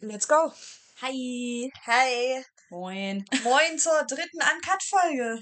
Let's 0.00 0.26
go. 0.26 0.52
Hi. 1.00 1.70
Hi. 1.86 2.44
Moin. 2.70 3.24
Moin 3.42 3.78
zur 3.78 4.04
dritten 4.06 4.38
Uncut-Folge. 4.38 5.38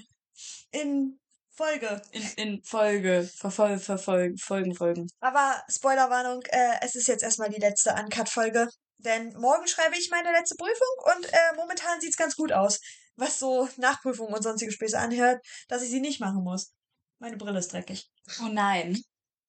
In 0.71 1.19
Folge. 1.49 2.01
In, 2.11 2.23
in 2.37 2.63
Folge. 2.63 3.29
Verfol 3.37 3.77
verfolgen. 3.79 4.37
Folgen, 4.37 4.75
Folgen. 4.75 5.07
Aber 5.19 5.61
Spoilerwarnung, 5.69 6.41
äh, 6.49 6.77
es 6.81 6.95
ist 6.95 7.07
jetzt 7.07 7.23
erstmal 7.23 7.49
die 7.49 7.59
letzte 7.59 7.93
Uncut-Folge. 7.93 8.67
Denn 8.97 9.33
morgen 9.33 9.67
schreibe 9.67 9.97
ich 9.97 10.09
meine 10.09 10.31
letzte 10.31 10.55
Prüfung 10.55 11.15
und 11.15 11.25
äh, 11.25 11.55
momentan 11.55 11.99
sieht's 11.99 12.17
ganz 12.17 12.35
gut 12.35 12.51
aus. 12.51 12.79
Was 13.15 13.39
so 13.39 13.67
Nachprüfungen 13.77 14.33
und 14.33 14.43
sonstige 14.43 14.71
Späße 14.71 14.97
anhört, 14.97 15.45
dass 15.67 15.83
ich 15.83 15.89
sie 15.89 15.99
nicht 15.99 16.19
machen 16.19 16.43
muss. 16.43 16.73
Meine 17.19 17.37
Brille 17.37 17.59
ist 17.59 17.73
dreckig. 17.73 18.09
Oh 18.41 18.47
nein. 18.47 19.01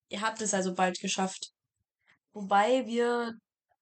Ihr 0.09 0.21
habt 0.21 0.41
es 0.41 0.55
also 0.55 0.75
bald 0.75 0.99
geschafft. 1.01 1.51
Wobei 2.33 2.87
wir 2.87 3.33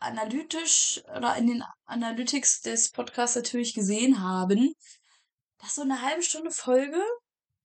analytisch 0.03 1.03
oder 1.17 1.37
in 1.37 1.47
den 1.47 1.65
Analytics 1.87 2.61
des 2.63 2.91
Podcasts 2.91 3.37
natürlich 3.37 3.75
gesehen 3.75 4.23
haben, 4.23 4.75
dass 5.59 5.77
so 5.77 5.83
eine 5.83 6.03
halbe 6.03 6.23
Stunde 6.23 6.51
Folge 6.51 7.03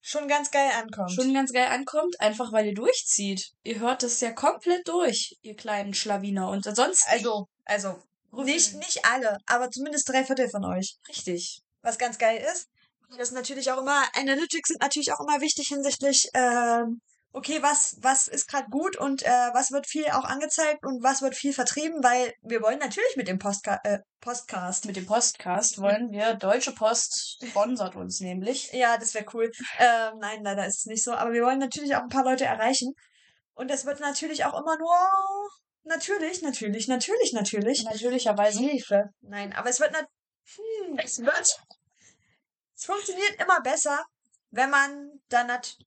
Schon 0.01 0.27
ganz 0.29 0.51
geil 0.51 0.71
ankommt. 0.77 1.11
schon 1.11 1.33
ganz 1.33 1.51
geil 1.51 1.67
ankommt, 1.67 2.19
einfach 2.21 2.53
weil 2.53 2.67
ihr 2.67 2.73
durchzieht. 2.73 3.51
Ihr 3.63 3.79
hört 3.79 4.03
das 4.03 4.21
ja 4.21 4.31
komplett 4.31 4.87
durch, 4.87 5.37
ihr 5.41 5.55
kleinen 5.55 5.93
Schlawiner. 5.93 6.49
Und 6.49 6.65
ansonsten. 6.65 7.09
Also, 7.11 7.47
also, 7.65 8.01
nicht, 8.31 8.75
nicht 8.75 9.03
alle, 9.05 9.37
aber 9.47 9.69
zumindest 9.69 10.07
drei 10.07 10.23
Viertel 10.23 10.49
von 10.49 10.63
euch. 10.63 10.97
Richtig. 11.09 11.61
was 11.81 11.97
ganz 11.97 12.17
geil 12.17 12.41
ist. 12.53 12.67
Das 13.09 13.29
ist 13.29 13.33
natürlich 13.33 13.71
auch 13.71 13.79
immer, 13.79 14.03
Analytics 14.15 14.69
sind 14.69 14.81
natürlich 14.81 15.11
auch 15.13 15.19
immer 15.21 15.41
wichtig 15.41 15.67
hinsichtlich, 15.69 16.29
ähm, 16.33 17.01
okay, 17.31 17.61
was, 17.61 17.97
was 18.01 18.27
ist 18.27 18.47
gerade 18.47 18.69
gut 18.69 18.97
und 18.97 19.23
äh, 19.23 19.49
was 19.53 19.71
wird 19.71 19.87
viel 19.87 20.05
auch 20.05 20.23
angezeigt 20.23 20.83
und 20.85 21.03
was 21.03 21.21
wird 21.21 21.35
viel 21.35 21.53
vertrieben, 21.53 22.03
weil 22.03 22.33
wir 22.41 22.61
wollen 22.61 22.79
natürlich 22.79 23.15
mit 23.15 23.27
dem 23.27 23.37
Postka 23.39 23.79
äh, 23.83 23.99
Postcast. 24.21 24.85
Mit 24.85 24.95
dem 24.95 25.05
Postcast 25.05 25.77
wollen 25.81 26.11
wir, 26.11 26.33
Deutsche 26.35 26.71
Post 26.71 27.37
sponsert 27.45 27.95
uns 27.95 28.19
nämlich. 28.19 28.71
Ja, 28.73 28.97
das 28.97 29.13
wäre 29.13 29.25
cool. 29.33 29.51
Ähm, 29.79 30.17
nein, 30.19 30.43
leider 30.43 30.65
ist 30.65 30.79
es 30.79 30.85
nicht 30.85 31.03
so, 31.03 31.13
aber 31.13 31.33
wir 31.33 31.43
wollen 31.43 31.59
natürlich 31.59 31.95
auch 31.95 32.01
ein 32.01 32.09
paar 32.09 32.25
Leute 32.25 32.45
erreichen. 32.45 32.93
Und 33.53 33.69
das 33.69 33.85
wird 33.85 33.99
natürlich 33.99 34.45
auch 34.45 34.59
immer 34.59 34.77
nur, 34.77 34.95
natürlich, 35.83 36.41
natürlich, 36.41 36.87
natürlich, 36.87 37.33
natürlich. 37.33 37.83
Natürlicherweise. 37.83 38.59
Hilfe. 38.59 39.09
Nein, 39.21 39.53
aber 39.53 39.69
es 39.69 39.79
wird, 39.79 39.95
hm, 39.95 40.99
es 40.99 41.19
wird, 41.19 41.59
es 42.75 42.85
funktioniert 42.85 43.35
immer 43.41 43.61
besser, 43.61 44.03
wenn 44.51 44.69
man 44.69 45.19
dann 45.29 45.47
nat 45.47 45.77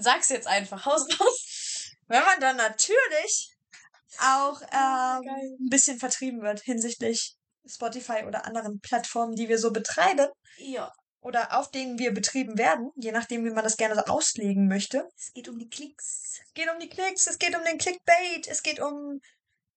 Sag's 0.00 0.28
jetzt 0.28 0.46
einfach, 0.46 0.84
haus 0.86 1.06
raus. 1.20 1.90
wenn 2.08 2.22
man 2.22 2.40
dann 2.40 2.56
natürlich 2.56 3.50
auch 4.20 4.60
ähm, 4.62 5.22
geil. 5.22 5.56
ein 5.60 5.68
bisschen 5.68 5.98
vertrieben 5.98 6.40
wird 6.42 6.60
hinsichtlich 6.60 7.34
Spotify 7.66 8.24
oder 8.26 8.46
anderen 8.46 8.80
Plattformen, 8.80 9.34
die 9.34 9.48
wir 9.48 9.58
so 9.58 9.72
betreiben 9.72 10.28
Ja. 10.58 10.92
oder 11.20 11.58
auf 11.58 11.70
denen 11.70 11.98
wir 11.98 12.14
betrieben 12.14 12.56
werden, 12.56 12.90
je 12.96 13.12
nachdem, 13.12 13.44
wie 13.44 13.50
man 13.50 13.64
das 13.64 13.76
gerne 13.76 13.94
so 13.96 14.02
auslegen 14.02 14.68
möchte. 14.68 15.06
Es 15.18 15.32
geht 15.34 15.48
um 15.48 15.58
die 15.58 15.68
Klicks. 15.68 16.40
Es 16.46 16.52
geht 16.54 16.70
um 16.72 16.78
die 16.78 16.88
Klicks, 16.88 17.26
es 17.26 17.38
geht 17.38 17.56
um 17.56 17.64
den 17.64 17.76
Clickbait, 17.78 18.46
es 18.46 18.62
geht 18.62 18.80
um, 18.80 19.20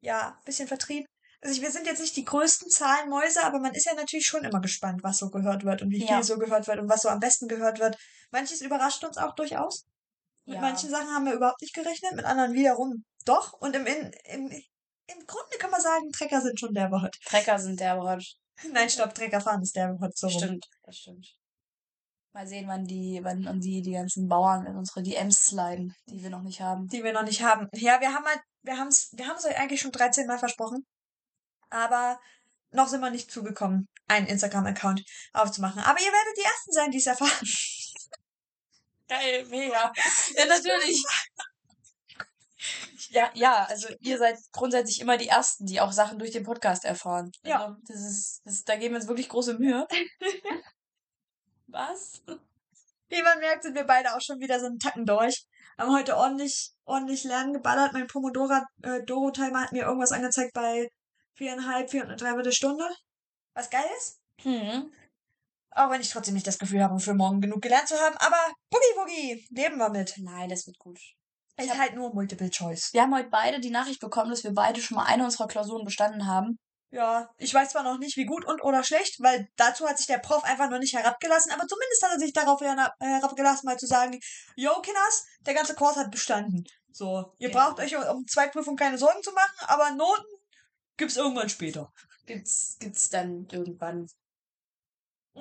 ja, 0.02 0.38
ein 0.38 0.44
bisschen 0.46 0.68
Vertrieb. 0.68 1.06
Also 1.42 1.62
wir 1.62 1.72
sind 1.72 1.86
jetzt 1.88 2.00
nicht 2.02 2.16
die 2.16 2.26
größten 2.26 2.70
Zahlenmäuse, 2.70 3.44
aber 3.44 3.60
man 3.60 3.74
ist 3.74 3.86
ja 3.86 3.94
natürlich 3.96 4.26
schon 4.28 4.44
immer 4.44 4.60
gespannt, 4.62 5.02
was 5.04 5.18
so 5.18 5.30
gehört 5.30 5.64
wird 5.66 5.82
und 5.82 5.90
wie 5.90 6.06
Ja. 6.06 6.16
viel 6.18 6.24
so 6.24 6.38
gehört 6.38 6.68
wird 6.68 6.80
und 6.80 6.90
was 6.90 7.02
so 7.02 7.10
am 7.10 7.20
besten 7.20 7.48
gehört 7.48 7.80
wird. 7.80 7.98
Manches 8.32 8.62
überrascht 8.62 9.04
uns 9.04 9.18
auch 9.18 9.34
durchaus. 9.36 9.86
Mit 10.50 10.56
Ja. 10.56 10.62
manchen 10.62 10.90
Sachen 10.90 11.10
haben 11.14 11.26
wir 11.26 11.34
überhaupt 11.34 11.62
nicht 11.62 11.76
gerechnet, 11.76 12.16
mit 12.16 12.26
anderen 12.26 12.54
wiederum 12.54 13.06
doch. 13.26 13.54
Und 13.54 13.76
im, 13.76 13.86
in, 13.86 14.12
im, 14.26 14.50
im 14.52 15.26
Grunde 15.28 15.58
kann 15.60 15.70
man 15.70 15.80
sagen, 15.82 16.12
Trecker 16.12 16.42
sind 16.42 16.60
schon 16.60 16.74
der 16.74 16.90
Wort. 16.92 17.16
Trecker 17.26 17.60
sind 17.60 17.80
der 17.80 17.98
Wort. 17.98 18.24
Nein, 18.74 18.90
stopp, 18.90 19.14
Trecker 19.14 19.40
fahren 19.42 19.62
ist 19.62 19.76
der 19.76 19.90
Wort 20.00 20.18
so 20.18 20.28
rum. 20.28 20.40
Stimmt, 20.40 20.66
das 20.84 20.98
stimmt. 20.98 21.28
Mal 22.34 22.48
sehen, 22.48 22.68
wann 22.68 22.86
die, 22.86 23.20
wann 23.24 23.48
und 23.48 23.62
die, 23.62 23.82
die 23.82 23.92
ganzen 23.92 24.28
Bauern 24.28 24.66
in 24.66 24.76
unsere 24.76 25.02
DMs 25.04 25.46
sliden, 25.46 25.94
die 26.08 26.22
wir 26.24 26.30
noch 26.30 26.42
nicht 26.42 26.62
haben. 26.62 26.88
die 26.88 27.04
wir 27.04 27.14
noch 27.14 27.24
nicht 27.24 27.42
haben. 27.44 27.68
Ja, 27.74 28.00
wir 28.02 28.14
haben 28.14 28.26
halt, 28.26 28.42
wir 28.64 28.78
haben 28.78 28.88
es, 28.88 29.10
wir 29.14 29.28
haben 29.28 29.38
es 29.38 29.46
euch 29.46 29.58
eigentlich 29.58 29.82
schon 29.82 29.92
13 29.92 30.26
Mal 30.28 30.40
versprochen. 30.40 30.86
Aber 31.70 32.20
noch 32.72 32.88
sind 32.88 33.02
wir 33.02 33.10
nicht 33.12 33.32
zugekommen, 33.32 33.88
einen 34.08 34.28
Instagram-Account 34.28 35.04
aufzumachen. 35.34 35.82
Aber 35.84 36.00
ihr 36.00 36.12
werdet 36.12 36.38
die 36.38 36.44
Ersten 36.44 36.72
sein, 36.72 36.92
die 36.92 36.98
es 36.98 37.08
erfahren. 37.08 37.48
Geil, 39.10 39.46
mega. 39.50 39.92
Ja, 40.38 40.46
natürlich. 40.46 41.04
Ja, 43.12 43.32
ja, 43.34 43.64
also 43.64 43.88
ihr 44.02 44.20
seid 44.20 44.38
grundsätzlich 44.52 45.00
immer 45.00 45.18
die 45.18 45.30
Ersten, 45.30 45.66
die 45.66 45.82
auch 45.82 45.92
Sachen 45.92 46.20
durch 46.20 46.30
den 46.30 46.44
Podcast 46.44 46.86
erfahren. 46.86 47.32
Ja. 47.44 47.66
Also, 47.66 47.78
das 47.88 48.02
ist, 48.02 48.42
das, 48.44 48.64
da 48.66 48.76
geben 48.76 48.94
wir 48.94 49.00
uns 49.00 49.08
wirklich 49.08 49.30
große 49.30 49.56
Mühe. 49.58 49.88
Was? 51.68 52.22
Wie 53.08 53.24
man 53.24 53.40
merkt, 53.40 53.64
sind 53.64 53.74
wir 53.74 53.86
beide 53.86 54.14
auch 54.14 54.22
schon 54.22 54.40
wieder 54.40 54.60
so 54.60 54.68
einen 54.68 54.78
Tacken 54.78 55.08
durch. 55.08 55.48
Haben 55.80 55.96
heute 55.96 56.18
ordentlich, 56.18 56.72
ordentlich 56.86 57.24
Lernen 57.24 57.54
geballert. 57.54 57.94
Mein 57.94 58.06
Pomodoro, 58.06 58.62
äh, 58.84 59.02
Doro-Timer 59.04 59.62
hat 59.62 59.72
mir 59.72 59.86
irgendwas 59.86 60.12
angezeigt 60.12 60.54
bei 60.54 60.90
viereinhalb, 61.34 61.90
vier 61.90 62.02
und 62.02 62.10
eine 62.10 62.18
Dreiviertel 62.18 62.52
Stunde. 62.52 62.88
Was 63.54 63.72
geil 63.72 63.90
ist. 63.98 64.20
Hm. 64.44 64.92
Auch 65.72 65.90
wenn 65.92 66.02
ich 66.02 66.10
trotzdem 66.10 66.34
nicht 66.34 66.48
das 66.48 66.58
Gefühl 66.60 66.84
habe, 66.84 67.00
für 67.00 67.14
morgen 67.14 67.42
genug 67.42 67.62
gelernt 67.62 67.88
zu 67.88 67.96
haben. 68.00 68.16
Aber 68.18 68.38
Boogie 68.70 68.96
Woogie, 68.98 69.48
leben 69.52 69.78
wir 69.78 69.90
mit. 69.90 70.16
Nein, 70.18 70.50
das 70.50 70.66
wird 70.68 70.78
gut. 70.80 71.00
Ist 71.58 71.78
halt 71.78 71.94
nur 71.96 72.14
Multiple 72.14 72.50
Choice. 72.50 72.94
Wir 72.94 73.02
haben 73.02 73.14
heute 73.14 73.30
beide 73.30 73.60
die 73.60 73.70
Nachricht 73.70 74.00
bekommen, 74.00 74.30
dass 74.32 74.44
wir 74.44 74.54
beide 74.54 74.82
schon 74.82 74.96
mal 74.96 75.06
eine 75.06 75.26
unserer 75.26 75.48
Klausuren 75.48 75.84
bestanden 75.86 76.26
haben. 76.26 76.58
Ja, 76.92 77.30
ich 77.38 77.54
weiß 77.54 77.70
zwar 77.70 77.84
noch 77.84 78.00
nicht, 78.00 78.18
wie 78.18 78.26
gut 78.26 78.46
und 78.46 78.64
oder 78.64 78.84
schlecht, 78.84 79.18
weil 79.20 79.48
dazu 79.58 79.88
hat 79.88 79.98
sich 79.98 80.08
der 80.08 80.18
Prof 80.18 80.44
einfach 80.44 80.72
noch 80.72 80.80
nicht 80.80 80.96
herabgelassen, 80.96 81.52
aber 81.52 81.68
zumindest 81.68 82.02
hat 82.04 82.14
er 82.14 82.20
sich 82.20 82.34
darauf 82.34 82.62
herab- 82.62 82.96
herabgelassen, 83.00 83.68
mal 83.68 83.78
zu 83.78 83.86
sagen, 83.86 84.18
yo, 84.56 84.72
Kinders, 84.82 85.26
der 85.42 85.54
ganze 85.54 85.76
Kurs 85.76 85.98
hat 85.98 86.10
bestanden. 86.10 86.64
So, 86.92 87.36
ihr 87.38 87.52
Ja. 87.52 87.60
braucht 87.60 87.80
euch 87.80 87.96
um- 87.96 88.18
um 88.18 88.26
Zweitprüfung 88.26 88.76
keine 88.76 88.98
Sorgen 88.98 89.22
zu 89.22 89.32
machen, 89.34 89.54
aber 89.68 89.92
Noten 89.92 90.26
gibt's 90.98 91.18
irgendwann 91.18 91.50
später. 91.50 91.92
Gibt's, 92.26 92.78
gibt's 92.80 93.10
dann 93.10 93.48
irgendwann. 93.52 94.08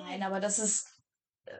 Nein, 0.03 0.23
aber 0.23 0.39
das 0.39 0.59
ist. 0.59 0.87
äh, 1.45 1.57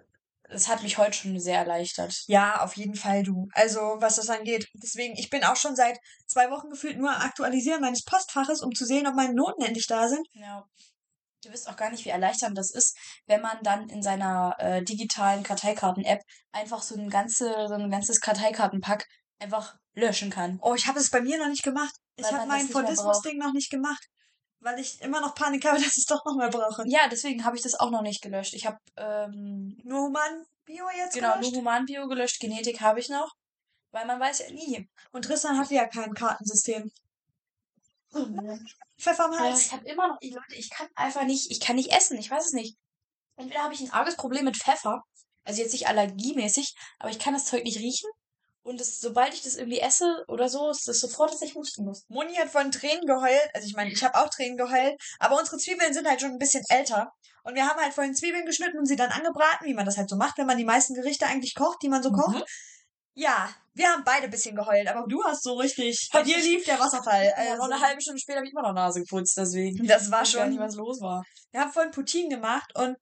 Es 0.50 0.68
hat 0.68 0.82
mich 0.84 0.98
heute 0.98 1.14
schon 1.14 1.40
sehr 1.40 1.60
erleichtert. 1.60 2.24
Ja, 2.28 2.62
auf 2.64 2.76
jeden 2.76 2.96
Fall, 2.96 3.24
du. 3.24 3.48
Also, 3.54 3.80
was 4.00 4.16
das 4.16 4.30
angeht. 4.30 4.68
Deswegen, 4.74 5.16
ich 5.18 5.30
bin 5.30 5.44
auch 5.44 5.56
schon 5.56 5.76
seit 5.76 6.00
zwei 6.28 6.50
Wochen 6.50 6.70
gefühlt 6.70 6.98
nur 6.98 7.12
am 7.12 7.22
Aktualisieren 7.22 7.82
meines 7.82 8.04
Postfaches, 8.04 8.62
um 8.62 8.74
zu 8.74 8.86
sehen, 8.86 9.08
ob 9.08 9.16
meine 9.16 9.34
Noten 9.34 9.62
endlich 9.64 9.88
da 9.88 10.08
sind. 10.08 10.26
Ja. 10.34 10.66
Du 11.44 11.52
wisst 11.52 11.70
auch 11.70 11.78
gar 11.78 11.90
nicht, 11.90 12.04
wie 12.04 12.10
erleichternd 12.10 12.58
das 12.58 12.70
ist, 12.72 12.98
wenn 13.26 13.42
man 13.42 13.58
dann 13.64 13.88
in 13.88 14.02
seiner 14.04 14.56
äh, 14.60 14.84
digitalen 14.84 15.44
Karteikarten-App 15.44 16.22
einfach 16.52 16.82
so 16.82 16.96
ein, 16.96 17.10
ganze, 17.10 17.68
so 17.70 17.76
ein 17.76 17.90
ganzes 17.90 18.20
Karteikartenpack 18.20 19.08
einfach 19.40 19.78
löschen 19.94 20.32
kann. 20.32 20.60
Oh, 20.62 20.76
ich 20.76 20.88
habe 20.88 21.00
es 21.00 21.10
bei 21.10 21.22
mir 21.22 21.38
noch 21.38 21.48
nicht 21.48 21.64
gemacht. 21.64 21.96
Ich 22.18 22.26
Weil 22.26 22.34
habe 22.34 22.48
man 22.48 22.58
das 22.58 22.64
mein 22.66 22.72
Fordismus-Ding 22.74 23.38
noch 23.38 23.54
nicht 23.54 23.70
gemacht. 23.70 24.06
Weil 24.62 24.80
ich 24.80 25.02
immer 25.02 25.22
noch 25.22 25.36
Panik 25.36 25.66
habe, 25.66 25.78
dass 25.82 25.94
ich 25.94 26.00
es 26.00 26.06
doch 26.06 26.24
nochmal 26.26 26.50
brauche. 26.50 26.84
Ja, 26.88 27.08
deswegen 27.08 27.44
habe 27.46 27.56
ich 27.56 27.64
das 27.64 27.76
auch 27.76 27.92
noch 27.92 28.02
nicht 28.02 28.22
gelöscht. 28.22 28.54
Ich 28.54 28.66
habe 28.66 28.78
ähm, 28.98 29.78
Nur 29.84 30.08
Human 30.08 30.46
Bio 30.66 30.86
jetzt 30.96 31.14
genau 31.14 31.34
gelöscht? 31.34 31.52
nur 31.54 31.62
Humanbio 31.62 32.08
gelöscht, 32.08 32.40
Genetik 32.40 32.82
habe 32.82 33.00
ich 33.00 33.10
noch, 33.10 33.32
weil 33.92 34.06
man 34.06 34.20
weiß 34.20 34.40
ja 34.40 34.52
nie. 34.52 34.88
Und 35.12 35.24
Tristan 35.26 35.58
hatte 35.58 35.74
ja 35.76 35.88
kein 35.88 36.14
Kartensystem. 36.14 36.92
Pfeffer 39.00 39.26
am 39.26 39.34
Ja, 39.34 39.40
Hals. 39.40 39.62
ich 39.62 39.72
habe 39.72 39.88
immer 39.88 40.08
noch, 40.10 40.18
ich, 40.20 40.34
Leute, 40.34 40.56
ich 40.56 40.70
kann 40.70 40.88
einfach 40.96 41.24
nicht, 41.24 41.52
ich 41.52 41.60
kann 41.60 41.76
nicht 41.76 41.92
essen, 41.92 42.18
ich 42.18 42.30
weiß 42.30 42.48
es 42.48 42.54
nicht. 42.54 42.76
Entweder 43.38 43.64
habe 43.64 43.74
ich 43.74 43.82
ein 43.82 43.92
arges 43.92 44.16
Problem 44.18 44.46
mit 44.46 44.58
Pfeffer, 44.58 45.02
also 45.44 45.62
jetzt 45.62 45.72
nicht 45.72 45.88
allergiemäßig, 45.88 46.76
aber 47.00 47.10
ich 47.10 47.20
kann 47.20 47.34
das 47.34 47.46
Zeug 47.46 47.64
nicht 47.64 47.80
riechen. 47.80 48.10
Und 48.70 48.80
das, 48.80 49.00
sobald 49.00 49.34
ich 49.34 49.42
das 49.42 49.56
irgendwie 49.56 49.80
esse 49.80 50.24
oder 50.28 50.48
so, 50.48 50.70
ist 50.70 50.88
das 50.88 51.00
sofort, 51.00 51.34
dass 51.34 51.42
ich 51.42 51.56
husten 51.56 51.86
muss. 51.86 52.06
Moni 52.08 52.36
hat 52.36 52.50
von 52.50 52.72
Tränen 52.72 53.06
geheult. 53.08 53.50
Also 53.54 53.68
ich 53.68 53.76
meine, 53.76 53.92
ich 53.92 54.04
habe 54.04 54.16
auch 54.20 54.30
Tränen 54.30 54.58
geheult. 54.58 54.96
Aber 55.18 55.40
unsere 55.40 55.58
Zwiebeln 55.58 55.94
sind 55.94 56.08
halt 56.08 56.22
schon 56.22 56.32
ein 56.32 56.38
bisschen 56.38 56.64
älter. 56.70 57.12
Und 57.44 57.56
wir 57.56 57.66
haben 57.68 57.80
halt 57.82 57.94
vorhin 57.94 58.14
Zwiebeln 58.16 58.46
geschnitten 58.46 58.78
und 58.78 58.86
sie 58.86 58.96
dann 58.96 59.10
angebraten, 59.12 59.66
wie 59.66 59.74
man 59.74 59.86
das 59.86 59.98
halt 59.98 60.10
so 60.10 60.16
macht, 60.18 60.38
wenn 60.38 60.46
man 60.46 60.58
die 60.58 60.66
meisten 60.66 60.94
Gerichte 60.94 61.26
eigentlich 61.26 61.56
kocht, 61.56 61.80
die 61.82 61.90
man 61.90 62.04
so 62.04 62.12
kocht. 62.12 62.36
Mhm. 62.36 62.44
Ja, 63.16 63.50
wir 63.74 63.88
haben 63.90 64.04
beide 64.06 64.26
ein 64.26 64.30
bisschen 64.32 64.56
geheult, 64.56 64.88
aber 64.88 65.06
du 65.08 65.24
hast 65.24 65.44
so 65.44 65.56
richtig. 65.56 66.08
Bei 66.14 66.22
dir 66.22 66.38
lief 66.38 66.64
der 66.66 66.80
Wasserfall. 66.80 67.34
Also, 67.36 67.56
noch 67.58 67.72
eine 67.72 67.82
halbe 67.82 68.02
Stunde 68.02 68.20
später 68.20 68.38
habe 68.38 68.46
ich 68.48 68.54
immer 68.54 68.62
noch 68.62 68.74
Nase 68.74 69.00
geputzt, 69.02 69.36
deswegen. 69.36 69.86
das 69.88 70.12
war 70.12 70.22
Ich 70.24 70.34
weiß 70.36 70.42
schon. 70.42 70.50
nicht, 70.52 70.60
was 70.60 70.76
los 70.76 71.02
war. 71.02 71.24
Wir 71.52 71.62
haben 71.62 71.72
vorhin 71.72 71.92
Poutine 71.92 72.30
gemacht 72.30 72.72
und 72.76 72.96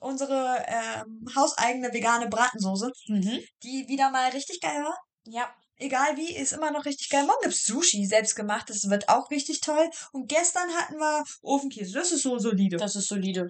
unsere 0.00 0.64
ähm, 0.68 1.26
hauseigene 1.34 1.92
vegane 1.92 2.28
Bratensoße, 2.28 2.90
Mhm. 3.08 3.40
die 3.62 3.86
wieder 3.88 4.10
mal 4.10 4.30
richtig 4.30 4.60
geil 4.60 4.82
war. 4.84 4.96
Ja. 5.30 5.48
Egal 5.80 6.16
wie, 6.16 6.34
ist 6.34 6.52
immer 6.52 6.72
noch 6.72 6.84
richtig 6.86 7.08
geil. 7.08 7.24
Morgen 7.24 7.38
gibt's 7.42 7.64
Sushi, 7.64 8.04
selbstgemacht. 8.04 8.68
Das 8.68 8.90
wird 8.90 9.08
auch 9.08 9.30
richtig 9.30 9.60
toll. 9.60 9.88
Und 10.12 10.28
gestern 10.28 10.68
hatten 10.70 10.96
wir 10.96 11.22
Ofenkäse. 11.42 11.92
Das 11.92 12.10
ist 12.10 12.22
so 12.22 12.36
solide. 12.38 12.76
Das 12.78 12.96
ist 12.96 13.06
solide. 13.06 13.48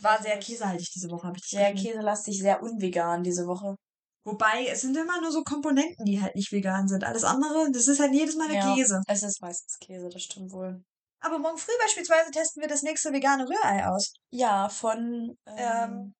war 0.00 0.22
sehr 0.22 0.38
käsehaltig 0.38 0.90
diese 0.94 1.10
Woche, 1.10 1.26
habe 1.26 1.36
ich 1.36 1.42
das 1.42 1.50
Sehr 1.50 1.74
käselastig, 1.74 2.38
sehr 2.38 2.62
unvegan 2.62 3.22
diese 3.22 3.46
Woche. 3.46 3.74
Wobei, 4.24 4.66
es 4.66 4.80
sind 4.82 4.96
immer 4.96 5.20
nur 5.20 5.30
so 5.32 5.42
Komponenten, 5.42 6.04
die 6.04 6.20
halt 6.22 6.34
nicht 6.36 6.52
vegan 6.52 6.86
sind. 6.88 7.02
Alles 7.04 7.24
andere, 7.24 7.70
das 7.72 7.88
ist 7.88 7.98
halt 8.00 8.12
jedes 8.14 8.36
Mal 8.36 8.48
der 8.48 8.58
Ja. 8.58 8.74
Käse. 8.74 9.00
Es 9.06 9.22
ist 9.22 9.40
meistens 9.42 9.76
Käse, 9.78 10.08
das 10.08 10.22
stimmt 10.22 10.52
wohl. 10.52 10.82
Aber 11.20 11.38
morgen 11.38 11.58
früh 11.58 11.72
beispielsweise 11.82 12.30
testen 12.30 12.60
wir 12.62 12.68
das 12.68 12.82
nächste 12.82 13.12
vegane 13.12 13.44
Rührei 13.48 13.86
aus. 13.86 14.12
Ja, 14.30 14.68
von 14.68 15.36
ähm, 15.46 15.56
Ähm, 15.56 16.14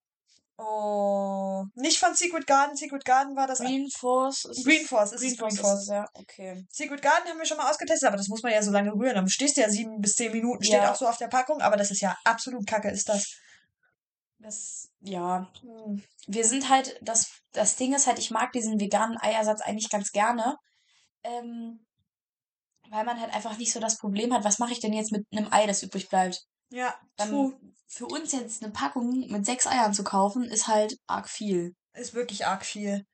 Oh, 0.61 1.65
nicht 1.77 2.01
von 2.01 2.15
Secret 2.15 2.47
Garden. 2.47 2.77
Secret 2.77 3.05
Garden 3.05 3.37
war 3.37 3.47
das. 3.47 3.61
Green 3.61 3.89
Force. 3.91 4.45
Ist 4.45 4.65
Green 4.65 4.85
Force, 4.85 5.13
es 5.13 5.21
Green 5.21 5.31
ist 5.31 5.39
Green 5.39 5.57
Force. 5.57 5.83
Ist 5.83 5.89
ja, 5.89 6.05
okay. 6.15 6.67
Secret 6.69 7.01
Garden 7.01 7.29
haben 7.29 7.39
wir 7.39 7.47
schon 7.47 7.59
mal 7.59 7.71
ausgetestet, 7.71 8.09
aber 8.09 8.17
das 8.17 8.27
muss 8.27 8.43
man 8.43 8.53
ja 8.53 8.61
so 8.61 8.73
lange 8.73 8.93
rühren. 8.93 9.15
Dann 9.15 9.29
stehst 9.29 9.57
du 9.57 9.61
ja 9.61 9.71
sieben 9.71 10.01
bis 10.01 10.17
zehn 10.17 10.33
Minuten, 10.33 10.65
steht 10.65 10.83
Ja. 10.83 10.91
auch 10.91 10.97
so 10.97 11.07
auf 11.07 11.17
der 11.17 11.29
Packung, 11.29 11.61
aber 11.61 11.77
das 11.77 11.93
ist 11.93 12.01
ja 12.01 12.19
absolut 12.25 12.67
kacke, 12.67 12.91
ist 12.91 13.09
das. 13.09 13.37
Das, 14.41 14.89
ja. 15.01 15.49
Hm. 15.61 16.03
Wir 16.27 16.45
sind 16.45 16.69
halt, 16.69 16.99
das, 17.03 17.31
das 17.53 17.77
Ding 17.77 17.95
ist 17.95 18.09
halt, 18.09 18.19
ich 18.19 18.33
mag 18.33 18.51
diesen 18.53 18.81
veganen 18.81 19.17
Eiersatz 19.21 19.61
eigentlich 19.61 19.91
ganz 19.91 20.11
gerne. 20.11 20.57
Ähm, 21.23 21.87
weil 22.91 23.05
man 23.05 23.21
halt 23.21 23.33
einfach 23.33 23.57
nicht 23.59 23.73
so 23.73 23.81
das 23.81 23.99
Problem 23.99 24.33
hat, 24.33 24.45
was 24.45 24.59
mache 24.59 24.73
ich 24.73 24.81
denn 24.81 24.93
jetzt 24.93 25.13
mit 25.13 25.27
einem 25.31 25.53
Ei, 25.53 25.67
das 25.67 25.83
übrig 25.83 26.09
bleibt? 26.09 26.47
Ja, 26.71 26.95
Dann 27.17 27.31
true. 27.31 27.59
für 27.87 28.07
uns 28.07 28.33
jetzt 28.33 28.63
eine 28.63 28.73
Packung 28.73 29.27
mit 29.29 29.47
sechs 29.47 29.67
Eiern 29.67 29.95
zu 29.95 30.05
kaufen, 30.05 30.45
ist 30.45 30.67
halt 30.69 30.97
arg 31.07 31.29
viel. 31.29 31.75
Ist 31.95 32.15
wirklich 32.15 32.47
arg 32.47 32.65
viel. 32.65 33.05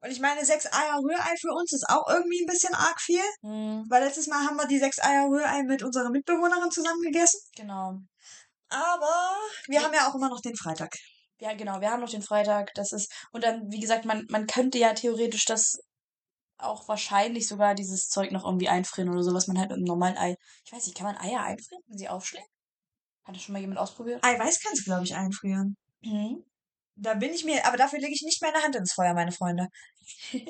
Und 0.00 0.10
ich 0.10 0.18
meine, 0.20 0.44
sechs 0.44 0.66
Eier 0.72 0.98
Rührei 0.98 1.34
für 1.40 1.52
uns 1.52 1.72
ist 1.72 1.88
auch 1.88 2.08
irgendwie 2.08 2.42
ein 2.42 2.46
bisschen 2.46 2.74
arg 2.74 3.00
viel. 3.00 3.22
Hm, 3.42 3.84
Weil 3.88 4.02
letztes 4.04 4.26
Mal 4.26 4.44
haben 4.46 4.56
wir 4.56 4.66
die 4.66 4.78
sechs 4.80 4.98
Eier 5.00 5.26
Rührei 5.28 5.62
mit 5.62 5.82
unserer 5.84 6.10
Mitbewohnerin 6.10 6.70
zusammen 6.70 7.02
gegessen. 7.02 7.38
genau. 7.54 7.98
Aber 8.68 9.36
wir 9.66 9.80
Ja. 9.80 9.84
haben 9.84 9.94
ja 9.94 10.08
auch 10.08 10.14
immer 10.14 10.28
noch 10.30 10.40
den 10.40 10.56
Freitag. 10.56 10.96
Ja, 11.38 11.52
genau, 11.54 11.80
wir 11.80 11.90
haben 11.90 12.00
noch 12.00 12.10
den 12.10 12.22
Freitag, 12.22 12.72
das 12.74 12.92
ist, 12.92 13.12
und 13.32 13.44
dann, 13.44 13.70
wie 13.70 13.80
gesagt, 13.80 14.04
man, 14.06 14.24
man 14.30 14.46
könnte 14.46 14.78
ja 14.78 14.94
theoretisch 14.94 15.44
das 15.44 15.76
auch 16.56 16.88
wahrscheinlich 16.88 17.46
sogar 17.48 17.74
dieses 17.74 18.08
Zeug 18.08 18.30
noch 18.32 18.44
irgendwie 18.44 18.68
einfrieren 18.68 19.10
oder 19.10 19.22
so, 19.22 19.34
was 19.34 19.46
man 19.48 19.58
halt 19.58 19.70
mit 19.70 19.76
einem 19.78 19.84
normalen 19.86 20.16
Ei, 20.16 20.36
ich 20.64 20.72
weiß 20.72 20.86
nicht, 20.86 20.96
kann 20.96 21.06
man 21.06 21.16
Eier 21.18 21.42
einfrieren, 21.42 21.82
wenn 21.88 21.98
sie 21.98 22.08
aufschlägen? 22.08 22.46
Hat 23.24 23.36
das 23.36 23.42
schon 23.42 23.52
mal 23.52 23.60
jemand 23.60 23.78
ausprobiert? 23.78 24.22
Eiweiß 24.24 24.60
kannst 24.60 24.80
du, 24.80 24.84
glaube 24.84 25.04
ich, 25.04 25.14
einfrieren. 25.14 25.76
Mhm. 26.02 26.44
Da 26.96 27.14
bin 27.14 27.32
ich 27.32 27.44
mir, 27.44 27.64
aber 27.66 27.76
dafür 27.76 27.98
lege 28.00 28.12
ich 28.12 28.22
nicht 28.22 28.42
meine 28.42 28.62
Hand 28.62 28.76
ins 28.76 28.92
Feuer, 28.92 29.14
meine 29.14 29.32
Freunde. 29.32 29.68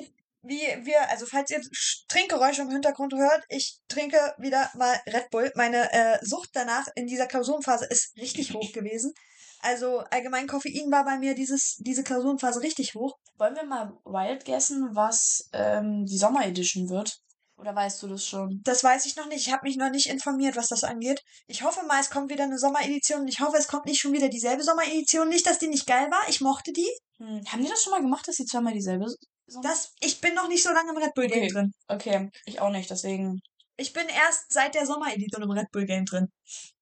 Wie 0.45 0.59
wir, 0.85 1.09
also 1.09 1.25
falls 1.25 1.51
ihr 1.51 1.59
Sch- 1.61 2.03
Trinkgeräusche 2.09 2.63
im 2.63 2.69
Hintergrund 2.69 3.13
hört, 3.13 3.45
ich 3.47 3.79
trinke 3.87 4.17
wieder 4.37 4.69
mal 4.75 4.99
Red 5.07 5.29
Bull. 5.29 5.49
Meine 5.55 5.89
äh, 5.93 6.17
Sucht 6.21 6.49
danach 6.53 6.85
in 6.95 7.07
dieser 7.07 7.27
Klausurenphase 7.27 7.85
ist 7.85 8.13
richtig 8.17 8.53
hoch 8.53 8.73
gewesen. 8.73 9.13
Also 9.61 9.99
allgemein 9.99 10.47
Koffein 10.47 10.91
war 10.91 11.05
bei 11.05 11.17
mir 11.17 11.33
dieses, 11.33 11.77
diese 11.79 12.03
Klausurenphase 12.03 12.59
richtig 12.61 12.93
hoch. 12.93 13.17
Wollen 13.37 13.55
wir 13.55 13.63
mal 13.63 13.93
wild 14.03 14.43
guessen, 14.43 14.89
was 14.93 15.49
ähm, 15.53 16.05
die 16.05 16.17
Sommeredition 16.17 16.89
wird? 16.89 17.21
Oder 17.63 17.75
weißt 17.75 18.03
du 18.03 18.07
das 18.09 18.25
schon? 18.25 18.59
Das 18.65 18.83
weiß 18.83 19.05
ich 19.05 19.15
noch 19.15 19.27
nicht. 19.27 19.47
Ich 19.47 19.53
habe 19.53 19.65
mich 19.65 19.77
noch 19.77 19.89
nicht 19.89 20.07
informiert, 20.07 20.57
was 20.57 20.67
das 20.67 20.83
angeht. 20.83 21.21
Ich 21.47 21.63
hoffe 21.63 21.85
mal, 21.85 22.01
es 22.01 22.09
kommt 22.09 22.29
wieder 22.29 22.43
eine 22.43 22.59
Sommeredition. 22.59 23.25
Ich 23.25 23.39
hoffe, 23.39 23.55
es 23.57 23.69
kommt 23.69 23.85
nicht 23.85 24.01
schon 24.01 24.11
wieder 24.11 24.27
dieselbe 24.27 24.63
Sommeredition. 24.63 25.29
Nicht, 25.29 25.47
dass 25.47 25.59
die 25.59 25.69
nicht 25.69 25.87
geil 25.87 26.11
war. 26.11 26.27
Ich 26.27 26.41
mochte 26.41 26.73
die. 26.73 26.89
Hm. 27.19 27.41
Haben 27.47 27.63
die 27.63 27.69
das 27.69 27.81
schon 27.81 27.91
mal 27.91 28.01
gemacht, 28.01 28.27
dass 28.27 28.35
sie 28.35 28.43
zweimal 28.43 28.73
dieselbe 28.73 29.05
Sommer? 29.47 29.63
Das, 29.69 29.93
ich 30.01 30.19
bin 30.19 30.33
noch 30.33 30.49
nicht 30.49 30.61
so 30.61 30.71
lange 30.73 30.91
im 30.91 30.97
Red 30.97 31.13
Bull 31.13 31.27
Game 31.27 31.43
Okay. 31.43 31.53
drin. 31.53 31.71
Okay, 31.87 32.29
ich 32.45 32.59
auch 32.59 32.69
nicht, 32.69 32.89
deswegen. 32.89 33.39
Ich 33.77 33.93
bin 33.93 34.07
erst 34.09 34.51
seit 34.51 34.75
der 34.75 34.85
Sommeredition 34.85 35.43
im 35.43 35.51
Red 35.51 35.71
Bull 35.71 35.85
Game 35.85 36.03
drin. 36.03 36.27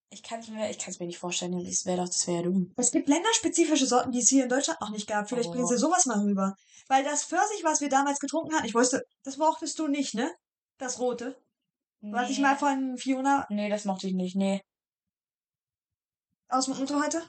Ich 0.09 0.23
kann 0.23 0.39
es 0.39 0.47
mir, 0.47 0.67
ich 0.69 0.79
kann's 0.79 0.99
mir 0.99 1.05
nicht 1.05 1.19
vorstellen, 1.19 1.63
das 1.63 1.85
wäre 1.85 1.97
doch, 1.97 2.07
das 2.07 2.25
wäre 2.25 2.37
ja 2.37 2.43
dumm. 2.43 2.73
Es 2.75 2.91
gibt 2.91 3.07
länderspezifische 3.07 3.85
Sorten, 3.85 4.11
die 4.11 4.19
es 4.19 4.29
hier 4.29 4.43
in 4.43 4.49
Deutschland 4.49 4.81
noch 4.81 4.89
nicht 4.89 5.07
gab. 5.07 5.29
Vielleicht 5.29 5.49
Oh. 5.49 5.53
bringen 5.53 5.67
sie 5.67 5.77
sowas 5.77 6.05
mal 6.07 6.19
rüber. 6.19 6.53
Weil 6.89 7.03
das 7.03 7.23
Pfirsich, 7.23 7.63
was 7.63 7.81
wir 7.81 7.87
damals 7.89 8.19
getrunken 8.19 8.53
hatten, 8.55 8.65
ich 8.65 8.73
wusste, 8.73 9.03
das 9.23 9.37
mochtest 9.37 9.77
du 9.77 9.87
nicht, 9.87 10.15
ne? 10.15 10.29
Das 10.81 10.97
rote. 10.99 11.39
Was 12.01 12.31
ich 12.31 12.37
Nee. 12.37 12.41
mal 12.43 12.57
von 12.57 12.97
Fiona 12.97 13.45
Nee, 13.49 13.69
das 13.69 13.85
mochte 13.85 14.07
ich 14.07 14.13
nicht, 14.15 14.35
nee. 14.35 14.59
aus 16.49 16.65
dem 16.65 16.73
Auto 16.73 16.99
hatte. 16.99 17.21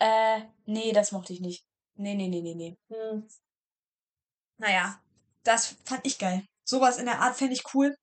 Äh, 0.00 0.40
nee, 0.66 0.92
das 0.92 1.12
mochte 1.12 1.32
ich 1.32 1.40
nicht. 1.40 1.64
Nee, 1.94 2.14
nee, 2.16 2.26
nee, 2.26 2.40
nee, 2.42 2.54
nee. 2.56 2.76
Hm. 2.88 3.28
Naja, 4.58 5.00
das 5.44 5.76
fand 5.84 6.04
ich 6.04 6.18
geil. 6.18 6.44
Sowas 6.64 6.98
in 6.98 7.06
der 7.06 7.20
Art 7.20 7.36
fände 7.36 7.54
ich 7.54 7.62
cool. 7.72 7.94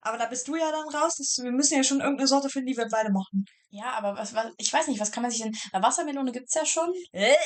Aber 0.00 0.18
da 0.18 0.26
bist 0.26 0.48
du 0.48 0.56
ja 0.56 0.72
dann 0.72 0.88
raus. 0.88 1.14
Das, 1.16 1.38
wir 1.40 1.52
müssen 1.52 1.76
ja 1.76 1.84
schon 1.84 2.00
irgendeine 2.00 2.26
Sorte 2.26 2.48
finden, 2.48 2.66
die 2.72 2.76
wir 2.76 2.88
beide 2.88 3.12
mochten. 3.12 3.44
Ja, 3.70 3.92
aber 3.92 4.16
was, 4.16 4.34
was, 4.34 4.52
ich 4.58 4.72
weiß 4.72 4.88
nicht, 4.88 4.98
was 4.98 5.12
kann 5.12 5.22
man 5.22 5.30
sich 5.30 5.42
denn. 5.42 5.54
Na, 5.72 5.80
Wassermelone 5.80 6.32
gibt's 6.32 6.54
ja 6.54 6.66
schon. 6.66 6.92
Äh. 7.12 7.36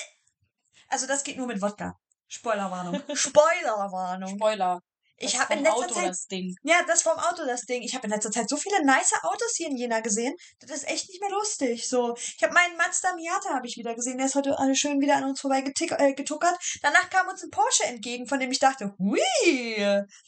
Also 0.88 1.06
das 1.06 1.22
geht 1.22 1.37
nur 1.37 1.46
mit 1.46 1.61
Wodka. 1.61 1.93
Spoilerwarnung. 2.29 3.02
Spoilerwarnung. 3.14 4.31
Spoiler. 4.37 4.81
Ich 5.18 5.38
habe 5.38 5.54
in 5.54 5.62
letzter 5.62 5.78
Auto 5.78 5.94
Zeit 5.94 6.08
das 6.08 6.26
Ding. 6.26 6.54
Ja, 6.62 6.82
das 6.86 7.02
vom 7.02 7.18
Auto, 7.18 7.46
das 7.46 7.62
Ding. 7.62 7.82
Ich 7.82 7.94
habe 7.94 8.06
in 8.06 8.12
letzter 8.12 8.30
Zeit 8.30 8.48
so 8.48 8.56
viele 8.56 8.84
nice 8.84 9.14
Autos 9.22 9.54
hier 9.56 9.68
in 9.68 9.76
Jena 9.76 10.00
gesehen. 10.00 10.34
Das 10.60 10.70
ist 10.70 10.88
echt 10.88 11.08
nicht 11.08 11.20
mehr 11.20 11.30
lustig. 11.30 11.88
So, 11.88 12.14
ich 12.16 12.42
habe 12.42 12.52
meinen 12.52 12.76
Mazda 12.76 13.14
Miata 13.14 13.54
habe 13.54 13.66
ich 13.66 13.76
wieder 13.76 13.94
gesehen. 13.94 14.18
Der 14.18 14.26
ist 14.26 14.34
heute 14.34 14.58
alle 14.58 14.76
schön 14.76 15.00
wieder 15.00 15.16
an 15.16 15.24
uns 15.24 15.40
vorbei 15.40 15.60
äh, 15.60 16.14
getuckert. 16.14 16.56
Danach 16.82 17.08
kam 17.08 17.28
uns 17.28 17.42
ein 17.42 17.50
Porsche 17.50 17.84
entgegen, 17.84 18.26
von 18.26 18.40
dem 18.40 18.50
ich 18.50 18.58
dachte, 18.58 18.94
hui, 18.98 19.20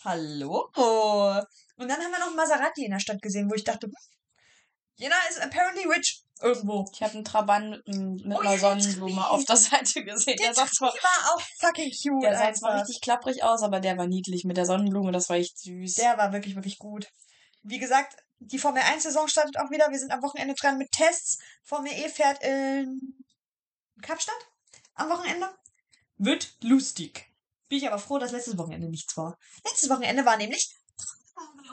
hallo. 0.05 0.71
Und 1.77 1.89
dann 1.89 2.03
haben 2.03 2.11
wir 2.11 2.19
noch 2.19 2.35
Maserati 2.35 2.85
in 2.85 2.93
der 2.93 3.01
Stadt 3.01 3.21
gesehen, 3.21 3.51
wo 3.51 3.55
ich 3.55 3.65
dachte, 3.65 3.87
hm, 3.87 3.95
Jena 4.97 5.17
ist 5.29 5.41
apparently 5.41 5.87
rich 5.87 6.25
irgendwo. 6.41 6.85
Ich 6.93 7.03
habe 7.03 7.15
einen 7.15 7.25
Trabant 7.25 7.71
mit, 7.87 8.25
mit 8.25 8.37
Oh 8.37 8.41
einer 8.41 8.59
Sonnenblume 8.59 9.29
auf 9.29 9.45
der 9.45 9.57
Seite 9.57 10.05
gesehen. 10.05 10.37
Der 10.39 10.55
sah 10.55 10.67
zwar, 10.67 10.93
war 10.93 11.35
auch 11.35 11.43
fucking 11.61 11.91
cute. 11.91 12.23
der 12.23 12.37
sah 12.37 12.53
zwar 12.53 12.81
richtig 12.81 13.01
klapprig 13.01 13.43
aus, 13.43 13.63
aber 13.63 13.81
der 13.81 13.97
war 13.99 14.07
niedlich 14.07 14.45
mit 14.45 14.57
der 14.57 14.67
Sonnenblume. 14.67 15.13
Das 15.13 15.29
war 15.29 15.37
echt 15.37 15.59
süß. 15.59 15.95
Der 15.95 16.19
war 16.19 16.33
wirklich, 16.33 16.55
wirklich 16.55 16.79
gut. 16.79 17.09
Wie 17.63 17.79
gesagt, 17.79 18.17
die 18.41 18.59
Formel 18.59 18.83
1-Saison 18.83 19.29
startet 19.29 19.59
auch 19.59 19.71
wieder. 19.71 19.91
Wir 19.91 19.99
sind 19.99 20.13
am 20.13 20.23
Wochenende 20.23 20.55
dran 20.55 20.79
mit 20.79 20.91
Tests. 20.93 21.39
Formel 21.65 21.93
E 21.93 22.09
fährt 22.09 22.43
in 22.45 23.15
Kapstadt 24.01 24.49
am 24.95 25.11
Wochenende. 25.11 25.49
Wird 26.17 26.57
lustig. 26.63 27.27
Bin 27.69 27.79
ich 27.79 27.87
aber 27.87 27.99
froh, 27.99 28.19
dass 28.19 28.33
letztes 28.33 28.57
Wochenende 28.57 28.89
nichts 28.89 29.17
war. 29.17 29.37
Letztes 29.65 29.91
Wochenende 29.91 30.25
war 30.25 30.37
nämlich 30.37 30.75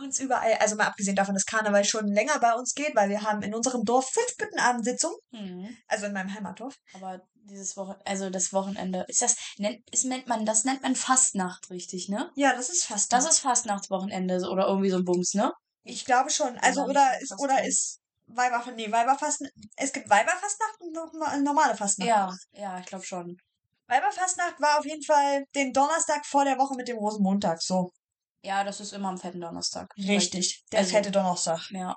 uns 0.01 0.19
überall, 0.19 0.53
also 0.59 0.75
mal 0.75 0.87
abgesehen 0.87 1.15
davon, 1.15 1.33
dass 1.33 1.45
Karneval 1.45 1.83
schon 1.83 2.07
länger 2.07 2.39
bei 2.39 2.53
uns 2.53 2.73
geht, 2.73 2.95
weil 2.95 3.09
wir 3.09 3.21
haben 3.21 3.41
in 3.41 3.53
unserem 3.53 3.83
Dorf 3.83 4.09
fünf 4.09 4.37
Büttenabendsitzungen, 4.37 5.17
Hm. 5.33 5.77
also 5.87 6.05
in 6.07 6.13
meinem 6.13 6.33
Heimatdorf. 6.33 6.75
Aber 6.93 7.21
dieses 7.35 7.77
Wochen, 7.77 7.95
also 8.05 8.29
das 8.29 8.53
Wochenende, 8.53 9.05
ist 9.07 9.21
das, 9.21 9.35
nennt, 9.57 9.79
ist, 9.91 10.05
nennt 10.05 10.27
man, 10.27 10.45
das 10.45 10.63
nennt 10.65 10.81
man 10.81 10.95
Fastnacht, 10.95 11.69
richtig, 11.69 12.09
ne? 12.09 12.31
Ja, 12.35 12.53
das 12.55 12.69
ist 12.69 12.85
fast. 12.85 13.13
Das 13.13 13.25
ist 13.29 13.39
Fastnachtswochenende 13.39 14.47
oder 14.49 14.67
irgendwie 14.67 14.89
so 14.89 14.97
ein 14.97 15.05
Bums, 15.05 15.33
ne? 15.33 15.53
Ich 15.83 16.05
glaube 16.05 16.31
schon. 16.31 16.57
Also 16.59 16.81
nicht 16.81 16.89
oder 16.89 17.21
ist 17.21 17.39
oder 17.39 17.63
ist 17.63 17.99
Weiberfastnacht. 18.27 18.77
Nee, 18.77 18.91
Weiberfastnacht. 18.91 19.53
Es 19.75 19.93
gibt 19.93 20.09
Weiberfastnacht 20.09 20.79
und 20.79 21.43
normale 21.43 21.75
Fastnacht. 21.75 22.09
Ja, 22.09 22.35
ja, 22.53 22.79
ich 22.79 22.85
glaube 22.87 23.05
schon. 23.05 23.37
Weiberfastnacht 23.87 24.59
war 24.59 24.79
auf 24.79 24.85
jeden 24.85 25.03
Fall 25.03 25.45
den 25.53 25.71
Donnerstag 25.71 26.25
vor 26.25 26.43
der 26.43 26.57
Woche 26.57 26.75
mit 26.75 26.87
dem 26.87 26.97
Rosenmontag. 26.97 27.61
So. 27.61 27.91
Ja, 28.45 28.63
das 28.63 28.79
ist 28.79 28.93
immer 28.93 29.09
am 29.09 29.17
fetten 29.17 29.41
Donnerstag. 29.41 29.91
Richtig. 29.97 30.63
Der 30.71 30.79
Also- 30.79 30.91
fette 30.91 31.11
Donnerstag. 31.11 31.69
Ja, 31.71 31.95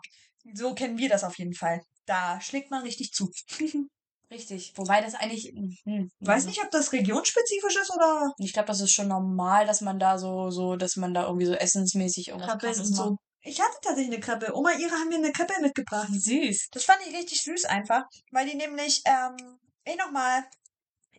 So 0.54 0.74
kennen 0.74 0.96
wir 0.98 1.08
das 1.08 1.24
auf 1.24 1.38
jeden 1.38 1.54
Fall. 1.54 1.82
Da 2.06 2.40
schlägt 2.40 2.70
man 2.70 2.82
richtig 2.82 3.12
zu. 3.12 3.30
richtig. 4.30 4.72
Wobei 4.76 5.00
das 5.02 5.14
eigentlich, 5.14 5.52
hm, 5.84 6.10
Weiß 6.20 6.46
nicht, 6.46 6.62
ob 6.64 6.70
das 6.70 6.92
regionspezifisch 6.92 7.76
ist 7.76 7.90
oder 7.94 8.32
Ich 8.38 8.52
glaube, 8.54 8.66
das 8.68 8.80
ist 8.80 8.92
schon 8.92 9.08
normal, 9.08 9.66
dass 9.66 9.80
man 9.82 9.98
da 9.98 10.18
so, 10.18 10.50
so, 10.50 10.76
dass 10.76 10.96
man 10.96 11.12
da 11.12 11.24
irgendwie 11.26 11.46
so 11.46 11.52
essensmäßig 11.54 12.28
irgendwas 12.28 12.58
krasses 12.58 12.88
und 12.88 12.94
so. 12.94 13.10
macht. 13.10 13.20
Ich 13.42 13.60
hatte 13.60 13.76
tatsächlich 13.82 14.14
eine 14.14 14.20
Krippe. 14.20 14.54
Oma 14.56 14.72
ihre 14.72 14.90
haben 14.92 15.08
mir 15.08 15.16
eine 15.16 15.32
Krippe 15.32 15.54
mitgebracht. 15.60 16.08
Süß. 16.10 16.68
Das 16.72 16.84
fand 16.84 16.98
ich 17.06 17.14
richtig 17.14 17.42
süß 17.42 17.66
einfach, 17.66 18.02
weil 18.32 18.48
die 18.48 18.56
nämlich, 18.56 19.02
ähm, 19.04 19.36
eh 19.84 19.96
nochmal 19.96 20.44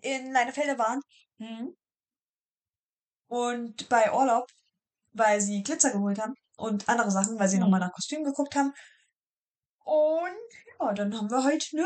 in 0.02 0.32
Leinefelde 0.32 0.78
waren 0.78 1.00
Hm? 1.40 1.74
und 3.28 3.90
bei 3.90 4.12
Urlaub, 4.14 4.48
weil 5.14 5.42
sie 5.42 5.64
Glitzer 5.64 5.92
geholt 5.92 6.20
haben 6.20 6.34
und 6.58 6.88
andere 6.90 7.12
Sachen, 7.12 7.40
weil 7.40 7.50
sie 7.50 7.58
Hm. 7.58 7.64
nochmal 7.64 7.80
nach 7.80 7.92
Kostümen 7.94 8.26
geguckt 8.26 8.56
haben. 8.56 8.74
Und 9.84 10.38
ja, 10.80 10.94
dann 10.94 11.16
haben 11.18 11.30
wir 11.30 11.44
halt, 11.44 11.70
ne, 11.74 11.86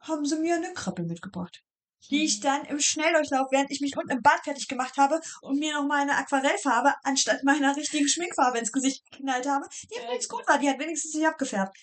haben 0.00 0.24
sie 0.24 0.38
mir 0.38 0.56
eine 0.56 0.72
Krippe 0.72 1.02
mitgebracht. 1.02 1.62
Die 2.10 2.24
ich 2.24 2.40
dann 2.40 2.64
im 2.66 2.80
Schnelldurchlauf, 2.80 3.48
während 3.50 3.70
ich 3.70 3.80
mich 3.80 3.96
unten 3.96 4.10
im 4.10 4.20
Bad 4.22 4.40
fertig 4.44 4.68
gemacht 4.68 4.98
habe 4.98 5.20
und 5.40 5.58
mir 5.58 5.72
noch 5.72 5.86
mal 5.86 6.02
eine 6.02 6.16
Aquarellfarbe 6.16 6.94
anstatt 7.02 7.42
meiner 7.44 7.74
richtigen 7.76 8.08
Schminkfarbe 8.08 8.58
ins 8.58 8.72
Gesicht 8.72 9.02
geknallt 9.10 9.48
habe, 9.48 9.66
die 9.90 9.96
Äh, 9.96 10.04
übrigens 10.04 10.28
gut 10.28 10.46
war, 10.46 10.58
die 10.58 10.68
hat 10.68 10.78
wenigstens 10.78 11.14
nicht 11.14 11.26
abgefärbt. 11.26 11.74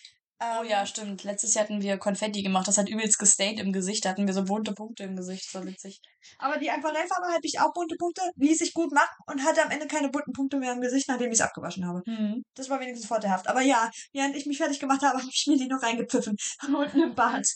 Oh 0.43 0.63
Ähm, 0.63 0.69
ja, 0.69 0.85
stimmt. 0.87 1.23
Letztes 1.23 1.53
Jahr 1.53 1.65
hatten 1.65 1.81
wir 1.83 1.99
Konfetti 1.99 2.41
gemacht. 2.41 2.67
Das 2.67 2.79
hat 2.79 2.89
übelst 2.89 3.19
gestayed 3.19 3.59
im 3.59 3.71
Gesicht. 3.71 4.03
Da 4.05 4.09
hatten 4.09 4.25
wir 4.25 4.33
so 4.33 4.43
bunte 4.43 4.73
Punkte 4.73 5.03
im 5.03 5.15
Gesicht. 5.15 5.45
Das 5.45 5.53
war 5.53 5.67
witzig. 5.67 6.01
Aber 6.39 6.57
die 6.57 6.71
Aquarellfarbe 6.71 7.27
hatte 7.27 7.45
ich 7.45 7.59
auch 7.59 7.71
bunte 7.73 7.95
Punkte, 7.97 8.23
ließ 8.37 8.57
sich 8.57 8.73
gut 8.73 8.91
machen 8.91 9.15
und 9.27 9.43
hatte 9.43 9.63
am 9.63 9.69
Ende 9.69 9.85
keine 9.85 10.09
bunten 10.09 10.31
Punkte 10.33 10.57
mehr 10.57 10.73
im 10.73 10.81
Gesicht, 10.81 11.07
nachdem 11.07 11.27
ich 11.27 11.39
es 11.39 11.41
abgewaschen 11.41 11.85
habe. 11.87 12.01
Hm. 12.05 12.43
Das 12.55 12.69
war 12.69 12.79
wenigstens 12.79 13.07
vorteilhaft. 13.07 13.47
Aber 13.47 13.61
ja, 13.61 13.91
während 14.13 14.35
ich 14.35 14.47
mich 14.47 14.57
fertig 14.57 14.79
gemacht 14.79 15.03
habe, 15.03 15.17
habe 15.19 15.29
ich 15.31 15.45
mir 15.47 15.57
die 15.57 15.67
noch 15.67 15.83
reingepfiffen. 15.83 16.35
Unten 16.75 17.01
im 17.01 17.13
Bad. 17.13 17.47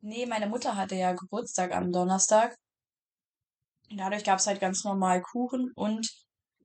Nee, 0.00 0.26
meine 0.26 0.48
Mutter 0.48 0.74
hatte 0.74 0.96
ja 0.96 1.12
Geburtstag 1.12 1.72
am 1.72 1.92
Donnerstag. 1.92 2.56
Dadurch 3.90 4.24
gab 4.24 4.40
es 4.40 4.46
halt 4.46 4.60
ganz 4.60 4.84
normal 4.84 5.22
Kuchen 5.22 5.72
und 5.74 6.10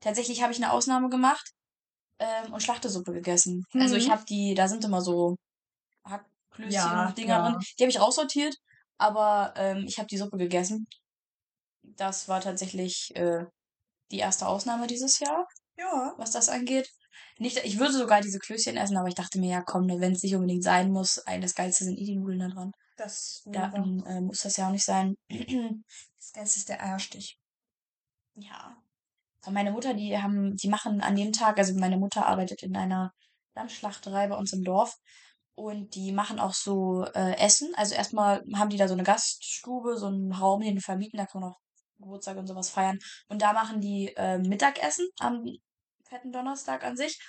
tatsächlich 0.01 0.41
habe 0.41 0.51
ich 0.51 0.61
eine 0.61 0.71
Ausnahme 0.71 1.09
gemacht. 1.09 1.53
Ähm, 2.23 2.53
und 2.53 2.61
Schlachtesuppe 2.63 3.11
gegessen. 3.13 3.65
Also 3.73 3.95
ich 3.95 4.07
Mhm. 4.07 4.11
habe 4.11 4.25
die, 4.25 4.53
da 4.55 4.67
sind 4.67 4.83
immer 4.85 5.01
so 5.01 5.35
Hackklößchen 6.05 6.71
Ja, 6.71 7.07
und 7.07 7.17
Dinger 7.17 7.37
ja. 7.37 7.49
drin. 7.51 7.59
Die 7.77 7.83
habe 7.83 7.91
ich 7.91 7.99
raussortiert, 7.99 8.55
aber 8.97 9.53
ähm, 9.57 9.85
ich 9.87 9.97
habe 9.97 10.07
die 10.07 10.17
Suppe 10.17 10.37
gegessen. 10.37 10.87
Das 11.83 12.27
war 12.27 12.41
tatsächlich 12.41 13.11
äh, 13.15 13.45
die 14.11 14.19
erste 14.19 14.47
Ausnahme 14.47 14.87
dieses 14.87 15.19
Jahr, 15.19 15.47
Ja. 15.77 16.13
was 16.17 16.31
das 16.31 16.49
angeht. 16.49 16.89
Nicht, 17.39 17.57
ich 17.63 17.79
würde 17.79 17.93
sogar 17.93 18.21
diese 18.21 18.39
Klößchen 18.39 18.77
essen, 18.77 18.97
aber 18.97 19.07
ich 19.07 19.15
dachte 19.15 19.39
mir, 19.39 19.49
ja 19.51 19.61
komm, 19.63 19.85
ne, 19.85 19.99
wenn 19.99 20.13
es 20.13 20.23
nicht 20.23 20.35
unbedingt 20.35 20.63
sein 20.63 20.91
muss, 20.91 21.21
das 21.41 21.55
Geilste 21.55 21.83
sind 21.83 21.97
eh 21.97 22.05
die 22.05 22.15
Nudeln 22.17 22.39
da 22.39 22.47
dran. 22.47 22.71
Das, 22.97 23.41
Da 23.45 23.71
äh, 23.73 24.21
muss 24.21 24.41
das 24.41 24.57
ja 24.57 24.67
auch 24.67 24.71
nicht 24.71 24.85
sein. 24.85 25.15
das 25.27 26.31
Geilste 26.33 26.59
ist 26.59 26.69
der 26.69 26.83
Eierstich. 26.83 27.37
Ja. 28.35 28.77
Meine 29.49 29.71
Mutter, 29.71 29.93
die 29.93 30.17
haben, 30.17 30.55
die 30.55 30.69
machen 30.69 31.01
an 31.01 31.15
dem 31.15 31.31
Tag, 31.31 31.57
also 31.57 31.73
meine 31.77 31.97
Mutter 31.97 32.25
arbeitet 32.25 32.63
in 32.63 32.75
einer 32.75 33.11
Landschlachterei 33.55 34.27
bei 34.27 34.37
uns 34.37 34.53
im 34.53 34.63
Dorf 34.63 34.95
und 35.55 35.95
die 35.95 36.11
machen 36.11 36.39
auch 36.39 36.53
so 36.53 37.05
äh, 37.13 37.37
Essen. 37.37 37.73
Also 37.75 37.95
erstmal 37.95 38.43
haben 38.55 38.69
die 38.69 38.77
da 38.77 38.87
so 38.87 38.93
eine 38.93 39.03
Gaststube, 39.03 39.97
so 39.97 40.07
einen 40.07 40.31
Raum, 40.31 40.61
den 40.61 40.79
vermieten, 40.79 41.17
da 41.17 41.25
kann 41.25 41.41
man 41.41 41.51
auch 41.51 41.59
Geburtstag 41.99 42.37
und 42.37 42.47
sowas 42.47 42.69
feiern. 42.69 42.99
Und 43.27 43.41
da 43.41 43.53
machen 43.53 43.81
die 43.81 44.13
äh, 44.15 44.37
Mittagessen 44.39 45.07
am 45.19 45.45
fetten 46.07 46.31
Donnerstag 46.31 46.83
an 46.83 46.97
sich. 46.97 47.19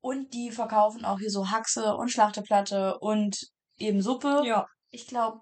Und 0.00 0.34
die 0.34 0.50
verkaufen 0.50 1.04
auch 1.04 1.18
hier 1.18 1.30
so 1.30 1.50
Haxe 1.50 1.96
und 1.96 2.10
Schlachteplatte 2.10 2.98
und 2.98 3.36
eben 3.76 4.00
Suppe. 4.00 4.42
Ja. 4.44 4.66
Ich 4.90 5.06
glaube, 5.06 5.40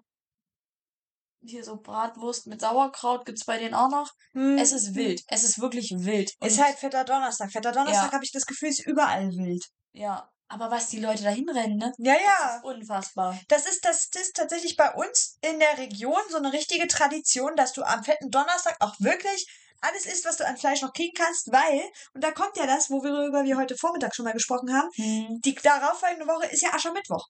hier 1.47 1.65
so 1.65 1.77
Bratwurst 1.77 2.47
mit 2.47 2.61
Sauerkraut 2.61 3.25
gibt's 3.27 3.45
bei 3.45 3.59
denen 3.59 3.75
auch 3.75 3.91
noch. 3.91 4.11
Hm. 4.33 4.59
Es 4.59 4.73
ist 4.73 4.95
wild. 4.95 5.23
Es 5.29 5.43
ist 5.45 5.61
wirklich 5.61 5.93
wild. 5.97 6.33
Ist 6.43 6.59
Und- 6.59 6.65
halt 6.65 6.77
fetter 6.79 7.05
Donnerstag. 7.05 7.51
Fetter 7.53 7.73
Donnerstag 7.73 8.07
Ja. 8.09 8.13
habe 8.13 8.25
ich 8.25 8.33
das 8.33 8.47
Gefühl, 8.47 8.69
ist 8.71 8.87
überall 8.87 9.29
wild. 9.33 9.65
Ja, 9.93 10.29
aber 10.49 10.71
was 10.71 10.89
die 10.89 11.01
Leute 11.01 11.23
da 11.23 11.31
hinrennen, 11.31 11.77
ne? 11.79 11.93
Ja, 11.99 12.15
Das 12.15 12.23
ja. 12.23 12.57
ist 12.57 12.65
unfassbar. 12.65 13.39
Das 13.49 13.67
ist, 13.67 13.85
das 13.85 14.09
ist 14.15 14.35
tatsächlich 14.37 14.77
bei 14.77 14.93
uns 14.95 15.39
in 15.43 15.59
der 15.59 15.79
Region 15.79 16.21
so 16.31 16.37
eine 16.39 16.53
richtige 16.53 16.87
Tradition, 16.89 17.55
dass 17.57 17.73
du 17.73 17.83
am 17.83 18.03
fetten 18.05 18.31
Donnerstag 18.31 18.77
auch 18.81 18.95
wirklich 18.99 19.47
alles 19.81 20.07
isst, 20.07 20.25
was 20.25 20.39
du 20.39 20.47
an 20.47 20.57
Fleisch 20.57 20.81
noch 20.81 20.93
kriegen 20.95 21.13
kannst, 21.15 21.53
weil, 21.53 21.83
und 22.15 22.25
da 22.25 22.31
kommt 22.31 22.57
ja 22.57 22.67
das, 22.67 22.89
worüber 22.89 23.45
wir 23.45 23.57
heute 23.59 23.77
Vormittag 23.77 24.15
schon 24.15 24.25
mal 24.25 24.33
gesprochen 24.33 24.73
haben, 24.75 24.89
Hm, 24.95 25.41
die 25.45 25.55
darauffolgende 25.57 26.27
Woche 26.27 26.47
ist 26.47 26.63
ja 26.63 26.73
Aschermittwoch. 26.73 27.27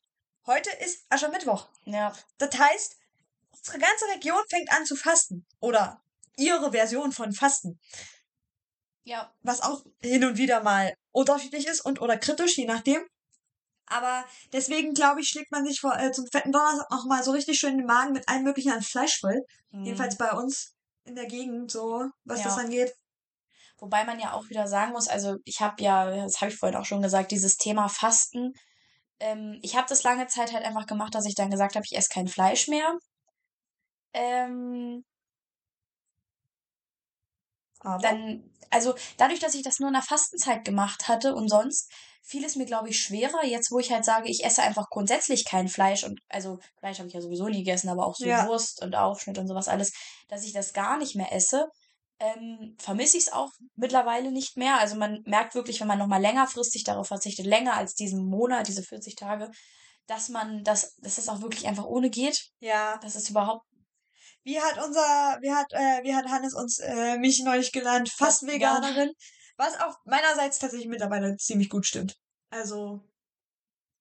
Heute 0.47 0.71
ist 0.85 1.05
Aschermittwoch. 1.09 1.67
ja, 1.85 2.13
Das 2.39 2.57
heißt, 2.57 2.97
unsere 3.57 3.79
ganze 3.79 4.05
Region 4.15 4.43
fängt 4.49 4.71
an 4.73 4.85
zu 4.87 4.97
fasten. 4.97 5.47
Oder 5.61 6.01
ihre 6.37 6.73
Version 6.73 7.13
von 7.13 7.33
Fasten. 7.33 7.79
ja, 9.05 9.33
Was 9.43 9.61
auch 9.61 9.85
hin 10.03 10.25
und 10.25 10.39
wieder 10.39 10.63
mal 10.63 10.95
unterschiedlich 11.13 11.67
ist 11.67 11.81
und 11.81 12.01
oder 12.01 12.17
kritisch, 12.17 12.57
je 12.57 12.67
nachdem. 12.67 13.07
Aber 13.87 14.25
deswegen, 14.53 14.95
glaube 14.95 15.21
ich, 15.21 15.29
schlägt 15.29 15.53
man 15.53 15.67
sich 15.67 15.81
vor, 15.81 15.95
äh, 15.99 16.11
zum 16.11 16.27
fetten 16.27 16.53
Donnerstag 16.53 16.91
noch 16.91 17.05
mal 17.05 17.23
so 17.23 17.33
richtig 17.33 17.59
schön 17.59 17.77
den 17.77 17.87
Magen 17.87 18.13
mit 18.13 18.29
allem 18.29 18.43
möglichen 18.43 18.73
an 18.73 18.83
Fleisch 18.83 19.21
voll. 19.21 19.45
hm. 19.71 19.85
Jedenfalls 19.85 20.17
bei 20.17 20.33
uns 20.33 20.73
in 21.05 21.15
der 21.17 21.27
Gegend, 21.27 21.71
so, 21.71 22.07
was 22.25 22.43
das 22.43 22.57
Ja. 22.57 22.63
angeht. 22.63 22.95
Wobei 23.79 24.05
man 24.05 24.19
ja 24.19 24.33
auch 24.33 24.49
wieder 24.49 24.67
sagen 24.67 24.93
muss, 24.93 25.09
also 25.09 25.37
ich 25.45 25.61
habe 25.61 25.83
ja, 25.83 26.11
das 26.25 26.41
habe 26.41 26.51
ich 26.51 26.57
vorhin 26.59 26.79
auch 26.79 26.87
schon 26.87 27.03
gesagt, 27.03 27.31
dieses 27.31 27.57
Thema 27.59 27.89
Fasten. 27.89 28.55
Ähm, 29.21 29.59
ich 29.63 29.77
habe 29.77 29.87
das 29.89 30.03
lange 30.03 30.27
Zeit 30.29 30.53
halt 30.53 30.65
einfach 30.65 30.87
gemacht, 30.87 31.15
dass 31.15 31.27
ich 31.27 31.35
dann 31.35 31.51
gesagt 31.51 31.75
habe, 31.75 31.85
ich 31.89 31.97
esse 31.97 32.09
kein 32.09 32.29
Fleisch 32.29 32.69
mehr. 32.69 32.97
Ähm, 34.15 35.05
Aber 37.81 37.99
dann, 38.03 38.51
also 38.71 38.95
dadurch, 39.19 39.41
dass 39.41 39.55
ich 39.55 39.63
das 39.63 39.79
nur 39.79 39.89
in 39.89 39.95
der 39.95 40.03
Fastenzeit 40.03 40.65
gemacht 40.65 41.07
hatte 41.09 41.35
und 41.35 41.49
sonst, 41.49 41.91
fiel 42.23 42.45
es 42.45 42.57
mir, 42.57 42.65
glaube 42.65 42.89
ich, 42.89 42.99
schwerer, 43.03 43.45
jetzt 43.45 43.71
wo 43.71 43.79
ich 43.79 43.93
halt 43.93 44.05
sage, 44.05 44.31
ich 44.31 44.45
esse 44.45 44.63
einfach 44.63 44.89
grundsätzlich 44.89 45.45
kein 45.45 45.69
Fleisch 45.69 46.05
und, 46.05 46.21
also 46.31 46.59
Fleisch 46.79 46.99
habe 46.99 47.09
ich 47.09 47.15
ja 47.15 47.21
sowieso 47.21 47.49
nie 47.49 47.59
gegessen, 47.59 47.91
aber 47.91 48.07
auch 48.07 48.15
so 48.17 48.25
Ja. 48.25 48.47
Wurst 48.47 48.83
und 48.83 48.97
Aufschnitt 48.97 49.37
und 49.37 49.47
sowas 49.47 49.69
alles, 49.69 49.93
dass 50.29 50.45
ich 50.45 50.55
das 50.55 50.73
gar 50.73 50.97
nicht 50.97 51.15
mehr 51.17 51.33
esse, 51.33 51.69
ähm, 52.21 52.77
vermisse 52.79 53.19
ich 53.19 53.25
es 53.25 53.33
auch 53.33 53.51
mittlerweile 53.77 54.33
nicht 54.33 54.57
mehr. 54.57 54.79
Also 54.79 54.97
man 54.97 55.21
merkt 55.27 55.55
wirklich, 55.55 55.81
wenn 55.81 55.89
man 55.89 55.99
nochmal 55.99 56.23
längerfristig 56.23 56.85
darauf 56.85 57.09
verzichtet, 57.09 57.45
länger 57.45 57.75
als 57.75 57.95
diesen 57.95 58.25
Monat, 58.25 58.69
diese 58.69 58.83
40 58.83 59.17
Tage, 59.17 59.51
dass 60.07 60.31
man, 60.31 60.65
dass, 60.65 60.97
dass 60.97 61.19
es 61.19 61.29
auch 61.29 61.43
wirklich 61.43 61.67
einfach 61.67 61.85
ohne 61.85 62.09
geht, 62.09 62.49
ja, 62.61 62.97
dass 62.99 63.17
es 63.17 63.29
überhaupt 63.29 63.67
wie 64.45 64.61
hat 64.61 64.77
unser, 64.85 65.39
wie 65.41 65.51
hat, 65.53 65.73
äh, 65.73 66.03
wie 66.05 66.15
hat 66.15 66.27
Hannes 66.27 66.55
uns, 66.55 66.79
äh, 66.79 67.19
mich 67.19 67.43
neulich 67.45 67.73
genannt, 67.73 68.11
fast 68.17 68.47
Veganerin, 68.47 69.11
was 69.57 69.79
auch 69.81 69.97
meinerseits 70.05 70.59
tatsächlich 70.59 70.89
mittlerweile 70.89 71.37
ziemlich 71.37 71.69
gut 71.71 71.87
stimmt. 71.87 72.15
Also, 72.51 73.01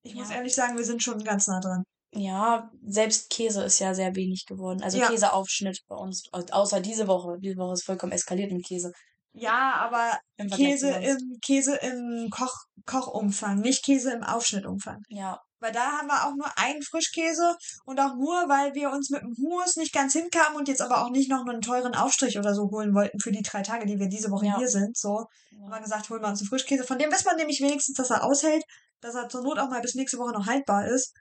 ich 0.02 0.14
muss 0.14 0.30
Ja. 0.30 0.36
ehrlich 0.36 0.54
sagen, 0.54 0.76
wir 0.76 0.84
sind 0.84 1.02
schon 1.02 1.22
ganz 1.24 1.46
nah 1.46 1.60
dran. 1.60 1.82
Ja, 2.16 2.70
selbst 2.86 3.30
Käse 3.30 3.64
ist 3.64 3.80
ja 3.80 3.92
sehr 3.94 4.14
wenig 4.14 4.44
geworden. 4.46 4.82
Also 4.82 4.98
Ja. 4.98 5.08
Käseaufschnitt 5.08 5.80
bei 5.88 5.96
uns, 5.96 6.28
au- 6.32 6.44
außer 6.52 6.80
diese 6.80 7.08
Woche. 7.08 7.38
Diese 7.40 7.56
Woche 7.56 7.72
ist 7.72 7.84
vollkommen 7.84 8.12
eskaliert 8.12 8.52
mit 8.52 8.64
Käse. 8.64 8.92
Ja, 9.32 9.74
aber 9.76 10.20
Im 10.36 10.48
Käse 10.48 10.90
im, 10.90 11.38
Käse 11.44 11.74
im 11.76 12.28
Koch, 12.30 12.54
Kochumfang, 12.86 13.58
nicht 13.58 13.84
Käse 13.84 14.12
im 14.12 14.22
Aufschnittumfang. 14.22 15.02
Ja, 15.08 15.40
Weil 15.64 15.72
da 15.72 15.92
haben 15.92 16.08
wir 16.08 16.26
auch 16.26 16.34
nur 16.34 16.58
einen 16.58 16.82
Frischkäse 16.82 17.56
und 17.86 17.98
auch 17.98 18.16
nur, 18.16 18.34
weil 18.50 18.74
wir 18.74 18.90
uns 18.90 19.08
mit 19.08 19.22
dem 19.22 19.34
Hummus 19.34 19.76
nicht 19.76 19.94
ganz 19.94 20.12
hinkamen 20.12 20.58
und 20.58 20.68
jetzt 20.68 20.82
aber 20.82 21.02
auch 21.02 21.08
nicht 21.08 21.30
noch 21.30 21.46
einen 21.46 21.62
teuren 21.62 21.94
Aufstrich 21.94 22.38
oder 22.38 22.54
so 22.54 22.70
holen 22.70 22.94
wollten 22.94 23.18
für 23.18 23.32
die 23.32 23.40
drei 23.40 23.62
Tage, 23.62 23.86
die 23.86 23.98
wir 23.98 24.08
diese 24.10 24.30
Woche 24.30 24.44
Ja. 24.44 24.58
hier 24.58 24.68
sind. 24.68 24.94
So 24.94 25.20
haben 25.20 25.70
wir 25.70 25.76
ja, 25.76 25.78
gesagt, 25.78 26.10
holen 26.10 26.20
wir 26.20 26.28
uns 26.28 26.42
einen 26.42 26.50
Frischkäse. 26.50 26.84
Von 26.84 26.98
dem 26.98 27.10
wissen 27.10 27.24
wir 27.24 27.36
nämlich 27.36 27.62
wenigstens, 27.62 27.96
dass 27.96 28.10
er 28.10 28.24
aushält, 28.24 28.62
dass 29.00 29.14
er 29.14 29.30
zur 29.30 29.42
Not 29.42 29.58
auch 29.58 29.70
mal 29.70 29.80
bis 29.80 29.94
nächste 29.94 30.18
Woche 30.18 30.32
noch 30.32 30.46
haltbar 30.46 30.86
ist. 30.86 31.14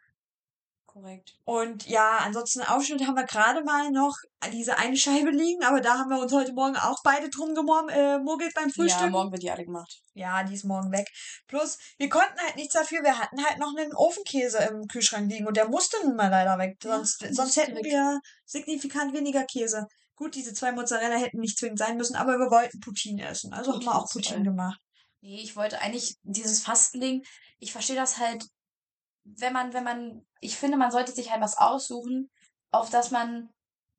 Korrekt. 0.93 1.33
Und 1.43 1.87
ja, 1.87 2.19
ansonsten 2.19 2.61
Aufschnitt 2.61 3.05
haben 3.07 3.15
wir 3.15 3.25
gerade 3.25 3.63
mal 3.63 3.91
noch 3.91 4.15
diese 4.51 4.77
eine 4.77 4.95
Scheibe 4.95 5.31
liegen, 5.31 5.63
aber 5.63 5.81
da 5.81 5.97
haben 5.97 6.09
wir 6.09 6.19
uns 6.19 6.31
heute 6.31 6.53
Morgen 6.53 6.77
auch 6.77 6.99
beide 7.03 7.29
drum 7.29 7.55
gemogelt 7.55 8.53
beim 8.53 8.69
Frühstück. 8.69 9.01
Ja, 9.01 9.09
morgen 9.09 9.31
wird 9.31 9.41
die 9.41 9.51
alle 9.51 9.65
gemacht. 9.65 10.01
Ja, 10.13 10.43
die 10.43 10.53
ist 10.53 10.63
morgen 10.65 10.91
weg. 10.91 11.09
Plus, 11.47 11.77
wir 11.97 12.09
konnten 12.09 12.39
halt 12.39 12.55
nichts 12.55 12.73
dafür. 12.73 13.03
Wir 13.03 13.17
hatten 13.17 13.43
halt 13.43 13.57
noch 13.57 13.75
einen 13.75 13.93
Ofenkäse 13.93 14.59
im 14.59 14.87
Kühlschrank 14.87 15.29
liegen 15.29 15.47
und 15.47 15.57
der 15.57 15.67
musste 15.67 15.97
nun 16.05 16.15
mal 16.15 16.29
leider 16.29 16.57
weg. 16.59 16.77
Ja, 16.83 16.97
Sonst, 16.97 17.21
musste 17.21 17.35
sonst 17.35 17.57
hätten 17.57 17.75
weg. 17.75 17.85
wir 17.85 18.19
signifikant 18.45 19.13
weniger 19.13 19.43
Käse. 19.45 19.87
Gut, 20.15 20.35
diese 20.35 20.53
zwei 20.53 20.71
Mozzarella 20.71 21.15
hätten 21.15 21.39
nicht 21.39 21.57
zwingend 21.57 21.79
sein 21.79 21.97
müssen, 21.97 22.15
aber 22.15 22.37
wir 22.37 22.51
wollten 22.51 22.79
Poutine 22.79 23.27
essen. 23.27 23.51
Also 23.51 23.73
haben 23.73 23.83
wir 23.83 23.95
auch 23.95 24.09
Poutine 24.09 24.43
gemacht. 24.43 24.79
Nee, 25.21 25.41
ich 25.41 25.55
wollte 25.55 25.79
eigentlich 25.79 26.17
dieses 26.23 26.61
Fastending, 26.61 27.23
ich 27.59 27.71
verstehe 27.71 27.95
das 27.95 28.17
halt, 28.19 28.45
wenn 29.23 29.53
man, 29.53 29.73
wenn 29.73 29.83
man, 29.83 30.25
ich 30.39 30.57
finde, 30.57 30.77
man 30.77 30.91
sollte 30.91 31.11
sich 31.11 31.31
halt 31.31 31.41
was 31.41 31.57
aussuchen, 31.57 32.29
auf 32.71 32.89
das 32.89 33.11
man, 33.11 33.49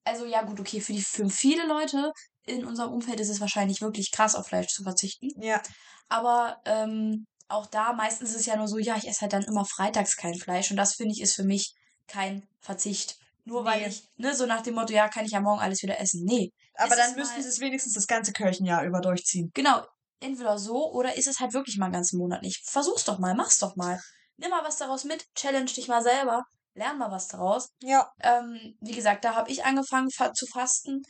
also 0.04 0.26
ja 0.26 0.42
gut, 0.42 0.60
okay, 0.60 0.80
für 0.80 0.92
die, 0.92 1.02
für 1.02 1.28
viele 1.30 1.66
Leute 1.66 2.12
in 2.46 2.64
unserem 2.64 2.92
Umfeld 2.92 3.20
ist 3.20 3.30
es 3.30 3.40
wahrscheinlich 3.40 3.80
wirklich 3.80 4.10
krass, 4.12 4.34
auf 4.34 4.46
Fleisch 4.46 4.68
zu 4.68 4.82
verzichten. 4.82 5.28
Ja, 5.40 5.62
Aber 6.08 6.60
ähm, 6.66 7.24
auch 7.48 7.66
da 7.66 7.92
meistens 7.94 8.30
ist 8.30 8.40
es 8.40 8.46
ja 8.46 8.56
nur 8.56 8.68
so, 8.68 8.78
ja, 8.78 8.96
ich 8.96 9.08
esse 9.08 9.22
halt 9.22 9.32
dann 9.32 9.44
immer 9.44 9.64
freitags 9.64 10.16
kein 10.16 10.34
Fleisch. 10.34 10.70
Und 10.70 10.76
das 10.76 10.94
finde 10.94 11.12
ich 11.14 11.22
ist 11.22 11.34
für 11.34 11.44
mich 11.44 11.72
kein 12.06 12.46
Verzicht. 12.60 13.16
Nur 13.46 13.64
weil 13.64 13.80
Nee. 13.82 13.88
ich, 13.88 14.04
ne, 14.16 14.34
so 14.34 14.46
nach 14.46 14.62
dem 14.62 14.74
Motto, 14.74 14.92
ja, 14.92 15.08
kann 15.08 15.24
ich 15.24 15.32
ja 15.32 15.40
morgen 15.40 15.60
alles 15.60 15.82
wieder 15.82 16.00
essen. 16.00 16.24
Nee. 16.24 16.50
aber 16.76 16.96
dann 16.96 17.14
müssten 17.14 17.42
sie 17.42 17.48
es 17.48 17.60
wenigstens 17.60 17.92
das 17.94 18.06
ganze 18.06 18.32
Kirchenjahr 18.32 18.84
über 18.84 19.00
durchziehen. 19.00 19.50
Genau, 19.54 19.86
entweder 20.20 20.58
so 20.58 20.92
oder 20.92 21.16
ist 21.16 21.26
es 21.26 21.40
halt 21.40 21.52
wirklich 21.52 21.76
mal 21.78 21.86
einen 21.86 21.94
ganzen 21.94 22.18
Monat 22.18 22.42
nicht. 22.42 22.66
Versuch's 22.68 23.04
doch 23.04 23.18
mal, 23.18 23.34
mach's 23.34 23.58
doch 23.58 23.76
mal. 23.76 24.00
Nimm 24.36 24.50
mal 24.50 24.64
was 24.64 24.76
daraus 24.78 25.04
mit, 25.04 25.26
challenge 25.34 25.72
dich 25.74 25.88
mal 25.88 26.02
selber, 26.02 26.44
lern 26.74 26.98
mal 26.98 27.10
was 27.10 27.28
daraus. 27.28 27.68
Ja, 27.80 28.10
Ähm, 28.20 28.76
wie 28.80 28.94
gesagt, 28.94 29.24
da 29.24 29.34
habe 29.34 29.50
ich 29.50 29.64
angefangen 29.64 30.10
fa 30.10 30.32
zu 30.32 30.46
fasten. 30.46 31.02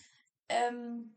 Ähm, 0.48 1.16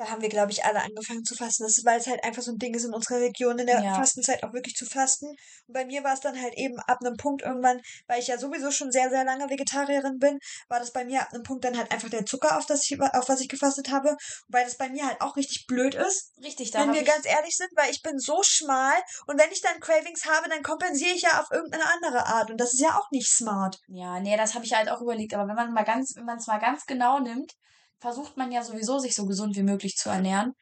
da 0.00 0.10
haben 0.10 0.22
wir, 0.22 0.30
glaube 0.30 0.50
ich, 0.50 0.64
alle 0.64 0.82
angefangen 0.82 1.26
zu 1.26 1.34
fasten. 1.34 1.62
Das 1.62 1.76
ist, 1.76 1.84
weil 1.84 2.00
es 2.00 2.06
halt 2.06 2.24
einfach 2.24 2.40
so 2.40 2.52
ein 2.52 2.58
Ding 2.58 2.72
ist 2.72 2.84
in 2.84 2.94
unserer 2.94 3.20
Region 3.20 3.58
in 3.58 3.66
der 3.66 3.82
Ja. 3.82 3.94
Fastenzeit 3.96 4.42
auch 4.42 4.54
wirklich 4.54 4.74
zu 4.74 4.86
fasten. 4.86 5.26
Und 5.26 5.74
bei 5.74 5.84
mir 5.84 6.02
war 6.02 6.14
es 6.14 6.20
dann 6.20 6.40
halt 6.40 6.54
eben 6.54 6.78
ab 6.80 7.00
einem 7.04 7.18
Punkt 7.18 7.42
irgendwann, 7.42 7.82
weil 8.06 8.18
ich 8.18 8.28
ja 8.28 8.38
sowieso 8.38 8.70
schon 8.70 8.90
sehr, 8.92 9.10
sehr 9.10 9.24
lange 9.24 9.50
Vegetarierin 9.50 10.18
bin, 10.18 10.38
war 10.68 10.80
das 10.80 10.92
bei 10.92 11.04
mir 11.04 11.20
ab 11.20 11.34
einem 11.34 11.42
Punkt 11.42 11.66
dann 11.66 11.76
halt 11.76 11.92
einfach 11.92 12.08
der 12.08 12.24
Zucker, 12.24 12.56
auf, 12.56 12.64
das 12.64 12.82
ich, 12.90 12.98
auf 12.98 13.28
was 13.28 13.42
ich 13.42 13.50
gefastet 13.50 13.90
habe. 13.90 14.16
Weil 14.48 14.64
das 14.64 14.78
bei 14.78 14.88
mir 14.88 15.06
halt 15.06 15.20
auch 15.20 15.36
richtig 15.36 15.66
blöd 15.66 15.94
ist, 15.94 16.32
richtig, 16.42 16.70
da 16.70 16.80
wenn 16.80 16.94
wir 16.94 17.04
ganz 17.04 17.26
ehrlich 17.26 17.54
sind, 17.54 17.68
weil 17.76 17.90
ich 17.90 18.00
bin 18.00 18.18
so 18.18 18.42
schmal 18.42 18.94
und 19.26 19.38
wenn 19.38 19.52
ich 19.52 19.60
dann 19.60 19.80
Cravings 19.80 20.24
habe, 20.24 20.48
dann 20.48 20.62
kompensiere 20.62 21.14
ich 21.14 21.22
ja 21.22 21.42
auf 21.42 21.50
irgendeine 21.50 21.84
andere 21.84 22.24
Art. 22.24 22.50
Und 22.50 22.56
das 22.56 22.72
ist 22.72 22.80
ja 22.80 22.98
auch 22.98 23.10
nicht 23.10 23.28
smart. 23.28 23.78
Ja, 23.88 24.18
nee, 24.18 24.38
das 24.38 24.54
habe 24.54 24.64
ich 24.64 24.72
halt 24.72 24.88
auch 24.88 25.02
überlegt. 25.02 25.34
Aber 25.34 25.46
wenn 25.46 25.56
man 25.56 25.74
mal 25.74 25.84
ganz, 25.84 26.16
wenn 26.16 26.24
man 26.24 26.38
es 26.38 26.46
mal 26.46 26.58
ganz 26.58 26.86
genau 26.86 27.18
nimmt, 27.18 27.52
versucht 28.00 28.36
man 28.36 28.50
ja 28.50 28.62
sowieso, 28.64 28.98
sich 28.98 29.14
so 29.14 29.26
gesund 29.26 29.56
wie 29.56 29.62
möglich 29.62 29.96
zu 29.96 30.08
ernähren. 30.08 30.54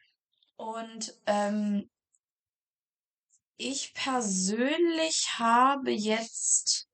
Und 0.57 1.15
ähm, 1.25 1.89
ich 3.57 3.93
persönlich 3.93 5.27
habe 5.37 5.91
jetzt 5.91 6.87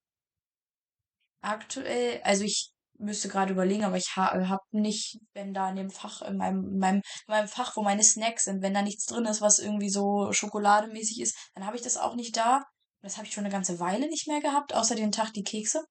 aktuell, 1.42 2.22
also 2.24 2.44
ich 2.44 2.72
müsste 2.98 3.28
gerade 3.28 3.54
überlegen, 3.54 3.84
aber 3.84 3.98
ich 3.98 4.16
ha 4.16 4.32
habe 4.48 4.64
nicht, 4.72 5.20
wenn 5.34 5.54
da 5.54 5.70
in 5.70 5.76
dem 5.76 5.90
Fach, 5.90 6.22
in 6.22 6.38
meinem, 6.38 6.70
in 6.70 6.80
meinem, 6.80 6.98
in 6.98 7.32
meinem 7.32 7.48
Fach, 7.48 7.76
wo 7.76 7.84
meine 7.84 8.04
Snacks 8.04 8.46
sind, 8.46 8.62
wenn 8.62 8.74
da 8.74 8.82
nichts 8.82 9.06
drin 9.06 9.26
ist, 9.26 9.42
was 9.42 9.60
irgendwie 9.60 9.90
so 9.90 10.32
schokolademäßig 10.32 11.22
ist, 11.22 11.38
dann 11.54 11.66
habe 11.66 11.76
ich 11.76 11.84
das 11.84 11.98
auch 11.98 12.16
nicht 12.16 12.38
da. 12.38 12.64
Das 13.02 13.18
habe 13.18 13.28
ich 13.28 13.34
schon 13.34 13.44
eine 13.44 13.52
ganze 13.52 13.80
Weile 13.80 14.08
nicht 14.10 14.28
mehr 14.28 14.42
gehabt, 14.42 14.74
außer 14.74 14.96
den 14.96 15.12
Tag 15.12 15.34
die 15.34 15.44
Kekse. 15.44 15.84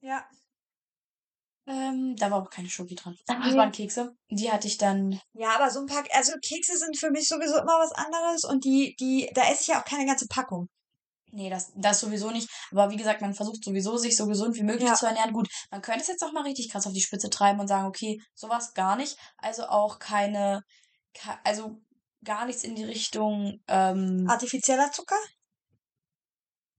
Ja. 0.00 0.26
Ähm, 1.68 2.14
da 2.16 2.30
war 2.30 2.42
auch 2.42 2.50
keine 2.50 2.68
Schoki 2.68 2.94
dran. 2.94 3.16
Das 3.26 3.36
Nee. 3.52 3.56
waren 3.58 3.72
Kekse. 3.72 4.14
Die 4.30 4.52
hatte 4.52 4.68
ich 4.68 4.78
dann. 4.78 5.20
Ja, 5.32 5.56
aber 5.56 5.68
so 5.70 5.80
ein 5.80 5.86
Pack, 5.86 6.08
also 6.14 6.32
Kekse 6.40 6.76
sind 6.78 6.96
für 6.96 7.10
mich 7.10 7.26
sowieso 7.26 7.56
immer 7.56 7.78
was 7.80 7.90
anderes 7.92 8.44
und 8.44 8.64
die, 8.64 8.94
die, 9.00 9.28
da 9.34 9.42
esse 9.50 9.62
ich 9.62 9.66
ja 9.68 9.80
auch 9.80 9.84
keine 9.84 10.06
ganze 10.06 10.26
Packung. 10.28 10.68
Nee, 11.32 11.50
das, 11.50 11.72
das 11.74 11.98
sowieso 12.00 12.30
nicht. 12.30 12.48
Aber 12.70 12.90
wie 12.90 12.96
gesagt, 12.96 13.20
man 13.20 13.34
versucht 13.34 13.64
sowieso, 13.64 13.96
sich 13.96 14.16
so 14.16 14.26
gesund 14.26 14.54
wie 14.56 14.62
möglich 14.62 14.88
Ja. 14.88 14.94
zu 14.94 15.06
ernähren. 15.06 15.32
Gut, 15.32 15.48
man 15.72 15.82
könnte 15.82 16.02
es 16.02 16.06
jetzt 16.06 16.22
auch 16.22 16.32
mal 16.32 16.44
richtig 16.44 16.70
krass 16.70 16.86
auf 16.86 16.92
die 16.92 17.00
Spitze 17.00 17.28
treiben 17.30 17.58
und 17.58 17.66
sagen, 17.66 17.86
okay, 17.88 18.20
sowas 18.34 18.72
gar 18.74 18.94
nicht. 18.96 19.16
Also 19.36 19.64
auch 19.66 19.98
keine, 19.98 20.62
ke- 21.14 21.38
also 21.44 21.80
gar 22.24 22.46
nichts 22.46 22.62
in 22.62 22.76
die 22.76 22.84
Richtung, 22.84 23.60
ähm, 23.66 24.24
Artifizieller 24.28 24.92
Zucker? 24.92 25.18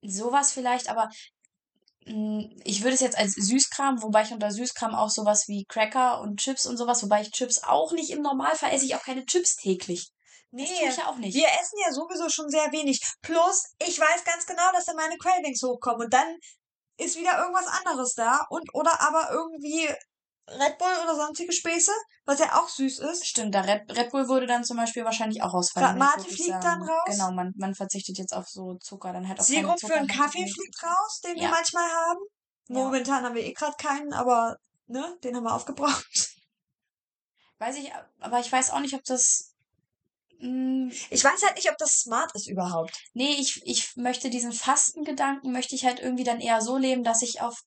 sowas 0.02 0.52
vielleicht, 0.54 0.90
aber 0.90 1.10
ich 2.64 2.84
würde 2.84 2.94
es 2.94 3.02
jetzt 3.02 3.18
als 3.18 3.34
Süßkram, 3.34 4.02
wobei 4.02 4.24
ich 4.24 4.32
unter 4.32 4.52
Süßkram 4.52 4.96
auch 4.96 5.10
sowas 5.10 5.48
wie 5.48 5.66
Cracker 5.66 6.22
und 6.22 6.40
Chips 6.40 6.66
und 6.66 6.78
sowas, 6.78 7.04
wobei 7.04 7.22
ich 7.22 7.32
Chips 7.32 7.64
auch 7.64 7.92
nicht 7.92 8.12
im 8.12 8.22
Normalfall 8.22 8.72
esse 8.74 8.86
ich 8.86 8.96
auch 8.96 9.04
keine 9.04 9.26
Chips 9.26 9.56
täglich. 9.56 10.12
Nee, 10.52 10.66
Das 10.66 10.80
tue 10.80 10.90
ich 10.90 10.98
ja 10.98 11.08
auch 11.08 11.18
nicht. 11.18 11.36
wir 11.36 11.48
essen 11.48 11.78
ja 11.86 11.92
sowieso 11.92 12.30
schon 12.30 12.50
sehr 12.50 12.72
wenig. 12.72 13.02
Plus, 13.22 13.64
ich 13.86 14.00
weiß 14.00 14.24
ganz 14.24 14.46
genau, 14.46 14.72
dass 14.72 14.86
dann 14.86 14.96
meine 14.96 15.18
Cravings 15.18 15.62
hochkommen 15.62 16.06
und 16.06 16.14
dann 16.14 16.38
ist 16.98 17.18
wieder 17.18 17.38
irgendwas 17.40 17.68
anderes 17.68 18.14
da 18.14 18.46
und 18.50 18.74
oder 18.74 19.02
aber 19.02 19.30
irgendwie 19.32 19.90
Red 20.50 20.78
Bull 20.78 20.94
oder 21.04 21.16
sonstige 21.16 21.52
Späße, 21.52 21.92
was 22.26 22.40
ja 22.40 22.58
auch 22.60 22.70
süß 22.70 23.00
ist. 23.00 23.28
Stimmt, 23.28 23.54
der 23.54 23.68
Red, 23.68 23.92
Red 23.98 24.12
Bull 24.12 24.30
würde 24.30 24.48
dann 24.48 24.64
zum 24.64 24.78
Beispiel 24.78 25.04
wahrscheinlich 25.04 25.42
auch 25.44 25.54
ausfallen. 25.54 25.88
wenn 25.90 25.96
ich 25.96 26.16
Mate 26.16 26.24
fliegt 26.24 26.48
sagen- 26.50 26.62
dann 26.62 26.84
raus. 26.84 27.04
Genau, 27.08 27.32
man, 27.32 27.54
man 27.58 27.76
verzichtet 27.76 28.18
jetzt 28.18 28.34
auf 28.34 28.48
so 28.48 28.76
Zucker, 28.76 29.12
dann 29.12 29.28
halt 29.28 29.40
auch 29.42 29.46
keine 29.46 29.60
Sirup 29.62 29.80
für 29.80 29.96
einen 29.96 30.08
Kaffee 30.08 30.40
Milch. 30.40 30.54
fliegt 30.54 30.84
raus, 30.84 31.20
den 31.26 31.36
wir 31.36 31.44
Ja. 31.44 31.50
manchmal 31.50 31.84
haben. 31.90 32.20
Ja. 32.70 32.76
Momentan 32.80 33.24
haben 33.26 33.36
wir 33.36 33.44
eh 33.44 33.54
gerade 33.54 33.76
keinen, 33.78 34.14
aber 34.14 34.56
ne, 34.88 35.18
den 35.24 35.36
haben 35.36 35.44
wir 35.44 35.54
aufgebraucht. 35.54 36.06
Weiß 37.60 37.76
ich, 37.78 37.92
aber 38.20 38.40
ich 38.40 38.52
weiß 38.52 38.70
auch 38.72 38.80
nicht, 38.80 38.94
ob 38.94 39.04
das. 39.04 39.54
Mh, 40.40 40.94
Ich 41.10 41.24
weiß 41.24 41.44
halt 41.44 41.56
nicht, 41.56 41.70
ob 41.72 41.78
das 41.78 41.92
smart 41.94 42.32
ist 42.36 42.48
überhaupt. 42.48 42.96
nee, 43.14 43.36
ich, 43.40 43.62
ich 43.66 43.96
möchte 43.96 44.30
diesen 44.30 44.52
Fastengedanken, 44.54 45.52
möchte 45.52 45.74
ich 45.76 45.84
halt 45.84 46.00
irgendwie 46.00 46.24
dann 46.24 46.40
eher 46.40 46.62
so 46.62 46.78
leben, 46.78 47.04
dass 47.04 47.22
ich 47.24 47.42
auf 47.42 47.64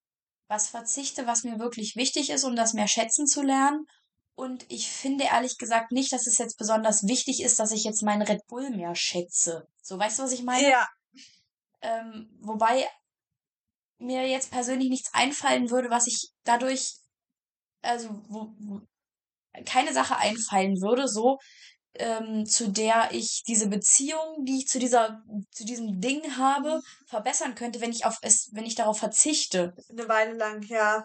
was 0.51 0.69
verzichte, 0.69 1.27
was 1.29 1.45
mir 1.45 1.61
wirklich 1.61 1.95
wichtig 1.95 2.29
ist, 2.29 2.43
um 2.43 2.57
das 2.57 2.75
mehr 2.75 2.89
schätzen 2.89 3.27
zu 3.27 3.41
lernen. 3.41 3.87
Und 4.35 4.67
ich 4.69 4.91
finde 4.91 5.25
ehrlich 5.25 5.59
gesagt 5.59 5.93
nicht, 5.93 6.13
dass 6.13 6.27
es 6.27 6.39
jetzt 6.39 6.59
besonders 6.59 7.07
wichtig 7.07 7.41
ist, 7.43 7.61
dass 7.61 7.71
ich 7.71 7.85
jetzt 7.85 8.03
meinen 8.03 8.23
Red 8.23 8.45
Bull 8.49 8.71
mehr 8.71 8.97
schätze. 8.97 9.69
So, 9.81 9.97
weißt 9.97 10.19
du, 10.19 10.23
was 10.25 10.33
ich 10.33 10.43
meine? 10.43 10.69
Ja. 10.69 10.89
Ähm, 11.83 12.37
wobei 12.41 12.85
mir 13.99 14.27
jetzt 14.27 14.51
persönlich 14.51 14.89
nichts 14.89 15.15
einfallen 15.15 15.71
würde, 15.71 15.89
was 15.89 16.09
ich 16.09 16.31
dadurch, 16.43 16.97
also 17.83 18.09
wo, 18.29 18.53
wo 18.59 18.81
keine 19.67 19.93
Sache 19.93 20.17
einfallen 20.17 20.81
würde, 20.81 21.07
so 21.07 21.39
ähm, 21.95 22.47
zu 22.47 22.69
der 22.69 23.11
ich 23.13 23.43
diese 23.47 23.69
Beziehung, 23.69 24.45
die 24.45 24.59
ich 24.59 24.69
zu 24.69 24.79
dieser, 24.79 25.23
zu 25.51 25.65
diesem 25.65 26.01
Ding 26.01 26.37
habe, 26.37 26.81
verbessern 27.07 27.55
könnte, 27.55 27.81
wenn 27.81 27.91
ich 27.91 28.05
auf 28.05 28.19
es, 28.23 28.51
wenn 28.53 28.67
ich 28.67 28.75
darauf 28.75 28.99
verzichte. 28.99 29.75
Eine 29.91 30.09
Weile 30.09 30.35
lang, 30.35 30.63
ja. 30.63 31.05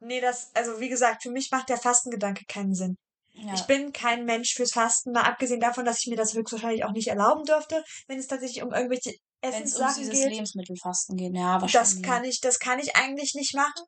Nee, 0.00 0.20
das, 0.20 0.50
also 0.54 0.80
wie 0.80 0.88
gesagt, 0.88 1.22
für 1.22 1.30
mich 1.30 1.50
macht 1.50 1.68
der 1.68 1.78
Fastengedanke 1.78 2.44
keinen 2.46 2.74
Sinn. 2.74 2.96
Ja. 3.34 3.54
Ich 3.54 3.62
bin 3.62 3.92
kein 3.92 4.24
Mensch 4.24 4.54
fürs 4.54 4.72
Fasten, 4.72 5.12
mal 5.12 5.22
abgesehen 5.22 5.60
davon, 5.60 5.84
dass 5.84 6.00
ich 6.00 6.06
mir 6.08 6.16
das 6.16 6.34
höchstwahrscheinlich 6.34 6.84
auch 6.84 6.92
nicht 6.92 7.08
erlauben 7.08 7.44
dürfte, 7.44 7.82
wenn 8.06 8.18
es 8.18 8.26
tatsächlich 8.26 8.62
um 8.62 8.72
irgendwelche 8.72 9.10
um 9.10 9.48
Essenssachen 9.48 10.02
dieses 10.02 10.20
geht. 10.20 10.30
Lebensmittelfasten 10.30 11.16
geht, 11.16 11.34
ja, 11.34 11.60
wahrscheinlich. 11.60 11.72
Das 11.72 12.02
kann 12.02 12.24
ich, 12.24 12.40
das 12.40 12.58
kann 12.58 12.78
ich 12.78 12.94
eigentlich 12.96 13.34
nicht 13.34 13.54
machen, 13.54 13.86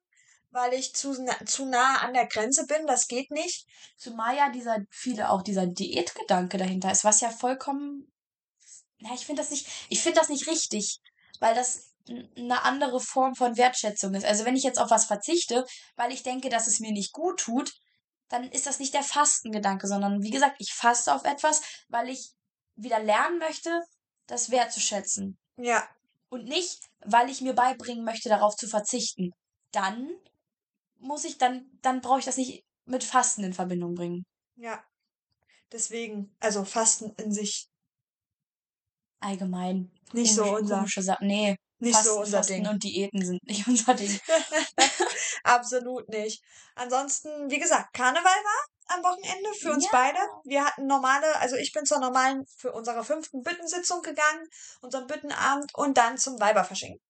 weil 0.54 0.73
ich 0.73 0.94
zu, 0.94 1.12
zu 1.46 1.66
nah 1.66 1.96
an 1.99 2.14
der 2.14 2.26
Grenze 2.26 2.64
bin. 2.66 2.87
Das 2.87 3.09
geht 3.09 3.33
nicht. 3.33 3.66
Zumal 3.96 4.37
ja 4.37 4.50
dieser, 4.50 4.78
viele 4.88 5.31
auch 5.31 5.42
dieser 5.42 5.66
Diätgedanke 5.66 6.59
dahinter 6.59 6.92
ist, 6.92 7.05
was 7.05 7.20
ja 7.20 7.28
vollkommen, 7.28 8.11
na, 9.00 9.12
ich 9.14 9.26
finde 9.26 9.42
das 9.42 9.50
nicht, 9.50 9.66
ich 9.88 10.00
finde 10.00 10.20
das 10.20 10.28
nicht 10.28 10.46
richtig, 10.46 11.00
weil 11.40 11.57
das 11.57 11.90
eine 12.09 12.62
andere 12.62 13.00
Form 13.00 13.35
von 13.35 13.57
Wertschätzung 13.57 14.14
ist. 14.14 14.24
Also 14.24 14.44
wenn 14.44 14.57
ich 14.57 14.62
jetzt 14.62 14.78
auf 14.78 14.90
was 14.90 15.07
verzichte, 15.07 15.66
weil 15.96 16.12
ich 16.12 16.22
denke, 16.22 16.50
dass 16.50 16.68
es 16.68 16.78
mir 16.78 16.92
nicht 16.92 17.12
gut 17.12 17.40
tut, 17.40 17.72
dann 18.28 18.44
ist 18.50 18.66
das 18.66 18.78
nicht 18.78 18.94
der 18.94 19.02
Fastengedanke, 19.02 19.88
sondern 19.88 20.22
wie 20.22 20.31
gesagt, 20.31 20.57
ich 20.59 20.72
faste 20.72 21.14
auf 21.14 21.24
etwas, 21.24 21.62
weil 21.88 22.09
ich 22.09 22.31
wieder 22.76 23.00
lernen 23.00 23.38
möchte, 23.38 23.83
das 24.28 24.50
wertzuschätzen. 24.50 25.37
Ja, 25.57 25.87
Und 26.28 26.44
nicht, 26.44 26.81
weil 27.05 27.28
ich 27.28 27.40
mir 27.40 27.55
beibringen 27.55 28.05
möchte, 28.05 28.28
darauf 28.28 28.57
zu 28.57 28.68
verzichten. 28.68 29.33
Dann 29.72 30.09
muss 30.98 31.24
ich, 31.24 31.38
dann, 31.38 31.66
dann 31.83 32.00
brauche 32.00 32.18
ich 32.18 32.24
das 32.24 32.37
nicht 32.37 32.64
mit 32.87 33.04
Fasten 33.04 33.44
in 33.44 33.52
Verbindung 33.54 33.94
bringen. 33.94 34.24
ja. 34.57 34.83
Deswegen, 35.72 36.33
also 36.38 36.64
Fasten 36.64 37.14
in 37.16 37.33
sich 37.33 37.68
allgemein. 39.20 39.90
nicht 40.12 40.35
so 40.35 40.44
unser. 40.57 40.87
Nee, 41.20 41.57
nicht 41.78 41.94
Fasten, 41.96 42.09
so 42.11 42.20
unser 42.20 42.38
Fasten 42.38 42.52
Ding. 42.54 42.68
und 42.68 42.85
Diäten 42.85 43.24
sind 43.24 43.42
nicht 43.44 43.66
unser 43.66 43.94
Ding. 43.94 44.20
Absolut 45.42 46.09
nicht. 46.09 46.42
Ansonsten, 46.76 47.50
wie 47.50 47.59
gesagt, 47.59 47.92
Karneval 47.92 48.24
war 48.24 48.96
am 48.96 49.02
Wochenende 49.02 49.52
für 49.54 49.72
uns 49.72 49.85
Ja. 49.85 49.90
beide. 49.92 50.18
Wir 50.44 50.64
hatten 50.64 50.87
normale, 50.87 51.37
also 51.40 51.57
ich 51.57 51.72
bin 51.72 51.87
zur 51.87 51.98
normalen, 51.98 52.44
für 52.57 52.72
unsere 52.72 53.02
fünften 53.04 53.42
Büttensitzung 53.42 54.02
gegangen, 54.02 54.46
unseren 54.80 55.07
Büttenabend 55.07 55.74
und 55.74 55.96
dann 55.96 56.18
zum 56.18 56.38
Weiberfasching. 56.38 57.00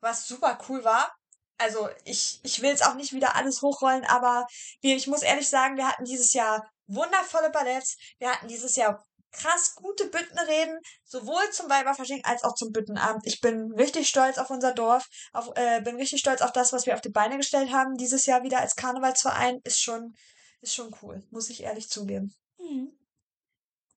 Was 0.00 0.26
super 0.26 0.58
cool 0.68 0.82
war. 0.82 1.14
Also 1.60 1.90
ich, 2.04 2.40
ich 2.42 2.62
will 2.62 2.70
jetzt 2.70 2.84
auch 2.86 2.94
nicht 2.94 3.12
wieder 3.12 3.36
alles 3.36 3.60
hochrollen, 3.60 4.04
aber 4.06 4.46
wir, 4.80 4.96
ich 4.96 5.06
muss 5.06 5.20
ehrlich 5.20 5.46
sagen, 5.46 5.76
wir 5.76 5.86
hatten 5.86 6.04
dieses 6.04 6.32
Jahr 6.32 6.66
wundervolle 6.86 7.50
Balletts. 7.50 7.98
Wir 8.18 8.32
hatten 8.32 8.48
dieses 8.48 8.76
Jahr 8.76 9.04
krass 9.30 9.74
gute 9.74 10.06
Büttenreden, 10.06 10.80
sowohl 11.04 11.50
zum 11.52 11.68
Weiberfasching 11.68 12.24
als 12.24 12.44
auch 12.44 12.54
zum 12.54 12.72
Büttenabend. 12.72 13.26
Ich 13.26 13.42
bin 13.42 13.72
richtig 13.72 14.08
stolz 14.08 14.38
auf 14.38 14.48
unser 14.48 14.72
Dorf, 14.72 15.06
auf, 15.34 15.50
äh, 15.54 15.82
bin 15.82 15.96
richtig 15.96 16.20
stolz 16.20 16.40
auf 16.40 16.52
das, 16.52 16.72
was 16.72 16.86
wir 16.86 16.94
auf 16.94 17.02
die 17.02 17.10
Beine 17.10 17.36
gestellt 17.36 17.70
haben. 17.72 17.98
Dieses 17.98 18.24
Jahr 18.24 18.42
wieder 18.42 18.60
als 18.60 18.74
Karnevalsverein 18.74 19.60
ist 19.62 19.82
schon, 19.82 20.14
ist 20.62 20.74
schon 20.74 20.96
cool, 21.02 21.22
muss 21.30 21.50
ich 21.50 21.62
ehrlich 21.62 21.90
zugeben. 21.90 22.34
Hm. 22.56 22.90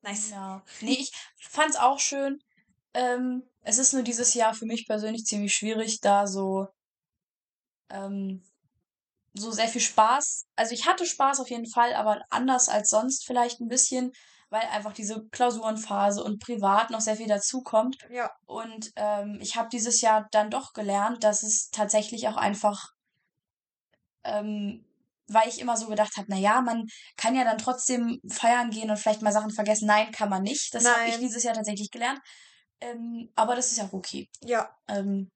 Nice. 0.01 0.31
Ja. 0.31 0.65
Nee, 0.81 0.97
ich 0.99 1.13
fand's 1.39 1.77
auch 1.77 1.99
schön. 1.99 2.39
Ähm, 2.93 3.49
es 3.61 3.77
ist 3.77 3.93
nur 3.93 4.03
dieses 4.03 4.33
Jahr 4.33 4.53
für 4.53 4.65
mich 4.65 4.85
persönlich 4.85 5.23
ziemlich 5.23 5.55
schwierig, 5.55 6.01
da 6.01 6.27
so, 6.27 6.67
ähm, 7.89 8.43
so 9.33 9.51
sehr 9.51 9.67
viel 9.67 9.81
Spaß. 9.81 10.45
Also 10.55 10.73
ich 10.73 10.87
hatte 10.87 11.05
Spaß 11.05 11.39
auf 11.39 11.49
jeden 11.49 11.69
Fall, 11.69 11.93
aber 11.93 12.21
anders 12.29 12.69
als 12.69 12.89
sonst 12.89 13.25
vielleicht 13.25 13.59
ein 13.59 13.67
bisschen, 13.67 14.11
weil 14.49 14.61
einfach 14.61 14.93
diese 14.93 15.25
Klausurenphase 15.31 16.23
und 16.23 16.39
privat 16.39 16.91
noch 16.91 17.01
sehr 17.01 17.15
viel 17.15 17.27
dazukommt. 17.27 17.97
Ja, 18.11 18.29
Und 18.45 18.91
ähm, 18.95 19.39
ich 19.41 19.55
habe 19.55 19.69
dieses 19.69 20.01
Jahr 20.01 20.27
dann 20.31 20.51
doch 20.51 20.73
gelernt, 20.73 21.23
dass 21.23 21.41
es 21.41 21.69
tatsächlich 21.71 22.27
auch 22.27 22.37
einfach, 22.37 22.89
ähm, 24.23 24.85
weil 25.27 25.47
ich 25.47 25.59
immer 25.59 25.77
so 25.77 25.87
gedacht 25.87 26.15
habe, 26.17 26.27
na 26.29 26.37
ja, 26.37 26.61
man 26.61 26.85
kann 27.17 27.35
ja 27.35 27.43
dann 27.43 27.57
trotzdem 27.57 28.19
feiern 28.29 28.69
gehen 28.69 28.91
und 28.91 28.97
vielleicht 28.97 29.23
mal 29.23 29.31
Sachen 29.31 29.51
vergessen. 29.51 29.87
Nein, 29.87 30.11
kann 30.11 30.29
man 30.29 30.43
nicht. 30.43 30.75
Das 30.75 30.85
habe 30.85 31.09
ich 31.09 31.17
dieses 31.17 31.41
Jahr 31.43 31.55
tatsächlich 31.55 31.89
gelernt. 31.89 32.19
Ähm, 32.81 33.31
aber 33.35 33.55
das 33.55 33.71
ist 33.71 33.77
ja 33.77 33.85
auch 33.85 33.93
okay. 33.93 34.29
ja, 34.41 34.69
Ähm, 34.87 35.31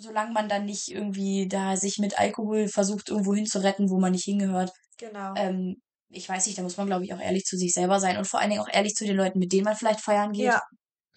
solange 0.00 0.32
man 0.32 0.48
dann 0.48 0.64
nicht 0.64 0.88
irgendwie 0.88 1.48
da 1.48 1.76
sich 1.76 1.98
mit 1.98 2.18
Alkohol 2.18 2.68
versucht, 2.68 3.08
irgendwo 3.08 3.34
hinzuretten, 3.34 3.90
wo 3.90 3.98
man 3.98 4.12
nicht 4.12 4.24
hingehört. 4.24 4.72
genau. 4.98 5.34
Ähm, 5.36 5.80
ich 6.12 6.28
weiß 6.28 6.46
nicht, 6.46 6.58
da 6.58 6.62
muss 6.62 6.76
man, 6.76 6.86
glaube 6.86 7.04
ich, 7.04 7.14
auch 7.14 7.20
ehrlich 7.20 7.44
zu 7.44 7.56
sich 7.56 7.72
selber 7.72 8.00
sein 8.00 8.16
und 8.16 8.26
vor 8.26 8.40
allen 8.40 8.50
Dingen 8.50 8.62
auch 8.62 8.72
ehrlich 8.72 8.94
zu 8.94 9.04
den 9.04 9.16
Leuten, 9.16 9.38
mit 9.38 9.52
denen 9.52 9.64
man 9.64 9.76
vielleicht 9.76 10.00
feiern 10.00 10.32
geht. 10.32 10.46
Ja. 10.46 10.62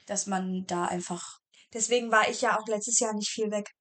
Dass 0.06 0.28
man 0.28 0.66
da 0.68 0.86
einfach, 0.86 1.40
Deswegen 1.74 2.12
war 2.12 2.30
ich 2.30 2.42
ja 2.42 2.60
auch 2.60 2.68
letztes 2.68 3.00
Jahr 3.00 3.14
nicht 3.14 3.30
viel 3.30 3.50
weg. 3.50 3.72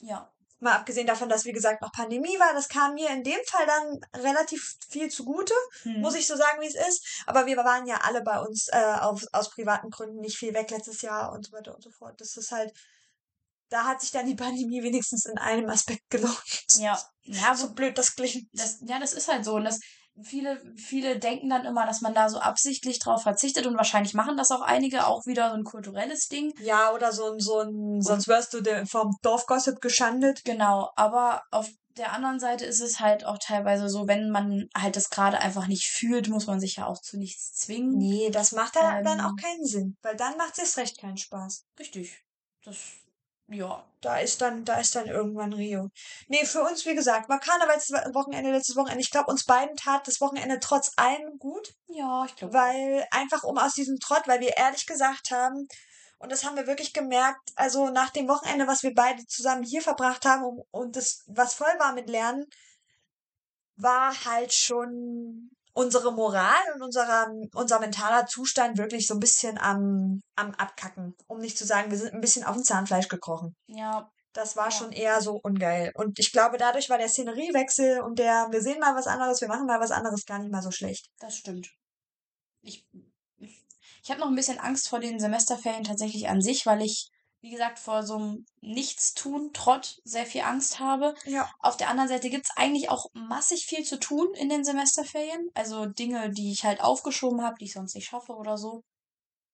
ja, 0.00 0.30
Mal 0.60 0.76
abgesehen 0.76 1.06
davon, 1.06 1.28
dass, 1.28 1.44
wie 1.44 1.52
gesagt, 1.52 1.82
noch 1.82 1.92
Pandemie 1.92 2.38
war, 2.38 2.54
das 2.54 2.68
kam 2.70 2.94
mir 2.94 3.10
in 3.10 3.22
dem 3.22 3.40
Fall 3.46 3.66
dann 3.66 4.22
relativ 4.22 4.76
viel 4.88 5.10
zugute, 5.10 5.52
hm. 5.82 6.00
muss 6.00 6.14
ich 6.14 6.26
so 6.26 6.36
sagen, 6.36 6.62
wie 6.62 6.66
es 6.66 6.74
ist. 6.74 7.22
Aber 7.26 7.44
wir 7.44 7.56
waren 7.58 7.86
ja 7.86 7.98
alle 8.02 8.22
bei 8.22 8.40
uns 8.40 8.68
äh, 8.68 8.96
auf, 9.00 9.22
aus 9.32 9.50
privaten 9.50 9.90
Gründen 9.90 10.20
nicht 10.20 10.38
viel 10.38 10.54
weg 10.54 10.70
letztes 10.70 11.02
Jahr 11.02 11.32
und 11.32 11.44
so 11.44 11.52
weiter 11.52 11.74
und 11.74 11.82
so 11.82 11.90
fort. 11.90 12.18
Das 12.18 12.36
ist 12.38 12.50
halt, 12.50 12.72
da 13.74 13.84
hat 13.84 14.00
sich 14.00 14.12
dann 14.12 14.26
die 14.26 14.36
Pandemie 14.36 14.82
wenigstens 14.82 15.26
in 15.26 15.36
einem 15.36 15.68
Aspekt 15.68 16.08
gelohnt. 16.08 16.64
Ja, 16.78 16.98
ja, 17.24 17.54
So 17.54 17.66
so, 17.66 17.74
blöd 17.74 17.98
das 17.98 18.14
klingt. 18.14 18.46
das, 18.52 18.78
ja, 18.86 18.98
das 19.00 19.12
ist 19.12 19.28
halt 19.28 19.44
so. 19.44 19.54
Und 19.54 19.64
das, 19.64 19.80
viele, 20.22 20.62
viele 20.76 21.18
denken 21.18 21.50
dann 21.50 21.64
immer, 21.64 21.84
dass 21.84 22.00
man 22.00 22.14
da 22.14 22.28
so 22.28 22.38
absichtlich 22.38 23.00
drauf 23.00 23.22
verzichtet 23.22 23.66
und 23.66 23.76
wahrscheinlich 23.76 24.14
machen 24.14 24.36
das 24.36 24.52
auch 24.52 24.60
einige, 24.60 25.06
auch 25.06 25.26
wieder 25.26 25.50
so 25.50 25.56
ein 25.56 25.64
kulturelles 25.64 26.28
Ding. 26.28 26.52
Ja, 26.60 26.92
oder 26.92 27.12
so 27.12 27.32
ein, 27.32 27.40
so 27.40 27.60
ein, 27.60 28.00
sonst 28.00 28.28
wirst 28.28 28.54
du 28.54 28.86
vom 28.86 29.16
Dorfgossip 29.22 29.80
geschandet. 29.80 30.44
Genau, 30.44 30.90
aber 30.94 31.42
auf, 31.50 31.68
der 31.96 32.12
anderen 32.12 32.40
Seite 32.40 32.64
ist 32.64 32.80
es 32.80 32.98
halt 33.00 33.24
auch 33.24 33.38
teilweise 33.38 33.88
so, 33.88 34.08
wenn 34.08 34.30
man 34.30 34.68
halt 34.76 34.96
das 34.96 35.10
gerade 35.10 35.38
einfach 35.38 35.68
nicht 35.68 35.86
fühlt, 35.86 36.28
muss 36.28 36.46
man 36.46 36.58
sich 36.60 36.76
ja 36.76 36.86
auch 36.86 37.00
zu 37.00 37.16
nichts 37.18 37.54
zwingen. 37.54 37.96
Nee, 37.96 38.30
das 38.30 38.52
macht 38.52 38.74
da 38.76 39.00
dann 39.02 39.20
auch 39.20 39.30
Ähm. 39.30 39.36
keinen 39.36 39.64
Sinn, 39.64 39.96
weil 40.02 40.16
dann 40.16 40.36
macht 40.36 40.54
es 40.54 40.58
erst 40.58 40.78
recht 40.78 40.98
keinen 40.98 41.16
Spaß. 41.18 41.64
Richtig. 41.78 42.20
Das, 42.64 42.78
ja. 43.48 43.84
Da 44.00 44.18
ist 44.18 44.42
dann, 44.42 44.66
da 44.66 44.78
ist 44.80 44.94
dann 44.94 45.06
irgendwann 45.06 45.54
Rio. 45.54 45.88
Nee, 46.28 46.44
für 46.44 46.62
uns, 46.62 46.84
wie 46.84 46.94
gesagt, 46.94 47.30
war 47.30 47.40
Karnevalswochenende, 47.40 48.50
letztes 48.50 48.76
Wochenende. 48.76 49.00
Ich 49.00 49.10
glaube, 49.10 49.30
uns 49.30 49.44
beiden 49.46 49.76
tat 49.76 50.06
das 50.06 50.20
Wochenende 50.20 50.60
trotz 50.60 50.92
allem 50.96 51.38
gut, 51.38 51.74
Ja, 51.86 52.26
ich 52.26 52.36
glaube. 52.36 52.52
weil 52.52 53.06
einfach 53.10 53.44
um 53.44 53.56
aus 53.56 53.72
diesem 53.72 53.98
Trott, 53.98 54.28
weil 54.28 54.40
wir 54.40 54.58
ehrlich 54.58 54.84
gesagt 54.86 55.30
haben, 55.30 55.66
und 56.18 56.30
das 56.32 56.44
haben 56.44 56.56
wir 56.56 56.66
wirklich 56.66 56.92
gemerkt, 56.92 57.50
also 57.56 57.88
nach 57.88 58.10
dem 58.10 58.28
Wochenende, 58.28 58.66
was 58.66 58.82
wir 58.82 58.94
beide 58.94 59.26
zusammen 59.26 59.62
hier 59.62 59.80
verbracht 59.80 60.26
haben 60.26 60.44
und, 60.44 60.62
und 60.70 60.96
das, 60.96 61.22
was 61.26 61.54
voll 61.54 61.74
war 61.78 61.94
mit 61.94 62.08
Lernen, 62.10 62.44
war 63.76 64.24
halt 64.26 64.52
schon 64.52 65.50
unsere 65.74 66.12
Moral 66.12 66.62
und 66.74 66.82
unserer, 66.82 67.26
unser 67.52 67.80
mentaler 67.80 68.26
Zustand 68.26 68.78
wirklich 68.78 69.06
so 69.06 69.14
ein 69.14 69.20
bisschen 69.20 69.58
am, 69.58 70.22
am 70.36 70.52
Abkacken. 70.52 71.14
Um 71.26 71.38
nicht 71.40 71.58
zu 71.58 71.66
sagen, 71.66 71.90
wir 71.90 71.98
sind 71.98 72.14
ein 72.14 72.20
bisschen 72.20 72.44
auf 72.44 72.54
dem 72.54 72.64
Zahnfleisch 72.64 73.08
gekrochen. 73.08 73.54
Ja, 73.66 74.10
Das 74.32 74.56
war 74.56 74.66
Ja. 74.66 74.70
schon 74.72 74.90
eher 74.90 75.20
so 75.20 75.38
ungeil. 75.42 75.92
Und 75.94 76.18
ich 76.18 76.32
glaube, 76.32 76.56
dadurch 76.58 76.90
war 76.90 76.98
der 76.98 77.08
Szeneriewechsel 77.08 78.00
und 78.00 78.18
der, 78.18 78.48
wir 78.50 78.62
sehen 78.62 78.80
mal 78.80 78.96
was 78.96 79.06
anderes, 79.06 79.40
wir 79.40 79.46
machen 79.48 79.66
mal 79.66 79.78
was 79.80 79.92
anderes, 79.92 80.24
gar 80.24 80.38
nicht 80.40 80.50
mal 80.50 80.62
so 80.62 80.72
schlecht. 80.72 81.08
das 81.20 81.36
stimmt. 81.36 81.68
Ich, 82.62 82.84
ich 84.02 84.10
habe 84.10 84.20
noch 84.20 84.28
ein 84.28 84.34
bisschen 84.34 84.58
Angst 84.58 84.88
vor 84.88 84.98
den 85.00 85.20
Semesterferien 85.20 85.84
tatsächlich 85.84 86.28
an 86.28 86.40
sich, 86.40 86.66
weil 86.66 86.82
ich, 86.82 87.10
wie 87.44 87.50
gesagt, 87.50 87.78
vor 87.78 88.02
so 88.02 88.16
einem 88.16 88.46
Nichtstun, 88.62 89.52
Trott 89.52 90.00
sehr 90.04 90.24
viel 90.24 90.40
Angst 90.40 90.80
habe. 90.80 91.14
Ja. 91.26 91.46
Auf 91.58 91.76
der 91.76 91.90
anderen 91.90 92.08
Seite 92.08 92.30
gibt's 92.30 92.48
eigentlich 92.56 92.88
auch 92.88 93.10
massig 93.12 93.66
viel 93.66 93.84
zu 93.84 94.00
tun 94.00 94.32
in 94.32 94.48
den 94.48 94.64
Semesterferien. 94.64 95.50
Also 95.52 95.84
Dinge, 95.84 96.30
die 96.30 96.52
ich 96.52 96.64
halt 96.64 96.80
aufgeschoben 96.80 97.42
habe, 97.44 97.56
die 97.60 97.66
ich 97.66 97.74
sonst 97.74 97.94
nicht 97.96 98.06
schaffe 98.08 98.32
oder 98.32 98.56
so. 98.56 98.82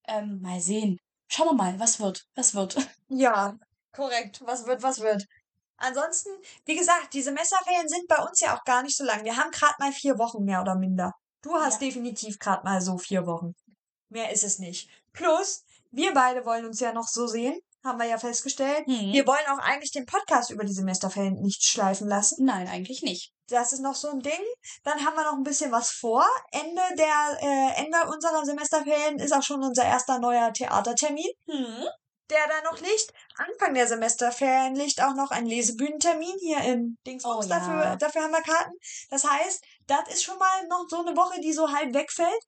Ähm, 0.07 0.41
mal 0.41 0.61
sehen. 0.61 1.01
Schauen 1.27 1.49
wir 1.49 1.55
mal, 1.55 1.81
was 1.81 1.99
wird, 1.99 2.27
was 2.37 2.55
wird. 2.55 2.77
Ja, 3.09 3.59
korrekt. 3.93 4.41
Was 4.45 4.67
wird, 4.67 4.85
was 4.85 5.01
wird. 5.01 5.25
Ansonsten, 5.77 6.29
wie 6.67 6.77
gesagt, 6.77 7.13
die 7.13 7.23
Semesterferien 7.23 7.89
sind 7.89 8.07
bei 8.07 8.23
uns 8.23 8.39
ja 8.39 8.57
auch 8.57 8.63
gar 8.63 8.85
nicht 8.85 8.97
so 8.97 9.03
lang. 9.03 9.25
Wir 9.25 9.37
haben 9.37 9.51
gerade 9.51 9.75
mal 9.81 9.91
vier 9.91 10.17
Wochen 10.17 10.45
mehr 10.45 10.61
oder 10.63 10.77
minder. 10.77 11.13
Du 11.43 11.55
hast 11.55 11.81
Ja. 11.83 11.89
definitiv 11.89 12.39
gerade 12.39 12.63
mal 12.63 12.81
so 12.81 12.99
vier 12.99 13.27
Wochen. 13.27 13.57
Mehr 14.11 14.31
ist 14.31 14.45
es 14.45 14.61
nicht. 14.61 14.89
Plus, 15.13 15.65
wir 15.91 16.15
beide 16.15 16.45
wollen 16.45 16.67
uns 16.67 16.79
ja 16.79 16.93
noch 16.93 17.09
so 17.09 17.27
sehen, 17.27 17.61
haben 17.85 17.99
wir 17.99 18.07
ja 18.07 18.19
festgestellt. 18.19 18.87
Hm. 18.87 19.13
Wir 19.13 19.27
wollen 19.27 19.47
auch 19.51 19.59
eigentlich 19.59 19.93
den 19.93 20.07
Podcast 20.07 20.51
über 20.51 20.65
die 20.65 20.73
Semesterferien 20.73 21.41
nicht 21.41 21.65
schleifen 21.65 22.09
lassen. 22.09 22.45
Nein, 22.45 22.69
eigentlich 22.69 23.03
nicht. 23.03 23.33
Das 23.49 23.73
ist 23.73 23.81
noch 23.81 23.95
so 23.95 24.11
ein 24.11 24.21
Ding. 24.21 24.41
Dann 24.85 25.05
haben 25.05 25.15
wir 25.17 25.25
noch 25.25 25.37
ein 25.37 25.43
bisschen 25.43 25.73
was 25.73 25.91
vor. 25.91 26.25
Ende 26.53 26.83
der, 26.97 27.39
äh, 27.41 27.83
Ende 27.83 27.99
unserer 28.13 28.45
Semesterferien 28.45 29.19
ist 29.19 29.33
auch 29.33 29.43
schon 29.43 29.63
unser 29.65 29.85
erster 29.85 30.19
neuer 30.19 30.53
Theatertermin, 30.53 31.31
Hm. 31.49 31.85
der 32.31 32.47
da 32.49 32.71
noch 32.71 32.79
liegt. 32.81 33.13
Anfang 33.37 33.75
der 33.75 33.89
Semesterferien 33.89 34.77
liegt 34.77 35.03
auch 35.03 35.15
noch 35.15 35.31
ein 35.31 35.47
Lesebühnentermin 35.47 36.37
hier 36.39 36.61
in 36.61 36.97
Dingsbums. 37.07 37.47
Oh 37.47 37.49
ja. 37.49 37.59
dafür, 37.59 37.97
dafür 37.97 38.23
haben 38.23 38.33
wir 38.33 38.43
Karten. 38.43 38.75
Das 39.09 39.25
heißt, 39.25 39.65
das 39.87 40.09
ist 40.13 40.23
schon 40.23 40.39
mal 40.39 40.67
noch 40.69 40.85
so 40.89 41.05
eine 41.05 41.17
Woche, 41.17 41.41
die 41.41 41.53
so 41.53 41.73
halb 41.73 41.93
wegfällt. 41.95 42.43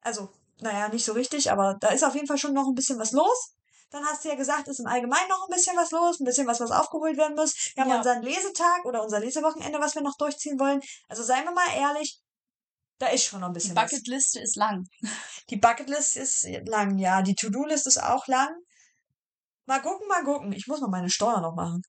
Also, 0.00 0.30
naja, 0.60 0.88
nicht 0.88 1.04
so 1.04 1.12
richtig, 1.12 1.50
aber 1.50 1.76
da 1.80 1.88
ist 1.88 2.04
auf 2.04 2.14
jeden 2.14 2.26
Fall 2.26 2.38
schon 2.38 2.54
noch 2.54 2.66
ein 2.68 2.74
bisschen 2.74 2.98
was 2.98 3.12
los. 3.12 3.54
Dann 3.92 4.04
hast 4.06 4.24
du 4.24 4.30
ja 4.30 4.34
gesagt, 4.34 4.68
ist 4.68 4.80
im 4.80 4.86
Allgemeinen 4.86 5.28
noch 5.28 5.46
ein 5.48 5.54
bisschen 5.54 5.76
was 5.76 5.90
los, 5.90 6.18
ein 6.18 6.24
bisschen 6.24 6.46
was, 6.46 6.60
was 6.60 6.70
aufgeholt 6.70 7.16
werden 7.18 7.36
muss. 7.36 7.54
Wir 7.74 7.84
haben 7.84 7.90
Ja. 7.90 7.98
unseren 7.98 8.22
Lesetag 8.22 8.84
oder 8.86 9.02
unser 9.02 9.20
Lesewochenende, 9.20 9.78
was 9.80 9.94
wir 9.94 10.02
noch 10.02 10.16
durchziehen 10.16 10.58
wollen. 10.58 10.80
Also 11.08 11.22
seien 11.22 11.44
wir 11.44 11.52
mal 11.52 11.68
ehrlich, 11.76 12.18
da 12.98 13.08
ist 13.08 13.24
schon 13.24 13.40
noch 13.40 13.48
ein 13.48 13.52
Die 13.52 13.58
bisschen 13.58 13.76
was. 13.76 13.90
Bucketliste 13.90 14.40
ist 14.40 14.56
lang. 14.56 14.86
Die 15.50 15.56
Bucketlist 15.56 16.16
ist 16.16 16.46
lang, 16.66 16.98
ja. 16.98 17.20
Die 17.22 17.34
To-Do-List 17.34 17.86
ist 17.86 18.02
auch 18.02 18.26
lang. 18.28 18.48
Mal 19.66 19.80
gucken, 19.82 20.08
mal 20.08 20.24
gucken. 20.24 20.52
Ich 20.52 20.66
muss 20.66 20.80
noch 20.80 20.88
meine 20.88 21.10
Steuer 21.10 21.40
noch 21.40 21.54
machen. 21.54 21.82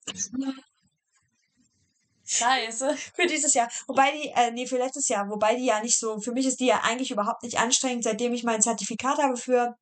Scheiße. 2.26 2.96
Für 3.14 3.26
dieses 3.26 3.54
Jahr. 3.54 3.68
Wobei 3.86 4.10
die, 4.12 4.28
äh, 4.30 4.50
nee, 4.50 4.66
für 4.66 4.78
letztes 4.78 5.08
Jahr. 5.08 5.28
Wobei 5.28 5.56
die 5.56 5.66
ja 5.66 5.80
nicht 5.80 5.98
so, 5.98 6.18
für 6.20 6.32
mich 6.32 6.46
ist 6.46 6.58
die 6.60 6.66
ja 6.66 6.80
eigentlich 6.82 7.10
überhaupt 7.10 7.42
nicht 7.42 7.58
anstrengend, 7.58 8.04
seitdem 8.04 8.32
ich 8.32 8.44
mein 8.44 8.62
Zertifikat 8.62 9.18
habe 9.18 9.36
für, 9.36 9.76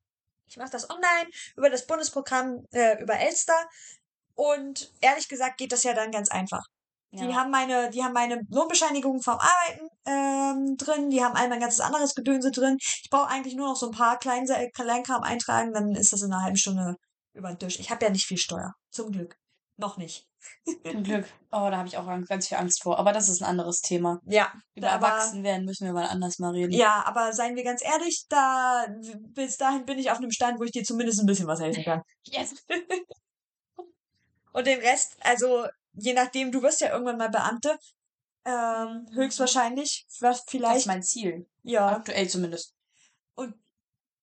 ich 0.47 0.57
mache 0.57 0.71
das 0.71 0.89
online 0.89 1.29
über 1.55 1.69
das 1.69 1.85
Bundesprogramm, 1.85 2.65
äh, 2.71 3.01
über 3.01 3.15
Elster. 3.15 3.55
Und 4.35 4.91
ehrlich 5.01 5.27
gesagt 5.27 5.57
geht 5.57 5.71
das 5.71 5.83
ja 5.83 5.93
dann 5.93 6.11
ganz 6.11 6.29
einfach. 6.29 6.63
Die 7.11 7.23
Ja. 7.25 7.35
haben 7.35 7.51
meine, 7.51 7.91
die 7.91 8.03
haben 8.03 8.13
meine 8.13 8.41
Lohnbescheinigung 8.49 9.21
vom 9.21 9.35
Arbeiten 9.35 9.87
ähm, 10.07 10.75
drin, 10.77 11.11
die 11.11 11.23
haben 11.23 11.35
all 11.35 11.47
mein 11.47 11.59
ganzes 11.59 11.79
anderes 11.79 12.15
Gedönse 12.15 12.49
drin. 12.49 12.77
Ich 12.79 13.09
brauche 13.11 13.27
eigentlich 13.29 13.53
nur 13.55 13.67
noch 13.67 13.75
so 13.75 13.85
ein 13.87 13.91
paar 13.91 14.17
Klein 14.17 14.47
Kleinkram 14.73 15.21
eintragen, 15.21 15.73
dann 15.73 15.91
ist 15.91 16.11
das 16.11 16.23
in 16.23 16.33
einer 16.33 16.41
halben 16.41 16.57
Stunde 16.57 16.95
über 17.33 17.49
den 17.49 17.59
Tisch. 17.59 17.79
Ich 17.79 17.91
habe 17.91 18.03
ja 18.03 18.09
nicht 18.11 18.25
viel 18.25 18.39
Steuer. 18.39 18.73
Zum 18.89 19.11
Glück. 19.11 19.37
Noch 19.77 19.97
nicht. 19.97 20.27
Zum 20.85 21.03
Glück. 21.03 21.25
Oh, 21.51 21.67
da 21.71 21.77
habe 21.77 21.87
ich 21.87 21.97
auch 21.97 22.05
ganz 22.27 22.47
viel 22.47 22.57
Angst 22.57 22.83
vor. 22.83 22.99
Aber 22.99 23.11
das 23.13 23.27
ist 23.29 23.41
ein 23.41 23.49
anderes 23.49 23.81
Thema. 23.81 24.19
Ja. 24.25 24.53
Über 24.75 24.91
aber- 24.91 25.07
Erwachsen 25.07 25.43
werden 25.43 25.65
müssen 25.65 25.85
wir 25.85 25.93
mal 25.93 26.05
anders 26.07 26.37
mal 26.39 26.51
reden. 26.51 26.71
Ja, 26.73 27.03
aber 27.05 27.33
seien 27.33 27.55
wir 27.55 27.63
ganz 27.63 27.83
ehrlich, 27.83 28.25
da 28.29 28.85
bis 29.33 29.57
dahin 29.57 29.85
bin 29.85 29.97
ich 29.99 30.11
auf 30.11 30.17
einem 30.17 30.31
Stand, 30.31 30.59
wo 30.59 30.63
ich 30.63 30.71
dir 30.71 30.83
zumindest 30.83 31.19
ein 31.21 31.25
bisschen 31.25 31.47
was 31.47 31.59
helfen 31.59 31.83
kann. 31.83 32.01
Yes. 32.27 32.53
Und 34.51 34.67
den 34.67 34.79
Rest, 34.79 35.15
also 35.21 35.65
je 35.93 36.13
nachdem, 36.13 36.51
du 36.51 36.61
wirst 36.61 36.81
ja 36.81 36.91
irgendwann 36.91 37.17
mal 37.17 37.29
Beamte, 37.29 37.77
ähm, 38.45 39.07
höchstwahrscheinlich, 39.13 40.05
was 40.19 40.37
Das 40.37 40.39
ist 40.45 40.51
vielleicht, 40.51 40.87
mein 40.87 41.01
Ziel. 41.01 41.47
ja, 41.63 41.87
Aktuell 41.87 42.29
zumindest. 42.29 42.73
und 43.35 43.55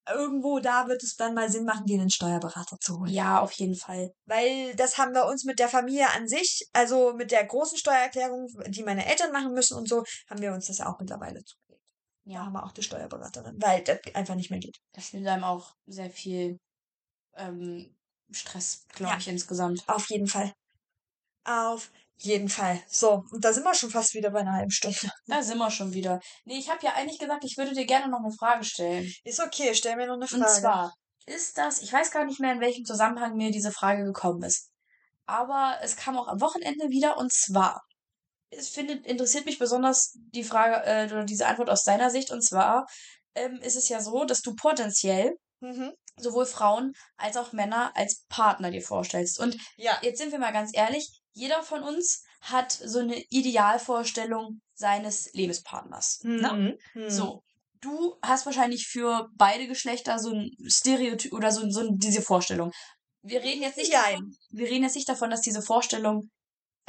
irgendwo 0.08 0.60
da 0.60 0.88
wird 0.88 1.02
es 1.02 1.14
dann 1.16 1.34
mal 1.34 1.50
Sinn 1.50 1.64
machen, 1.64 1.86
dir 1.86 2.00
einen 2.00 2.10
Steuerberater 2.10 2.76
zu 2.80 2.98
holen. 2.98 3.10
Ja, 3.12 3.40
auf 3.40 3.52
jeden 3.52 3.74
Fall. 3.76 4.10
Weil 4.26 4.74
das 4.76 4.98
haben 4.98 5.14
wir 5.14 5.26
uns 5.26 5.44
mit 5.44 5.58
der 5.58 5.68
Familie 5.68 6.08
an 6.10 6.26
sich, 6.28 6.66
also 6.72 7.12
mit 7.14 7.30
der 7.30 7.44
großen 7.44 7.78
Steuererklärung, 7.78 8.48
die 8.68 8.82
meine 8.82 9.06
Eltern 9.06 9.32
machen 9.32 9.52
müssen 9.52 9.76
und 9.76 9.88
so, 9.88 10.04
haben 10.28 10.40
wir 10.40 10.52
uns 10.52 10.66
das 10.66 10.78
ja 10.78 10.86
auch 10.86 10.98
mittlerweile 10.98 11.42
zugelegt. 11.44 11.84
Da 12.24 12.32
Ja, 12.32 12.44
haben 12.46 12.52
wir 12.52 12.64
auch 12.64 12.72
die 12.72 12.82
Steuerberaterin, 12.82 13.56
weil 13.60 13.82
das 13.84 13.98
einfach 14.14 14.34
nicht 14.34 14.50
mehr 14.50 14.60
geht. 14.60 14.78
das 14.92 15.12
nimmt 15.12 15.26
einem 15.26 15.44
auch 15.44 15.74
sehr 15.86 16.10
viel 16.10 16.58
ähm, 17.34 17.94
Stress, 18.30 18.86
glaube 18.88 19.12
Ja. 19.12 19.18
ich, 19.18 19.28
insgesamt. 19.28 19.82
Auf 19.88 20.08
jeden 20.10 20.26
Fall. 20.26 20.52
Auf 21.44 21.90
jeden 22.22 22.48
Fall. 22.48 22.82
So, 22.88 23.24
und 23.30 23.44
da 23.44 23.52
sind 23.52 23.64
wir 23.64 23.74
schon 23.74 23.90
fast 23.90 24.14
wieder 24.14 24.30
bei 24.30 24.40
einer 24.40 24.52
halben 24.52 24.70
Stunde. 24.70 24.98
Da 25.26 25.42
sind 25.42 25.58
wir 25.58 25.70
schon 25.70 25.92
wieder. 25.92 26.20
Nee, 26.44 26.58
ich 26.58 26.70
habe 26.70 26.84
ja 26.84 26.94
eigentlich 26.94 27.18
gesagt, 27.18 27.44
ich 27.44 27.56
würde 27.56 27.72
dir 27.72 27.86
gerne 27.86 28.08
noch 28.08 28.20
eine 28.20 28.32
Frage 28.32 28.64
stellen. 28.64 29.10
Ist 29.24 29.40
okay, 29.40 29.74
stell 29.74 29.96
mir 29.96 30.06
noch 30.06 30.14
eine 30.14 30.26
Frage. 30.26 30.44
Und 30.44 30.50
zwar 30.50 30.94
ist 31.26 31.58
das, 31.58 31.82
ich 31.82 31.92
weiß 31.92 32.10
gar 32.10 32.24
nicht 32.24 32.40
mehr, 32.40 32.52
in 32.52 32.60
welchem 32.60 32.84
Zusammenhang 32.84 33.36
mir 33.36 33.50
diese 33.50 33.72
Frage 33.72 34.04
gekommen 34.04 34.42
ist. 34.42 34.70
Aber 35.26 35.78
es 35.82 35.96
kam 35.96 36.16
auch 36.18 36.28
am 36.28 36.40
Wochenende 36.40 36.88
wieder 36.88 37.16
und 37.18 37.32
zwar, 37.32 37.82
es 38.50 38.68
findet, 38.68 39.06
interessiert 39.06 39.46
mich 39.46 39.58
besonders 39.58 40.16
die 40.34 40.42
Frage 40.44 40.84
äh, 40.84 41.06
oder 41.06 41.24
diese 41.24 41.46
Antwort 41.46 41.70
aus 41.70 41.84
deiner 41.84 42.10
Sicht 42.10 42.32
und 42.32 42.42
zwar 42.42 42.86
ähm, 43.36 43.60
ist 43.62 43.76
es 43.76 43.88
ja 43.88 44.00
so, 44.00 44.24
dass 44.24 44.40
du 44.42 44.54
potenziell 44.54 45.36
Mhm. 45.62 45.92
sowohl 46.16 46.46
Frauen 46.46 46.92
als 47.18 47.36
auch 47.36 47.52
Männer 47.52 47.92
als 47.94 48.24
Partner 48.30 48.70
dir 48.70 48.80
vorstellst. 48.82 49.38
Und 49.38 49.56
Ja. 49.76 49.98
jetzt 50.00 50.18
sind 50.18 50.32
wir 50.32 50.38
mal 50.38 50.52
ganz 50.54 50.70
ehrlich, 50.74 51.19
jeder 51.32 51.62
von 51.62 51.82
uns 51.82 52.24
hat 52.40 52.72
so 52.72 53.00
eine 53.00 53.22
Idealvorstellung 53.28 54.60
seines 54.74 55.32
Lebenspartners. 55.34 56.20
Ne? 56.22 56.78
Mhm. 56.94 57.02
Mhm. 57.02 57.10
So, 57.10 57.42
du 57.80 58.16
hast 58.22 58.46
wahrscheinlich 58.46 58.86
für 58.86 59.28
beide 59.34 59.66
Geschlechter 59.66 60.18
so 60.18 60.30
ein 60.30 60.50
Stereotyp 60.66 61.32
oder 61.32 61.52
so, 61.52 61.68
so 61.70 61.90
diese 61.92 62.22
Vorstellung. 62.22 62.72
Wir 63.22 63.42
reden 63.42 63.62
jetzt 63.62 63.76
nicht 63.76 63.92
davon, 63.92 64.34
wir 64.50 64.68
reden 64.68 64.84
jetzt 64.84 64.96
nicht 64.96 65.08
davon, 65.08 65.30
dass 65.30 65.42
diese 65.42 65.60
Vorstellung 65.60 66.30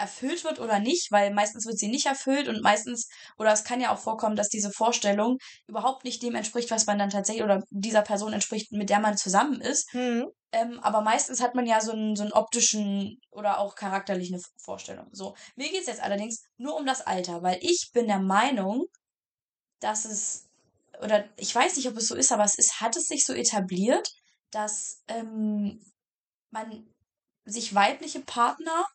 erfüllt 0.01 0.43
wird 0.43 0.59
oder 0.59 0.79
nicht, 0.79 1.11
weil 1.11 1.31
meistens 1.31 1.65
wird 1.65 1.77
sie 1.77 1.87
nicht 1.87 2.07
erfüllt 2.07 2.47
und 2.47 2.61
meistens, 2.61 3.07
oder 3.37 3.53
es 3.53 3.63
kann 3.63 3.79
ja 3.79 3.93
auch 3.93 3.99
vorkommen, 3.99 4.35
dass 4.35 4.49
diese 4.49 4.71
Vorstellung 4.71 5.37
überhaupt 5.67 6.03
nicht 6.03 6.21
dem 6.23 6.35
entspricht, 6.35 6.71
was 6.71 6.87
man 6.87 6.97
dann 6.97 7.11
tatsächlich 7.11 7.43
oder 7.43 7.63
dieser 7.69 8.01
Person 8.01 8.33
entspricht, 8.33 8.71
mit 8.71 8.89
der 8.89 8.99
man 8.99 9.15
zusammen 9.15 9.61
ist. 9.61 9.93
Mhm. 9.93 10.25
Ähm, 10.51 10.79
aber 10.81 11.01
meistens 11.01 11.41
hat 11.41 11.55
man 11.55 11.65
ja 11.65 11.79
so 11.79 11.91
einen, 11.91 12.15
so 12.15 12.23
einen 12.23 12.33
optischen 12.33 13.21
oder 13.29 13.59
auch 13.59 13.75
charakterlichen 13.75 14.41
Vorstellung. 14.57 15.07
So, 15.11 15.35
mir 15.55 15.69
geht's 15.69 15.87
jetzt 15.87 16.03
allerdings 16.03 16.43
nur 16.57 16.75
um 16.75 16.85
das 16.85 17.01
Alter, 17.01 17.41
weil 17.43 17.59
ich 17.61 17.91
bin 17.93 18.07
der 18.07 18.19
Meinung, 18.19 18.85
dass 19.79 20.05
es, 20.05 20.49
oder 21.01 21.23
ich 21.37 21.53
weiß 21.53 21.77
nicht, 21.77 21.87
ob 21.87 21.95
es 21.95 22.07
so 22.07 22.15
ist, 22.15 22.31
aber 22.31 22.43
es 22.43 22.57
ist, 22.57 22.81
hat 22.81 22.97
es 22.97 23.05
sich 23.05 23.25
so 23.25 23.33
etabliert, 23.33 24.09
dass 24.49 25.03
ähm, 25.07 25.79
man 26.49 26.85
sich 27.45 27.73
weibliche 27.73 28.19
Partner, 28.19 28.85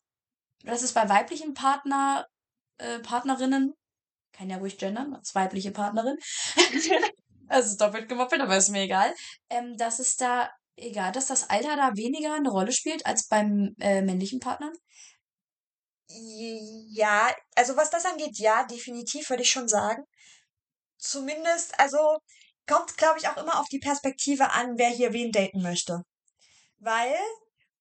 dass 0.65 0.83
es 0.83 0.93
bei 0.93 1.09
weiblichen 1.09 1.55
Partner, 1.55 2.27
äh, 2.79 2.99
Partnerinnen, 3.01 3.75
kann 4.33 4.51
ja 4.51 4.59
ruhig 4.59 4.79
gendern, 4.79 5.15
als 5.15 5.35
weibliche 5.35 5.71
Partnerin, 5.71 6.17
es 7.49 7.67
ist 7.67 7.81
doppelt 7.81 8.09
gemoppelt, 8.09 8.43
aber 8.43 8.57
ist 8.57 8.69
mir 8.69 8.83
egal, 8.83 9.15
ähm, 9.51 9.77
dass 9.77 9.99
es 9.99 10.17
da, 10.17 10.51
egal, 10.77 11.13
dass 11.13 11.27
das 11.27 11.49
Alter 11.49 11.77
da 11.77 11.97
weniger 11.97 12.35
eine 12.35 12.51
Rolle 12.51 12.73
spielt 12.73 13.07
als 13.07 13.29
beim 13.29 13.75
äh, 13.81 14.03
männlichen 14.03 14.41
Partner. 14.41 14.71
Ja, 16.09 17.35
also 17.57 17.77
was 17.77 17.91
das 17.91 18.05
angeht, 18.05 18.39
ja, 18.39 18.65
definitiv 18.65 19.29
würde 19.31 19.43
ich 19.43 19.51
schon 19.51 19.69
sagen. 19.69 20.05
Zumindest, 20.99 21.79
also 21.81 22.19
kommt, 22.67 22.97
glaube 22.97 23.19
ich, 23.19 23.29
auch 23.29 23.37
immer 23.37 23.61
auf 23.61 23.69
die 23.69 23.79
Perspektive 23.79 24.51
an, 24.53 24.75
wer 24.77 24.91
hier 24.91 25.13
wen 25.13 25.33
daten 25.33 25.63
möchte. 25.63 26.03
Weil, 26.79 27.17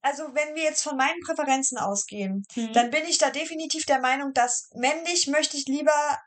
also 0.06 0.36
wenn 0.36 0.54
wir 0.54 0.62
jetzt 0.62 0.84
von 0.84 0.96
meinen 0.98 1.20
Präferenzen 1.22 1.80
ausgehen, 1.80 2.46
Mhm. 2.56 2.74
dann 2.74 2.91
bin 2.91 3.06
ich 3.06 3.18
da 3.18 3.32
definitiv 3.32 3.86
der 3.86 4.00
Meinung, 4.00 4.34
dass 4.34 4.70
männlich 4.76 5.26
möchte 5.26 5.58
ich 5.58 5.65
lieber, 5.65 6.20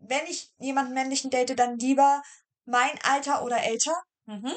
wenn 0.00 0.26
ich 0.26 0.50
jemanden 0.58 0.94
männlichen 0.94 1.30
date, 1.30 1.56
dann 1.56 1.78
lieber 1.78 2.22
mein 2.64 2.98
Alter 3.04 3.44
oder 3.44 3.62
älter, 3.62 3.94
Mhm. 4.26 4.52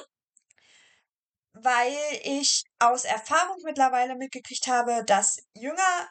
weil 1.54 1.96
ich 2.24 2.64
aus 2.80 3.06
Erfahrung 3.06 3.58
mittlerweile 3.64 4.16
mitgekriegt 4.16 4.66
habe, 4.66 5.04
dass 5.06 5.38
jünger 5.54 6.10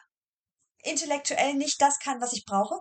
intellektuell 0.83 1.55
nicht 1.55 1.81
das 1.81 1.99
kann, 1.99 2.21
was 2.21 2.31
ich 2.31 2.45
brauche. 2.45 2.79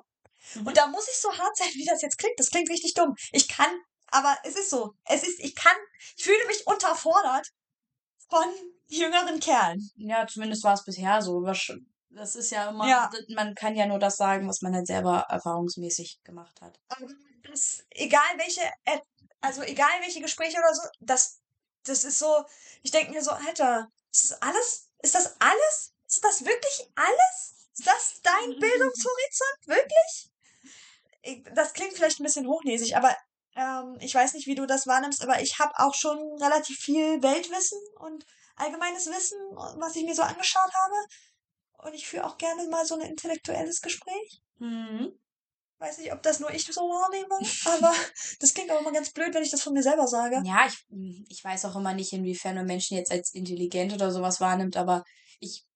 Mhm. 0.55 0.66
Und 0.68 0.77
da 0.77 0.87
muss 0.87 1.09
ich 1.09 1.18
so 1.21 1.37
hart 1.37 1.57
sein, 1.57 1.71
wie 1.75 1.85
das 1.85 2.03
jetzt 2.03 2.18
klingt. 2.18 2.38
Das 2.38 2.51
klingt 2.51 2.71
richtig 2.71 2.95
dumm. 2.95 3.14
Ich 3.33 3.49
kann, 3.49 3.75
aber 4.12 4.38
es 4.45 4.55
ist 4.55 4.71
so. 4.71 4.92
Es 5.07 5.25
ist, 5.25 5.40
ich 5.40 5.57
kann, 5.57 5.77
ich 6.16 6.23
fühle 6.23 6.47
mich 6.47 6.64
unterfordert 6.68 7.49
von 8.31 8.47
jüngeren 8.98 9.40
Kerlen. 9.40 9.90
Ja, 9.96 10.26
zumindest 10.26 10.64
war 10.64 10.74
es 10.74 10.85
bisher 10.85 11.20
so. 11.22 11.40
Das 12.11 12.37
ist 12.37 12.50
ja 12.50 12.68
immer, 12.70 12.87
Ja. 12.88 13.11
man 13.35 13.55
kann 13.55 13.74
ja 13.74 13.87
nur 13.87 13.98
das 13.98 14.16
sagen, 14.16 14.48
was 14.48 14.61
man 14.61 14.74
halt 14.74 14.87
selber 14.87 15.26
erfahrungsmäßig 15.28 16.20
gemacht 16.24 16.61
hat. 16.61 16.78
Das, 17.44 17.85
egal 17.90 18.20
welche, 18.37 18.61
also 19.40 19.62
egal 19.62 19.90
welche 20.00 20.20
Gespräche 20.20 20.59
oder 20.59 20.74
so, 20.74 20.83
das, 21.00 21.40
das 21.85 22.05
ist 22.05 22.18
so, 22.18 22.44
ich 22.83 22.90
denke 22.90 23.12
mir 23.12 23.22
so, 23.22 23.31
Alter, 23.31 23.88
ist 24.12 24.31
das 24.31 24.42
alles? 24.42 24.88
Ist 25.00 25.14
das 25.14 25.37
alles? 25.40 25.92
Ist 26.07 26.22
das 26.24 26.44
wirklich 26.44 26.90
alles? 26.94 27.68
Ist 27.74 27.87
das 27.87 28.20
dein 28.22 28.50
Bildungshorizont? 28.61 29.66
Wirklich? 29.66 30.31
Ich, 31.22 31.44
das 31.55 31.72
klingt 31.72 31.94
vielleicht 31.94 32.20
ein 32.20 32.24
bisschen 32.24 32.46
hochnäsig, 32.46 32.96
aber 32.96 33.16
ähm, 33.57 33.96
ich 34.00 34.14
weiß 34.14 34.35
nicht, 34.35 34.46
wie 34.46 34.55
du 34.55 34.66
das 34.66 34.87
wahrnimmst, 34.87 35.22
aber 35.22 35.40
ich 35.40 35.59
habe 35.59 35.72
auch 35.78 35.94
schon 35.94 36.18
relativ 36.42 36.78
viel 36.78 37.22
Weltwissen 37.22 37.78
und 38.00 38.26
allgemeines 38.62 39.07
Wissen, 39.07 39.38
was 39.79 39.96
ich 39.96 40.05
mir 40.05 40.14
so 40.14 40.22
angeschaut 40.22 40.70
habe. 40.72 41.88
Und 41.88 41.94
ich 41.94 42.07
führe 42.07 42.25
auch 42.27 42.38
gerne 42.38 42.66
mal 42.68 42.87
so 42.87 42.94
ein 42.94 43.01
intellektuelles 43.01 43.81
Gespräch. 43.81 44.42
Mhm. 44.59 45.12
Weiß 45.79 45.98
nicht, 45.98 46.12
ob 46.12 46.22
das 46.22 46.38
nur 46.38 46.53
ich 46.53 46.64
so 46.64 46.81
wahrnehme, 46.83 47.40
aber 47.66 47.92
das 48.38 48.55
klingt 48.55 48.70
auch 48.70 48.81
immer 48.81 48.92
ganz 48.92 49.11
blöd, 49.11 49.35
wenn 49.35 49.42
ich 49.42 49.51
das 49.51 49.62
von 49.62 49.72
mir 49.72 49.83
selber 49.83 50.07
sage. 50.07 50.40
Ja, 50.44 50.68
ich, 50.68 50.87
ich 51.29 51.42
weiß 51.42 51.64
auch 51.64 51.75
immer 51.75 51.92
nicht, 51.92 52.12
inwiefern 52.12 52.55
man 52.55 52.66
Menschen 52.66 52.96
jetzt 52.96 53.11
als 53.11 53.35
intelligent 53.35 53.92
oder 53.92 54.12
sowas 54.12 54.40
wahrnimmt, 54.40 54.77
aber 54.77 55.03
ich, 55.40 55.66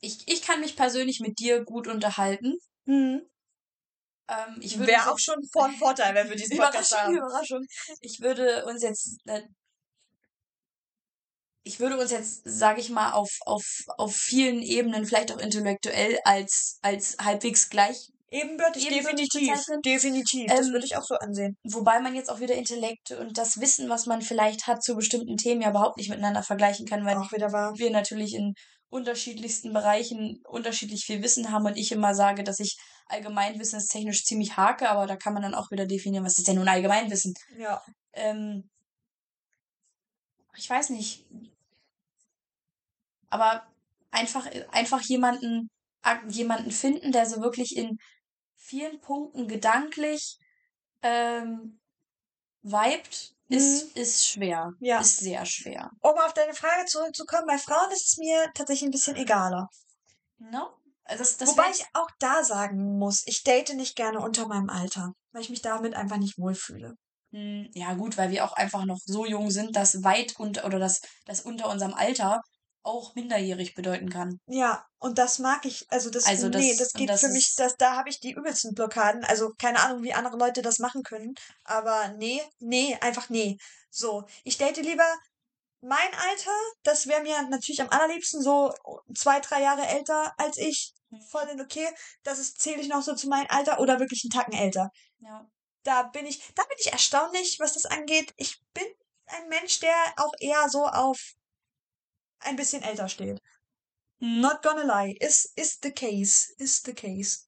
ich, 0.00 0.26
ich 0.26 0.40
kann 0.40 0.60
mich 0.60 0.76
persönlich 0.76 1.20
mit 1.20 1.38
dir 1.38 1.62
gut 1.62 1.88
unterhalten. 1.88 2.54
Hm. 2.86 3.20
Ähm, 4.28 4.56
ich 4.60 4.78
würde 4.78 4.92
Wäre 4.92 5.12
auch 5.12 5.18
schon 5.18 5.42
von 5.52 5.74
Vorteil, 5.76 6.14
wenn 6.14 6.28
wir 6.28 6.36
diesen 6.36 6.56
Podcast 6.58 6.92
Überraschung, 6.92 6.98
haben. 6.98 7.16
Überraschung. 7.16 7.66
Ich 8.00 8.20
würde 8.20 8.64
uns 8.64 8.82
jetzt, 8.82 9.18
äh, 9.26 9.42
ich 11.66 11.80
würde 11.80 11.98
uns 11.98 12.12
jetzt, 12.12 12.42
sage 12.44 12.80
ich 12.80 12.90
mal, 12.90 13.12
auf, 13.12 13.30
auf, 13.44 13.64
auf 13.98 14.14
vielen 14.14 14.62
Ebenen, 14.62 15.04
vielleicht 15.04 15.32
auch 15.32 15.38
intellektuell, 15.38 16.16
als, 16.24 16.78
als 16.80 17.16
halbwegs 17.20 17.68
gleich, 17.70 18.08
Ebenbürtig, 18.28 18.90
Ebenbürtig 18.90 19.28
definitiv. 19.28 19.64
Definitiv. 19.84 20.46
das 20.48 20.66
Ähm, 20.66 20.72
würde 20.72 20.84
ich 20.84 20.96
auch 20.96 21.04
so 21.04 21.14
ansehen. 21.14 21.56
wobei 21.62 22.00
man 22.00 22.14
jetzt 22.16 22.28
auch 22.28 22.40
wieder 22.40 22.56
Intellekt 22.56 23.12
und 23.12 23.38
das 23.38 23.60
Wissen, 23.60 23.88
was 23.88 24.06
man 24.06 24.20
vielleicht 24.20 24.66
hat 24.66 24.82
zu 24.82 24.96
bestimmten 24.96 25.36
Themen, 25.36 25.62
ja 25.62 25.70
überhaupt 25.70 25.96
nicht 25.96 26.08
miteinander 26.10 26.42
vergleichen 26.42 26.86
kann, 26.86 27.04
weil 27.04 27.16
Auch 27.16 27.32
wieder 27.32 27.52
wahr. 27.52 27.72
wir 27.76 27.90
natürlich 27.90 28.34
in 28.34 28.54
unterschiedlichsten 28.88 29.72
Bereichen 29.72 30.40
unterschiedlich 30.48 31.04
viel 31.04 31.22
Wissen 31.22 31.52
haben 31.52 31.66
und 31.66 31.76
ich 31.76 31.92
immer 31.92 32.14
sage, 32.14 32.42
dass 32.42 32.58
ich 32.58 32.76
allgemeinwissenstechnisch 33.06 34.24
ziemlich 34.24 34.56
hake, 34.56 34.88
aber 34.88 35.06
da 35.06 35.16
kann 35.16 35.32
man 35.32 35.42
dann 35.42 35.54
auch 35.54 35.70
wieder 35.70 35.86
definieren, 35.86 36.24
was 36.24 36.38
ist 36.38 36.48
denn 36.48 36.56
nun 36.56 36.68
Allgemeinwissen? 36.68 37.32
Ja. 37.56 37.80
Ähm, 38.12 38.68
ich 40.56 40.68
weiß 40.68 40.90
nicht. 40.90 41.24
Aber 43.28 43.66
einfach, 44.10 44.46
einfach 44.72 45.02
jemanden, 45.02 45.70
jemanden 46.28 46.70
finden, 46.70 47.12
der 47.12 47.26
so 47.26 47.40
wirklich 47.40 47.76
in 47.76 47.98
vielen 48.56 49.00
Punkten 49.00 49.48
gedanklich 49.48 50.38
ähm, 51.02 51.78
vibet, 52.62 53.34
ist, 53.48 53.96
ist 53.96 54.26
schwer. 54.26 54.72
Ja. 54.80 55.00
Ist 55.00 55.18
sehr 55.18 55.46
schwer. 55.46 55.90
Um 56.00 56.18
auf 56.18 56.34
deine 56.34 56.54
Frage 56.54 56.84
zurückzukommen, 56.86 57.46
bei 57.46 57.58
Frauen 57.58 57.92
ist 57.92 58.08
es 58.08 58.16
mir 58.16 58.50
tatsächlich 58.54 58.88
ein 58.88 58.92
bisschen 58.92 59.16
egaler. 59.16 59.68
No? 60.38 60.70
Also 61.04 61.22
Das, 61.22 61.36
das 61.36 61.50
Wobei 61.50 61.70
ich 61.70 61.84
auch 61.92 62.10
da 62.18 62.42
sagen 62.42 62.98
muss, 62.98 63.22
ich 63.26 63.44
date 63.44 63.74
nicht 63.74 63.94
gerne 63.94 64.18
unter 64.18 64.48
meinem 64.48 64.68
Alter, 64.68 65.12
weil 65.30 65.42
ich 65.42 65.50
mich 65.50 65.62
damit 65.62 65.94
einfach 65.94 66.16
nicht 66.16 66.38
wohlfühle. 66.38 66.94
Hm, 67.30 67.70
Ja, 67.72 67.94
gut, 67.94 68.16
weil 68.18 68.30
wir 68.30 68.44
auch 68.44 68.54
einfach 68.54 68.84
noch 68.84 68.98
so 69.04 69.24
jung 69.24 69.50
sind, 69.50 69.76
dass 69.76 70.02
weit 70.02 70.34
unter 70.38 70.64
oder 70.64 70.80
dass 70.80 71.00
das 71.24 71.40
unter 71.40 71.68
unserem 71.68 71.94
Alter 71.94 72.42
auch 72.86 73.14
minderjährig 73.14 73.74
bedeuten 73.74 74.08
kann. 74.08 74.38
Ja, 74.46 74.86
und 74.98 75.18
das 75.18 75.38
mag 75.38 75.64
ich, 75.66 75.86
also 75.90 76.08
das, 76.10 76.24
Also 76.26 76.48
nee, 76.48 76.68
das- 76.70 76.78
das 76.78 76.92
geht 76.92 77.08
das 77.10 77.20
für 77.20 77.28
mich, 77.28 77.54
das, 77.56 77.76
da 77.76 77.96
habe 77.96 78.08
ich 78.08 78.20
die 78.20 78.32
übelsten 78.32 78.74
Blockaden. 78.74 79.24
Also 79.24 79.52
keine 79.58 79.80
Ahnung, 79.80 80.02
wie 80.02 80.12
andere 80.14 80.36
Leute 80.36 80.62
das 80.62 80.78
machen 80.78 81.02
können, 81.02 81.34
aber 81.64 82.08
nee, 82.16 82.42
nee, 82.60 82.96
einfach 83.00 83.28
nee. 83.28 83.56
So, 83.90 84.24
ich 84.44 84.56
date 84.58 84.76
lieber 84.78 85.06
mein 85.80 86.14
Alter, 86.30 86.50
das 86.82 87.06
wäre 87.06 87.22
mir 87.22 87.40
natürlich 87.42 87.80
am 87.82 87.90
allerliebsten 87.90 88.42
so 88.42 88.72
zwei, 89.14 89.40
drei 89.40 89.62
Jahre 89.62 89.86
älter 89.86 90.32
als 90.38 90.56
ich. 90.56 90.92
Voll 91.30 91.48
in 91.52 91.60
okay, 91.60 91.88
das 92.24 92.38
ist, 92.38 92.60
zähle 92.60 92.80
ich 92.82 92.88
noch 92.88 93.02
so 93.02 93.14
zu 93.14 93.28
meinem 93.28 93.46
Alter 93.48 93.78
oder 93.78 94.00
wirklich 94.00 94.22
einen 94.24 94.30
Tacken 94.38 94.58
älter. 94.58 94.90
Ja. 95.20 95.46
Da 95.84 96.02
bin 96.04 96.26
ich, 96.26 96.40
da 96.54 96.64
bin 96.64 96.76
ich 96.80 96.92
erstaunlich, 96.92 97.58
was 97.60 97.74
das 97.74 97.86
angeht. 97.86 98.32
Ich 98.36 98.60
bin 98.74 98.84
ein 99.26 99.48
Mensch, 99.48 99.78
der 99.80 99.94
auch 100.16 100.32
eher 100.40 100.68
so 100.68 100.84
auf 100.86 101.18
ein 102.46 102.56
bisschen 102.56 102.82
älter 102.82 103.08
steht. 103.08 103.40
Not 104.18 104.62
gonna 104.62 104.82
lie, 104.82 105.16
is, 105.20 105.52
is 105.56 105.78
the 105.82 105.92
case, 105.92 106.52
is 106.58 106.82
the 106.84 106.94
case. 106.94 107.40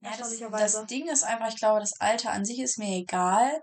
Ja, 0.00 0.16
das, 0.16 0.38
das 0.38 0.86
Ding 0.86 1.08
ist 1.08 1.24
einfach, 1.24 1.48
ich 1.48 1.56
glaube, 1.56 1.80
das 1.80 2.00
Alter 2.00 2.30
an 2.30 2.44
sich 2.44 2.58
ist 2.58 2.78
mir 2.78 2.96
egal. 2.96 3.60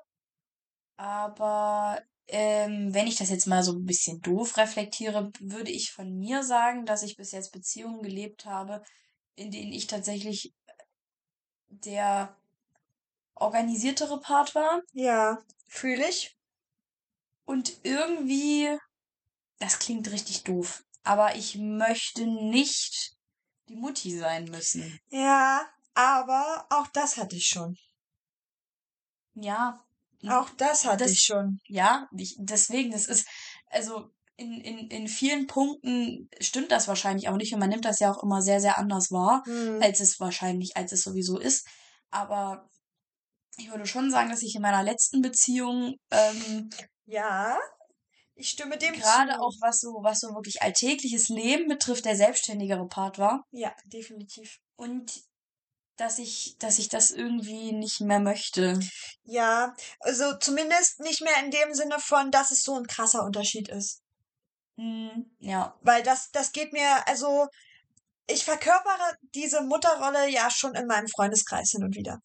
Aber 0.95 2.01
ähm, 2.27 2.93
wenn 2.93 3.07
ich 3.07 3.17
das 3.17 3.29
jetzt 3.29 3.47
mal 3.47 3.63
so 3.63 3.73
ein 3.73 3.85
bisschen 3.85 4.21
doof 4.21 4.57
reflektiere, 4.57 5.31
würde 5.39 5.71
ich 5.71 5.91
von 5.91 6.17
mir 6.17 6.43
sagen, 6.43 6.85
dass 6.85 7.03
ich 7.03 7.17
bis 7.17 7.31
jetzt 7.31 7.51
Beziehungen 7.51 8.01
gelebt 8.01 8.45
habe, 8.45 8.81
in 9.35 9.51
denen 9.51 9.71
ich 9.71 9.87
tatsächlich 9.87 10.53
der 11.69 12.35
organisiertere 13.35 14.19
Part 14.19 14.55
war. 14.55 14.81
Ja, 14.93 15.39
fühle 15.67 16.07
ich. 16.07 16.37
Und 17.45 17.79
irgendwie, 17.83 18.77
das 19.59 19.79
klingt 19.79 20.11
richtig 20.11 20.43
doof, 20.43 20.83
aber 21.03 21.35
ich 21.35 21.55
möchte 21.57 22.25
nicht 22.25 23.15
die 23.69 23.75
Mutti 23.75 24.17
sein 24.17 24.45
müssen. 24.45 24.99
Ja, 25.09 25.65
aber 25.93 26.65
auch 26.69 26.87
das 26.87 27.17
hatte 27.17 27.35
ich 27.35 27.47
schon. 27.47 27.77
Ja. 29.35 29.83
Auch 30.27 30.49
das 30.51 30.85
hatte 30.85 31.03
Das- 31.03 31.11
ich 31.11 31.21
schon. 31.23 31.59
Ja, 31.67 32.07
ich, 32.15 32.35
deswegen, 32.39 32.91
das 32.91 33.07
ist, 33.07 33.27
also 33.69 34.09
in, 34.37 34.53
in, 34.61 34.87
in 34.89 35.07
vielen 35.07 35.47
Punkten 35.47 36.29
stimmt 36.39 36.71
das 36.71 36.87
wahrscheinlich 36.87 37.27
auch 37.29 37.35
nicht 37.35 37.53
und 37.53 37.59
man 37.59 37.69
nimmt 37.69 37.85
das 37.85 37.99
ja 37.99 38.11
auch 38.11 38.23
immer 38.23 38.41
sehr, 38.41 38.59
sehr 38.61 38.77
anders 38.77 39.11
wahr, 39.11 39.43
Hm. 39.45 39.79
als 39.81 39.99
es 39.99 40.19
wahrscheinlich, 40.19 40.77
als 40.77 40.91
es 40.91 41.03
sowieso 41.03 41.37
ist. 41.39 41.67
Aber 42.09 42.69
ich 43.57 43.69
würde 43.69 43.85
schon 43.85 44.09
sagen, 44.11 44.29
dass 44.29 44.41
ich 44.41 44.55
in 44.55 44.61
meiner 44.61 44.81
letzten 44.83 45.21
Beziehung 45.21 45.95
ähm, 46.09 46.69
Ja, 47.05 47.59
ich 48.35 48.49
stimme 48.49 48.77
dem 48.77 48.93
gerade 48.93 49.33
zu. 49.33 49.39
auch 49.39 49.53
was 49.61 49.79
so, 49.79 49.99
was 50.01 50.19
so 50.19 50.33
wirklich 50.33 50.61
alltägliches 50.61 51.29
Leben 51.29 51.67
betrifft, 51.67 52.05
der 52.05 52.15
selbstständigere 52.15 52.87
Part 52.87 53.19
war. 53.19 53.45
Ja, 53.51 53.75
definitiv. 53.85 54.59
Und 54.75 55.23
dass 55.97 56.17
ich, 56.17 56.57
dass 56.57 56.79
ich 56.79 56.89
das 56.89 57.11
irgendwie 57.11 57.71
nicht 57.71 58.01
mehr 58.01 58.19
möchte. 58.19 58.79
Ja, 59.23 59.75
also 59.99 60.35
zumindest 60.39 60.99
nicht 61.01 61.21
mehr 61.21 61.43
in 61.43 61.51
dem 61.51 61.73
Sinne 61.73 61.99
von, 61.99 62.31
dass 62.31 62.51
es 62.51 62.63
so 62.63 62.75
ein 62.75 62.87
krasser 62.87 63.23
Unterschied 63.23 63.69
ist. 63.69 64.01
Hm, 64.77 65.35
ja. 65.39 65.77
Weil 65.81 66.01
das, 66.01 66.31
das 66.31 66.51
geht 66.51 66.73
mir, 66.73 67.07
also 67.07 67.47
ich 68.27 68.43
verkörpere 68.43 69.17
diese 69.35 69.61
Mutterrolle 69.61 70.29
ja 70.29 70.49
schon 70.49 70.73
in 70.75 70.87
meinem 70.87 71.07
Freundeskreis 71.07 71.71
hin 71.71 71.83
und 71.83 71.95
wieder. 71.95 72.19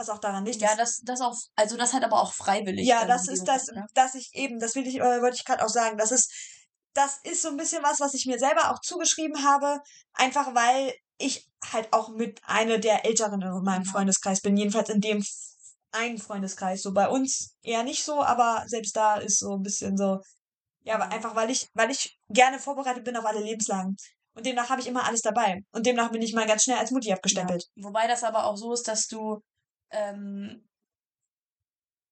Was 0.00 0.08
auch 0.08 0.18
daran 0.18 0.46
liegt, 0.46 0.62
Ja, 0.62 0.74
das, 0.76 1.00
das 1.04 1.20
auch, 1.20 1.36
also 1.56 1.76
das 1.76 1.92
hat 1.92 2.02
aber 2.04 2.22
auch 2.22 2.32
freiwillig. 2.32 2.86
ja, 2.86 3.04
das 3.04 3.28
ist 3.28 3.44
das, 3.44 3.66
ne? 3.66 3.84
dass 3.94 4.14
ich 4.14 4.30
eben, 4.32 4.58
das 4.58 4.74
will 4.74 4.86
ich, 4.86 4.96
äh, 4.96 5.20
wollte 5.20 5.36
ich 5.36 5.44
gerade 5.44 5.62
auch 5.62 5.68
sagen, 5.68 5.98
das 5.98 6.10
ist, 6.10 6.32
das 6.94 7.18
ist 7.22 7.42
so 7.42 7.48
ein 7.48 7.58
bisschen 7.58 7.82
was, 7.82 8.00
was 8.00 8.14
ich 8.14 8.24
mir 8.24 8.38
selber 8.38 8.70
auch 8.70 8.80
zugeschrieben 8.80 9.44
habe, 9.44 9.80
einfach 10.14 10.54
weil 10.54 10.94
ich 11.18 11.46
halt 11.70 11.92
auch 11.92 12.08
mit 12.08 12.40
einer 12.44 12.78
der 12.78 13.04
Älteren 13.04 13.42
in 13.42 13.62
meinem 13.62 13.84
Ja. 13.84 13.90
Freundeskreis 13.92 14.40
bin, 14.40 14.56
jedenfalls 14.56 14.88
in 14.88 15.02
dem 15.02 15.22
einen 15.92 16.16
Freundeskreis. 16.18 16.80
So 16.82 16.92
bei 16.94 17.08
uns 17.08 17.54
eher 17.62 17.82
nicht 17.82 18.02
so, 18.04 18.22
aber 18.22 18.64
selbst 18.68 18.96
da 18.96 19.16
ist 19.18 19.38
so 19.40 19.54
ein 19.56 19.62
bisschen 19.62 19.98
so, 19.98 20.20
ja, 20.84 20.96
einfach 20.98 21.36
weil 21.36 21.50
ich, 21.50 21.68
weil 21.74 21.90
ich 21.90 22.16
gerne 22.30 22.58
vorbereitet 22.58 23.04
bin 23.04 23.16
auf 23.18 23.26
alle 23.26 23.40
Lebenslagen. 23.40 23.96
Und 24.34 24.46
demnach 24.46 24.70
habe 24.70 24.80
ich 24.80 24.86
immer 24.86 25.04
alles 25.04 25.20
dabei. 25.22 25.60
Und 25.72 25.84
demnach 25.84 26.10
bin 26.12 26.22
ich 26.22 26.32
mal 26.32 26.46
ganz 26.46 26.62
schnell 26.62 26.78
als 26.78 26.90
Mutti 26.92 27.12
abgestempelt. 27.12 27.66
Ja. 27.74 27.84
Wobei 27.84 28.06
das 28.06 28.24
aber 28.24 28.44
auch 28.46 28.56
so 28.56 28.72
ist, 28.72 28.86
dass 28.88 29.06
du, 29.08 29.40
ähm, 29.90 30.66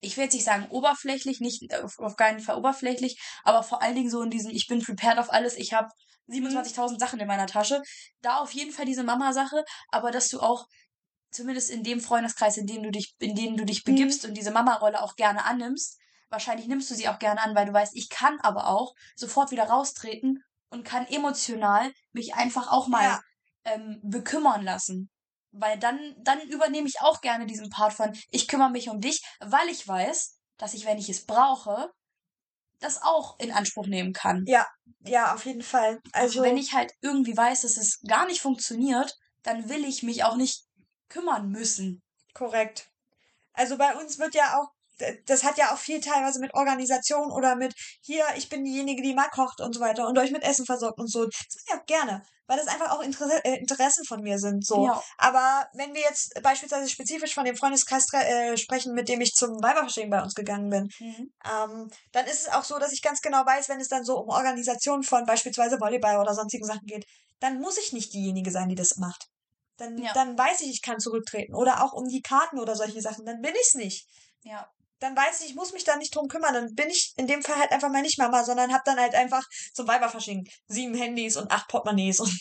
ich 0.00 0.16
will 0.16 0.24
jetzt 0.24 0.34
nicht 0.34 0.44
sagen 0.44 0.66
oberflächlich, 0.70 1.40
nicht 1.40 1.74
auf, 1.74 1.98
auf 1.98 2.16
keinen 2.16 2.40
Fall 2.40 2.56
oberflächlich, 2.56 3.20
aber 3.42 3.62
vor 3.62 3.82
allen 3.82 3.96
Dingen 3.96 4.10
so 4.10 4.22
in 4.22 4.30
diesem, 4.30 4.50
ich 4.50 4.66
bin 4.68 4.80
prepared 4.80 5.18
auf 5.18 5.32
alles, 5.32 5.56
ich 5.56 5.72
habe 5.72 5.88
27.000 6.28 6.92
mhm. 6.92 6.98
Sachen 6.98 7.20
in 7.20 7.26
meiner 7.26 7.46
Tasche. 7.46 7.82
Da 8.20 8.38
auf 8.38 8.52
jeden 8.52 8.72
Fall 8.72 8.84
diese 8.84 9.02
Mama-Sache, 9.02 9.64
aber 9.90 10.10
dass 10.10 10.28
du 10.28 10.40
auch 10.40 10.66
zumindest 11.30 11.70
in 11.70 11.82
dem 11.82 12.00
Freundeskreis, 12.00 12.56
in 12.56 12.66
dem 12.66 12.82
du 12.82 12.90
dich, 12.90 13.14
in 13.18 13.34
dem 13.34 13.56
du 13.56 13.64
dich 13.64 13.84
begibst 13.84 14.22
mhm. 14.22 14.30
und 14.30 14.34
diese 14.34 14.50
Mama-Rolle 14.50 15.02
auch 15.02 15.16
gerne 15.16 15.44
annimmst, 15.44 15.98
wahrscheinlich 16.30 16.68
nimmst 16.68 16.90
du 16.90 16.94
sie 16.94 17.08
auch 17.08 17.18
gerne 17.18 17.42
an, 17.42 17.54
weil 17.54 17.66
du 17.66 17.72
weißt, 17.72 17.96
ich 17.96 18.08
kann 18.08 18.38
aber 18.40 18.68
auch 18.68 18.94
sofort 19.16 19.50
wieder 19.50 19.64
raustreten 19.64 20.42
und 20.70 20.84
kann 20.84 21.06
emotional 21.06 21.92
mich 22.12 22.34
einfach 22.34 22.70
auch 22.70 22.88
mal 22.88 23.04
ja. 23.04 23.20
ähm, 23.64 24.00
bekümmern 24.02 24.62
lassen. 24.62 25.10
Weil 25.60 25.78
dann, 25.78 26.14
dann 26.18 26.40
übernehme 26.48 26.88
ich 26.88 27.00
auch 27.00 27.20
gerne 27.20 27.46
diesen 27.46 27.70
Part 27.70 27.92
von, 27.92 28.16
ich 28.30 28.48
kümmere 28.48 28.70
mich 28.70 28.88
um 28.88 29.00
dich, 29.00 29.22
weil 29.40 29.68
ich 29.68 29.86
weiß, 29.86 30.38
dass 30.56 30.74
ich, 30.74 30.86
wenn 30.86 30.98
ich 30.98 31.08
es 31.08 31.26
brauche, 31.26 31.90
das 32.80 33.02
auch 33.02 33.38
in 33.40 33.52
Anspruch 33.52 33.86
nehmen 33.86 34.12
kann. 34.12 34.44
Ja, 34.46 34.66
ja, 35.04 35.34
auf 35.34 35.44
jeden 35.46 35.62
Fall. 35.62 36.00
Also, 36.12 36.42
wenn 36.42 36.56
ich 36.56 36.74
halt 36.74 36.92
irgendwie 37.00 37.36
weiß, 37.36 37.62
dass 37.62 37.76
es 37.76 38.00
gar 38.06 38.26
nicht 38.26 38.40
funktioniert, 38.40 39.16
dann 39.42 39.68
will 39.68 39.84
ich 39.84 40.02
mich 40.02 40.24
auch 40.24 40.36
nicht 40.36 40.64
kümmern 41.08 41.48
müssen. 41.50 42.02
Korrekt. 42.34 42.90
Also 43.52 43.76
bei 43.76 43.96
uns 43.96 44.18
wird 44.18 44.34
ja 44.34 44.56
auch 44.56 44.68
das 45.26 45.44
hat 45.44 45.58
ja 45.58 45.72
auch 45.72 45.78
viel 45.78 46.00
teilweise 46.00 46.40
mit 46.40 46.54
Organisation 46.54 47.30
oder 47.30 47.56
mit 47.56 47.74
hier, 48.00 48.24
ich 48.36 48.48
bin 48.48 48.64
diejenige, 48.64 49.02
die 49.02 49.14
mal 49.14 49.28
kocht 49.28 49.60
und 49.60 49.74
so 49.74 49.80
weiter 49.80 50.06
und 50.08 50.18
euch 50.18 50.30
mit 50.30 50.42
Essen 50.42 50.66
versorgt 50.66 50.98
und 50.98 51.10
so. 51.10 51.24
Das 51.24 51.34
mache 51.34 51.64
ich 51.66 51.74
auch 51.74 51.86
gerne, 51.86 52.22
weil 52.46 52.58
das 52.58 52.66
einfach 52.66 52.90
auch 52.90 53.00
Inter 53.00 53.44
äh, 53.44 53.58
Interessen 53.58 54.04
von 54.04 54.22
mir 54.22 54.38
sind. 54.38 54.66
So. 54.66 54.86
Ja. 54.86 55.02
Aber 55.16 55.68
wenn 55.74 55.94
wir 55.94 56.00
jetzt 56.00 56.40
beispielsweise 56.42 56.88
spezifisch 56.88 57.34
von 57.34 57.44
dem 57.44 57.56
Freundeskreis 57.56 58.12
äh, 58.12 58.56
sprechen, 58.56 58.94
mit 58.94 59.08
dem 59.08 59.20
ich 59.20 59.34
zum 59.34 59.62
Weiberverstehen 59.62 60.10
bei 60.10 60.22
uns 60.22 60.34
gegangen 60.34 60.70
bin, 60.70 60.88
mhm. 60.98 61.32
ähm, 61.44 61.90
dann 62.12 62.26
ist 62.26 62.46
es 62.46 62.48
auch 62.48 62.64
so, 62.64 62.78
dass 62.78 62.92
ich 62.92 63.02
ganz 63.02 63.20
genau 63.20 63.44
weiß, 63.44 63.68
wenn 63.68 63.80
es 63.80 63.88
dann 63.88 64.04
so 64.04 64.18
um 64.18 64.28
Organisation 64.28 65.02
von 65.02 65.24
beispielsweise 65.26 65.80
Volleyball 65.80 66.18
oder 66.18 66.34
sonstigen 66.34 66.66
Sachen 66.66 66.86
geht, 66.86 67.06
dann 67.40 67.60
muss 67.60 67.78
ich 67.78 67.92
nicht 67.92 68.12
diejenige 68.12 68.50
sein, 68.50 68.68
die 68.68 68.74
das 68.74 68.96
macht. 68.96 69.28
Dann, 69.76 69.96
ja. 69.96 70.12
dann 70.12 70.36
weiß 70.36 70.62
ich, 70.62 70.70
ich 70.70 70.82
kann 70.82 70.98
zurücktreten. 70.98 71.54
Oder 71.54 71.84
auch 71.84 71.92
um 71.92 72.08
die 72.08 72.20
Karten 72.20 72.58
oder 72.58 72.74
solche 72.74 73.00
Sachen, 73.00 73.24
dann 73.24 73.40
bin 73.40 73.54
ich 73.54 73.68
es 73.68 73.74
nicht. 73.74 74.08
Ja 74.42 74.68
dann 75.00 75.16
weiß 75.16 75.40
ich, 75.40 75.50
ich 75.50 75.54
muss 75.54 75.72
mich 75.72 75.84
da 75.84 75.96
nicht 75.96 76.14
drum 76.14 76.28
kümmern. 76.28 76.54
Dann 76.54 76.74
bin 76.74 76.88
ich 76.90 77.12
in 77.16 77.26
dem 77.26 77.42
Fall 77.42 77.56
halt 77.56 77.70
einfach 77.70 77.90
mal 77.90 78.02
nicht 78.02 78.18
Mama, 78.18 78.44
sondern 78.44 78.72
hab 78.72 78.84
dann 78.84 78.98
halt 78.98 79.14
einfach 79.14 79.46
zum 79.72 79.86
Weiberfasching 79.86 80.48
sieben 80.66 80.94
Handys 80.94 81.36
und 81.36 81.50
acht 81.50 81.68
Portemonnaies 81.68 82.20
und 82.20 82.32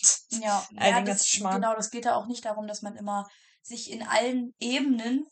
ja, 0.41 0.65
all 0.77 0.89
ja, 0.89 0.95
den 0.97 1.05
das, 1.05 1.29
Genau, 1.31 1.75
das 1.75 1.91
geht 1.91 2.05
ja 2.05 2.15
auch 2.15 2.27
nicht 2.27 2.45
darum, 2.45 2.67
dass 2.67 2.81
man 2.81 2.95
immer 2.95 3.27
sich 3.61 3.91
in 3.91 4.01
allen 4.01 4.55
Ebenen 4.59 5.27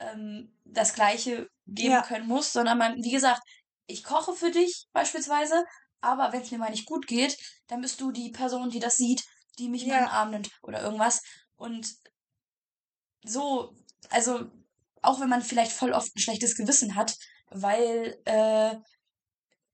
ähm, 0.00 0.54
das 0.64 0.94
Gleiche 0.94 1.48
geben 1.66 1.92
ja. 1.92 2.02
können 2.02 2.26
muss, 2.26 2.52
sondern 2.52 2.78
man, 2.78 3.02
wie 3.02 3.12
gesagt, 3.12 3.40
ich 3.86 4.04
koche 4.04 4.34
für 4.34 4.50
dich 4.50 4.86
beispielsweise, 4.92 5.64
aber 6.00 6.32
wenn 6.32 6.42
es 6.42 6.50
mir 6.50 6.58
mal 6.58 6.70
nicht 6.70 6.86
gut 6.86 7.06
geht, 7.06 7.38
dann 7.68 7.80
bist 7.80 8.00
du 8.00 8.10
die 8.10 8.30
Person, 8.30 8.70
die 8.70 8.80
das 8.80 8.96
sieht, 8.96 9.24
die 9.58 9.68
mich 9.68 9.84
ja. 9.84 9.98
in 9.98 10.04
den 10.04 10.10
Arm 10.10 10.30
nimmt 10.30 10.50
oder 10.62 10.82
irgendwas. 10.82 11.22
Und 11.56 11.88
so, 13.24 13.74
also 14.10 14.50
auch 15.06 15.20
wenn 15.20 15.28
man 15.28 15.42
vielleicht 15.42 15.72
voll 15.72 15.92
oft 15.92 16.14
ein 16.14 16.20
schlechtes 16.20 16.56
Gewissen 16.56 16.94
hat, 16.94 17.16
weil 17.50 18.16
äh, 18.24 18.74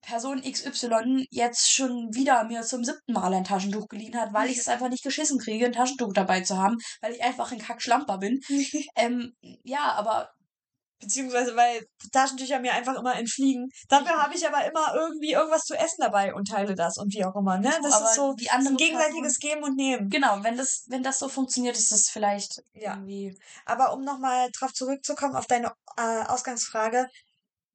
Person 0.03 0.43
XY 0.43 1.27
jetzt 1.31 1.71
schon 1.73 2.09
wieder 2.13 2.45
mir 2.45 2.63
zum 2.63 2.85
siebten 2.85 3.13
Mal 3.13 3.33
ein 3.35 3.45
Taschentuch 3.45 3.89
geliehen 3.89 4.19
hat, 4.21 4.33
weil 4.33 4.51
ich 4.51 4.59
es 4.59 4.69
einfach 4.69 4.89
nicht 4.89 5.05
geschissen 5.05 5.39
kriege, 5.39 5.67
ein 5.67 5.73
Taschentuch 5.73 6.13
dabei 6.13 6.41
zu 6.41 6.59
haben, 6.59 6.77
weil 7.01 7.13
ich 7.13 7.23
einfach 7.23 7.53
ein 7.53 7.59
Kackschlamper 7.59 8.19
bin. 8.19 8.41
ähm, 8.97 9.33
ja, 9.63 9.93
aber 9.93 10.29
Beziehungsweise, 11.03 11.57
weil 11.57 11.85
Taschentücher 12.13 12.61
mir 12.61 12.75
einfach 12.75 12.97
immer 12.97 13.17
entfliegen. 13.17 13.69
Dafür 13.89 14.23
habe 14.23 14.35
ich 14.35 14.47
aber 14.47 14.65
immer 14.65 14.95
irgendwie 14.95 15.33
irgendwas 15.33 15.65
zu 15.65 15.75
essen 15.75 15.97
dabei 15.99 16.33
und 16.33 16.47
teile 16.47 16.77
das 16.77 16.97
und 16.97 17.13
wie 17.13 17.25
auch 17.25 17.35
immer, 17.35 17.59
ne? 17.59 17.73
Das 17.83 17.93
aber 17.93 18.05
ist 18.05 18.15
so 18.15 18.35
die 18.35 18.49
ein 18.51 18.77
gegenseitiges 18.77 19.39
Person, 19.39 19.55
Geben 19.55 19.65
und 19.65 19.77
Nehmen. 19.77 20.11
Genau, 20.11 20.39
wenn 20.45 20.57
das, 20.57 20.85
wenn 20.89 21.03
das 21.03 21.19
so 21.19 21.29
funktioniert, 21.29 21.77
ist 21.77 21.91
das 21.91 22.09
vielleicht 22.09 22.63
ja. 22.73 22.95
irgendwie. 22.95 23.37
Aber 23.67 23.93
um 23.93 24.05
nochmal 24.05 24.49
drauf 24.57 24.73
zurückzukommen, 24.73 25.35
auf 25.35 25.47
deine 25.49 25.73
äh, 25.97 26.25
Ausgangsfrage, 26.27 27.09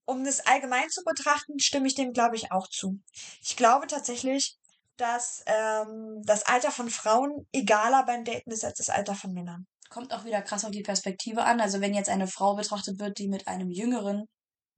um 0.05 0.23
das 0.23 0.45
allgemein 0.47 0.89
zu 0.89 1.03
betrachten, 1.03 1.59
stimme 1.59 1.87
ich 1.87 1.95
dem, 1.95 2.13
glaube 2.13 2.37
ich, 2.37 2.51
auch 2.53 2.69
zu. 2.69 3.01
Ich 3.41 3.57
glaube 3.57 3.87
tatsächlich, 3.87 4.57
dass 4.95 5.43
ähm, 5.47 6.21
das 6.23 6.43
Alter 6.43 6.71
von 6.71 6.89
Frauen 6.89 7.45
egaler 7.51 8.05
beim 8.05 8.23
Daten 8.23 8.51
ist 8.51 8.63
als 8.63 8.77
das 8.77 8.89
Alter 8.89 9.15
von 9.15 9.33
Männern 9.33 9.67
kommt 9.89 10.13
auch 10.13 10.25
wieder 10.25 10.41
krass 10.41 10.65
auf 10.65 10.71
die 10.71 10.83
Perspektive 10.83 11.43
an. 11.43 11.61
Also 11.61 11.81
wenn 11.81 11.93
jetzt 11.93 12.09
eine 12.09 12.27
Frau 12.27 12.55
betrachtet 12.55 12.99
wird, 12.99 13.17
die 13.17 13.27
mit 13.27 13.47
einem 13.47 13.69
jüngeren 13.69 14.25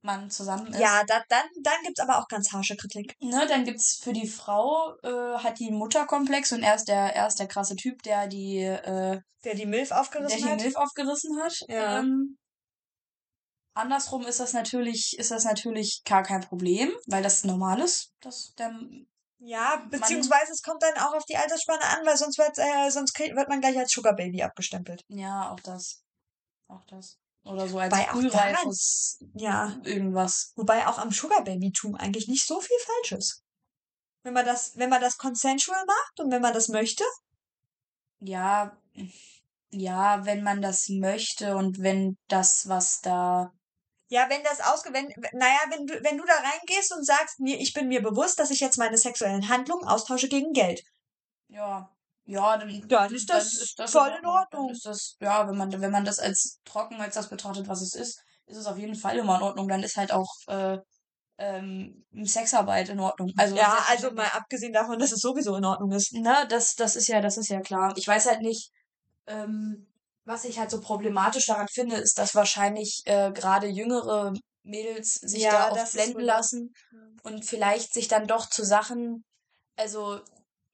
Mann 0.02 0.30
zusammen 0.30 0.68
ist. 0.68 0.80
Ja, 0.80 1.04
da, 1.08 1.22
dann, 1.30 1.44
dann 1.62 1.82
gibt's 1.84 2.00
aber 2.00 2.20
auch 2.20 2.28
ganz 2.28 2.52
harsche 2.54 2.78
Kritik. 2.78 3.16
Ne, 3.20 3.46
dann 3.48 3.66
gibt's 3.66 4.00
für 4.02 4.14
die 4.14 4.28
Frau, 4.28 4.96
äh, 5.04 5.38
hat 5.40 5.60
die 5.60 5.68
einen 5.68 5.78
Mutterkomplex 5.78 6.54
und 6.54 6.64
er 6.64 6.76
ist 6.76 6.88
der, 6.88 7.16
er 7.16 7.28
ist 7.28 7.40
der 7.40 7.48
krasse 7.48 7.76
Typ, 7.76 8.02
der 8.04 8.28
die, 8.28 8.60
äh, 8.60 9.20
der 9.44 9.56
die 9.56 9.66
Milf 9.66 9.92
aufgerissen 9.92 10.38
der 10.38 10.46
hat. 10.46 10.52
Der 10.52 10.58
die 10.58 10.64
Milf 10.64 10.76
aufgerissen 10.78 11.42
hat. 11.42 11.54
Ja. 11.68 12.00
Ähm, 12.00 12.38
andersrum 13.74 14.26
ist 14.26 14.40
das 14.40 14.54
natürlich, 14.54 15.18
ist 15.18 15.32
das 15.32 15.44
natürlich 15.44 16.02
gar 16.06 16.24
kein 16.24 16.42
Problem, 16.42 16.92
weil 17.08 17.24
das 17.24 17.44
normal 17.44 17.82
ist, 17.82 18.14
dass 18.22 18.54
der 18.58 18.74
ja, 19.40 19.82
beziehungsweise 19.90 20.46
man, 20.46 20.54
es 20.54 20.62
kommt 20.62 20.84
dann 20.84 20.98
auch 20.98 21.14
auf 21.14 21.26
die 21.26 21.38
Altersspanne 21.38 21.84
an, 21.84 22.06
weil 22.06 22.18
sonst 22.18 22.38
wird, 22.38 22.58
äh, 22.58 22.90
sonst 22.90 23.18
wird 23.18 23.50
man 23.50 23.62
gleich 23.62 23.78
als 23.78 23.92
Sugar 23.92 24.16
Baby 24.16 24.44
abgestempelt. 24.44 25.04
Ja, 25.08 25.52
auch 25.52 25.60
das. 25.62 26.04
Auch 26.68 26.84
das. 26.86 27.18
Oder 27.46 27.68
so 27.68 27.80
als 27.80 27.96
frühreifes 27.96 29.24
ja. 29.34 29.78
irgendwas. 29.84 30.52
Wobei 30.56 30.86
auch 30.88 30.98
am 30.98 31.12
Sugar 31.12 31.44
Baby-Tum 31.44 31.96
eigentlich 31.96 32.28
nicht 32.28 32.46
so 32.46 32.60
viel 32.60 32.78
falsch 32.86 33.14
ist. 33.14 33.44
Wenn 34.24 34.34
man 34.34 34.46
das, 34.46 34.78
wenn 34.78 34.90
man 34.90 35.02
das 35.02 35.18
consensual 35.18 35.84
macht 35.86 36.20
und 36.20 36.32
wenn 36.32 36.42
man 36.42 36.54
das 36.54 36.68
möchte. 36.68 37.06
Ja, 38.20 38.78
ja, 39.72 40.26
wenn 40.26 40.44
man 40.44 40.62
das 40.62 40.90
möchte 40.90 41.56
und 41.56 41.80
wenn 41.80 42.18
das, 42.28 42.68
was 42.68 43.00
da 43.00 43.54
ja, 44.10 44.28
wenn 44.30 44.44
das 44.44 44.60
ausge, 44.60 44.92
wenn, 44.92 45.08
naja, 45.34 45.60
wenn 45.70 45.86
du, 45.86 45.94
wenn 46.04 46.18
du 46.18 46.26
da 46.26 46.34
reingehst 46.34 46.94
und 46.94 47.06
sagst, 47.06 47.40
mir, 47.40 47.60
ich 47.60 47.74
bin 47.74 47.88
mir 47.88 48.02
bewusst, 48.02 48.40
dass 48.40 48.50
ich 48.50 48.60
jetzt 48.60 48.78
meine 48.78 48.98
sexuellen 48.98 49.50
Handlungen 49.50 49.88
austausche 49.88 50.28
gegen 50.28 50.52
Geld. 50.52 50.84
Ja. 51.48 51.90
Ja, 52.26 52.58
dann, 52.58 52.88
dann 52.88 53.14
ist 53.14 53.30
das, 53.30 53.54
dann 53.54 53.64
ist 53.64 53.80
das 53.80 53.92
voll 53.92 54.16
in 54.20 54.26
Ordnung. 54.26 54.70
Ist 54.70 54.86
das, 54.86 55.16
ja, 55.20 55.48
wenn 55.48 55.58
man, 55.58 55.72
wenn 55.82 55.92
man 55.92 56.06
das 56.06 56.20
als 56.20 56.60
trocken 56.64 57.02
als 57.02 57.16
das 57.16 57.28
betrachtet, 57.28 57.68
was 57.68 57.82
es 57.82 57.96
ist, 57.96 58.22
ist 58.46 58.58
es 58.58 58.68
auf 58.68 58.78
jeden 58.78 58.94
Fall 58.94 59.18
immer 59.18 59.38
in 59.38 59.44
Ordnung. 59.44 59.68
Dann 59.68 59.82
ist 59.82 59.98
halt 59.98 60.12
auch 60.12 60.32
äh, 60.48 60.78
ähm, 61.40 62.06
Sexarbeit 62.24 62.90
in 62.90 63.00
Ordnung. 63.00 63.34
Also 63.36 63.56
ja, 63.56 63.80
also 63.88 64.12
mal 64.12 64.28
abgesehen 64.28 64.74
davon, 64.74 65.00
dass 65.00 65.12
es 65.12 65.22
sowieso 65.22 65.56
in 65.56 65.66
Ordnung 65.66 65.92
ist. 65.92 66.14
Na, 66.14 66.46
das, 66.46 66.76
das 66.76 66.96
ist 66.96 67.08
ja, 67.08 67.20
das 67.20 67.38
ist 67.38 67.50
ja 67.50 67.62
klar. 67.62 67.94
Ich 67.96 68.08
weiß 68.08 68.28
halt 68.28 68.42
nicht, 68.42 68.72
ähm, 69.26 69.89
was 70.30 70.46
ich 70.46 70.60
halt 70.60 70.70
so 70.70 70.80
problematisch 70.80 71.48
daran 71.48 71.68
finde, 71.68 71.96
ist, 71.96 72.20
dass 72.20 72.36
wahrscheinlich 72.36 73.02
äh, 73.06 73.32
gerade 73.32 73.68
jüngere 73.68 74.34
Mädels 74.64 75.16
sich 75.16 75.42
ja, 75.42 75.52
da 75.52 75.72
oft 75.72 75.94
blenden 75.94 76.22
lassen 76.22 76.74
und 77.24 77.46
vielleicht 77.46 77.94
sich 77.94 78.08
dann 78.08 78.28
doch 78.28 78.48
zu 78.48 78.64
Sachen, 78.64 79.24
also 79.76 80.20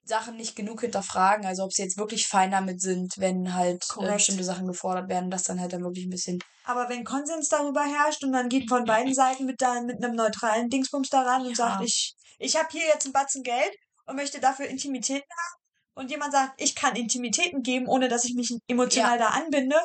Sachen 0.03 0.35
nicht 0.35 0.57
genug 0.57 0.81
hinterfragen, 0.81 1.45
also 1.45 1.63
ob 1.63 1.71
sie 1.71 1.83
jetzt 1.83 1.97
wirklich 1.97 2.27
fein 2.27 2.51
damit 2.51 2.81
sind, 2.81 3.13
wenn 3.17 3.55
halt 3.55 3.83
äh, 3.97 4.11
bestimmte 4.11 4.43
Sachen 4.43 4.67
gefordert 4.67 5.07
werden, 5.07 5.31
dass 5.31 5.43
dann 5.43 5.61
halt 5.61 5.71
dann 5.71 5.83
wirklich 5.83 6.05
ein 6.05 6.11
bisschen. 6.11 6.39
Aber 6.65 6.89
wenn 6.89 7.05
Konsens 7.05 7.47
darüber 7.47 7.83
herrscht 7.83 8.23
und 8.25 8.31
man 8.31 8.49
geht 8.49 8.67
von 8.67 8.83
beiden 8.83 9.13
Seiten 9.13 9.45
mit, 9.45 9.61
da, 9.61 9.81
mit 9.81 10.03
einem 10.03 10.15
neutralen 10.15 10.69
Dingsbums 10.69 11.09
daran 11.09 11.43
ja. 11.43 11.47
und 11.47 11.55
sagt, 11.55 11.81
ich, 11.83 12.13
ich 12.39 12.57
habe 12.57 12.67
hier 12.71 12.85
jetzt 12.87 13.05
ein 13.05 13.13
Batzen 13.13 13.41
Geld 13.41 13.71
und 14.05 14.17
möchte 14.17 14.41
dafür 14.41 14.67
Intimitäten 14.67 15.29
haben, 15.29 15.64
und 15.95 16.11
jemand 16.11 16.33
sagt, 16.33 16.61
ich 16.61 16.75
kann 16.75 16.95
Intimitäten 16.95 17.63
geben, 17.63 17.87
ohne 17.87 18.07
dass 18.07 18.25
ich 18.25 18.35
mich 18.35 18.53
emotional 18.67 19.17
ja. 19.19 19.25
da 19.25 19.27
anbinde, 19.29 19.79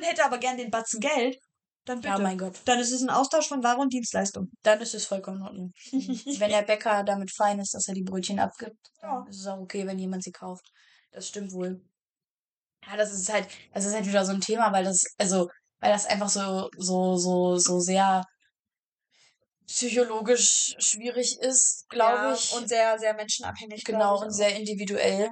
hätte 0.00 0.24
aber 0.24 0.38
gern 0.38 0.56
den 0.56 0.70
Batzen 0.70 1.00
Geld, 1.00 1.38
dann 1.84 2.00
bitte. 2.00 2.14
Ja, 2.14 2.18
mein 2.18 2.38
Gott. 2.38 2.58
Dann 2.64 2.78
ist 2.78 2.92
es 2.92 3.02
ein 3.02 3.10
Austausch 3.10 3.48
von 3.48 3.62
Ware 3.62 3.78
und 3.78 3.92
Dienstleistung. 3.92 4.50
Dann 4.62 4.80
ist 4.80 4.94
es 4.94 5.04
vollkommen 5.04 5.38
in 5.38 5.42
Ordnung. 5.42 5.72
wenn 5.92 6.50
der 6.50 6.62
Bäcker 6.62 7.04
damit 7.04 7.30
fein 7.30 7.60
ist, 7.60 7.74
dass 7.74 7.88
er 7.88 7.94
die 7.94 8.02
Brötchen 8.02 8.40
abgibt, 8.40 8.78
dann 9.00 9.10
ja. 9.10 9.26
ist 9.28 9.40
es 9.40 9.46
auch 9.46 9.58
okay, 9.58 9.86
wenn 9.86 9.98
jemand 9.98 10.24
sie 10.24 10.32
kauft. 10.32 10.66
Das 11.10 11.28
stimmt 11.28 11.52
wohl. 11.52 11.82
Ja, 12.86 12.96
das 12.96 13.12
ist 13.12 13.30
halt, 13.32 13.48
das 13.72 13.84
ist 13.84 13.94
halt 13.94 14.06
wieder 14.06 14.24
so 14.24 14.32
ein 14.32 14.40
Thema, 14.40 14.72
weil 14.72 14.84
das, 14.84 15.04
also, 15.18 15.48
weil 15.80 15.92
das 15.92 16.06
einfach 16.06 16.28
so, 16.28 16.70
so, 16.76 17.16
so, 17.16 17.56
so 17.58 17.80
sehr 17.80 18.24
psychologisch 19.66 20.74
schwierig 20.78 21.38
ist, 21.40 21.88
glaube 21.88 22.16
ja, 22.16 22.34
ich. 22.34 22.52
Und 22.52 22.68
sehr, 22.68 22.98
sehr 22.98 23.14
menschenabhängig. 23.14 23.84
Genau, 23.84 24.22
und 24.22 24.30
sehr 24.30 24.56
individuell. 24.56 25.30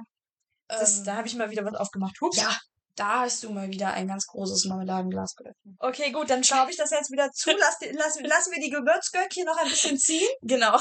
Das, 0.67 0.99
ähm, 0.99 1.05
da 1.05 1.15
habe 1.17 1.27
ich 1.27 1.35
mal 1.35 1.49
wieder 1.49 1.65
was 1.65 1.75
aufgemacht. 1.75 2.19
Hups. 2.21 2.37
Ja, 2.37 2.57
da 2.95 3.21
hast 3.21 3.43
du 3.43 3.49
mal 3.51 3.69
wieder 3.69 3.93
ein 3.93 4.07
ganz 4.07 4.27
großes 4.27 4.65
Marmeladenglas 4.65 5.35
geöffnet. 5.35 5.75
Okay, 5.79 6.11
gut, 6.11 6.29
dann 6.29 6.43
schraube 6.43 6.71
ich 6.71 6.77
das 6.77 6.91
jetzt 6.91 7.11
wieder 7.11 7.31
zu. 7.31 7.51
Lass, 7.59 7.77
lass, 7.91 8.19
lassen 8.21 8.51
wir 8.51 8.61
die 8.61 8.69
Gewürzgürkchen 8.69 9.45
noch 9.45 9.57
ein 9.57 9.69
bisschen 9.69 9.97
ziehen. 9.97 10.29
Genau. 10.41 10.77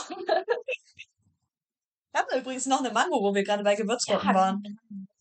Wir 2.15 2.21
haben 2.21 2.41
übrigens 2.41 2.67
noch 2.67 2.81
eine 2.81 2.91
Mango, 2.91 3.23
wo 3.23 3.35
wir 3.35 3.43
gerade 3.43 3.65
bei 3.65 3.75
Gewürzgurken 3.75 4.29
Ja, 4.29 4.35
waren. 4.35 4.63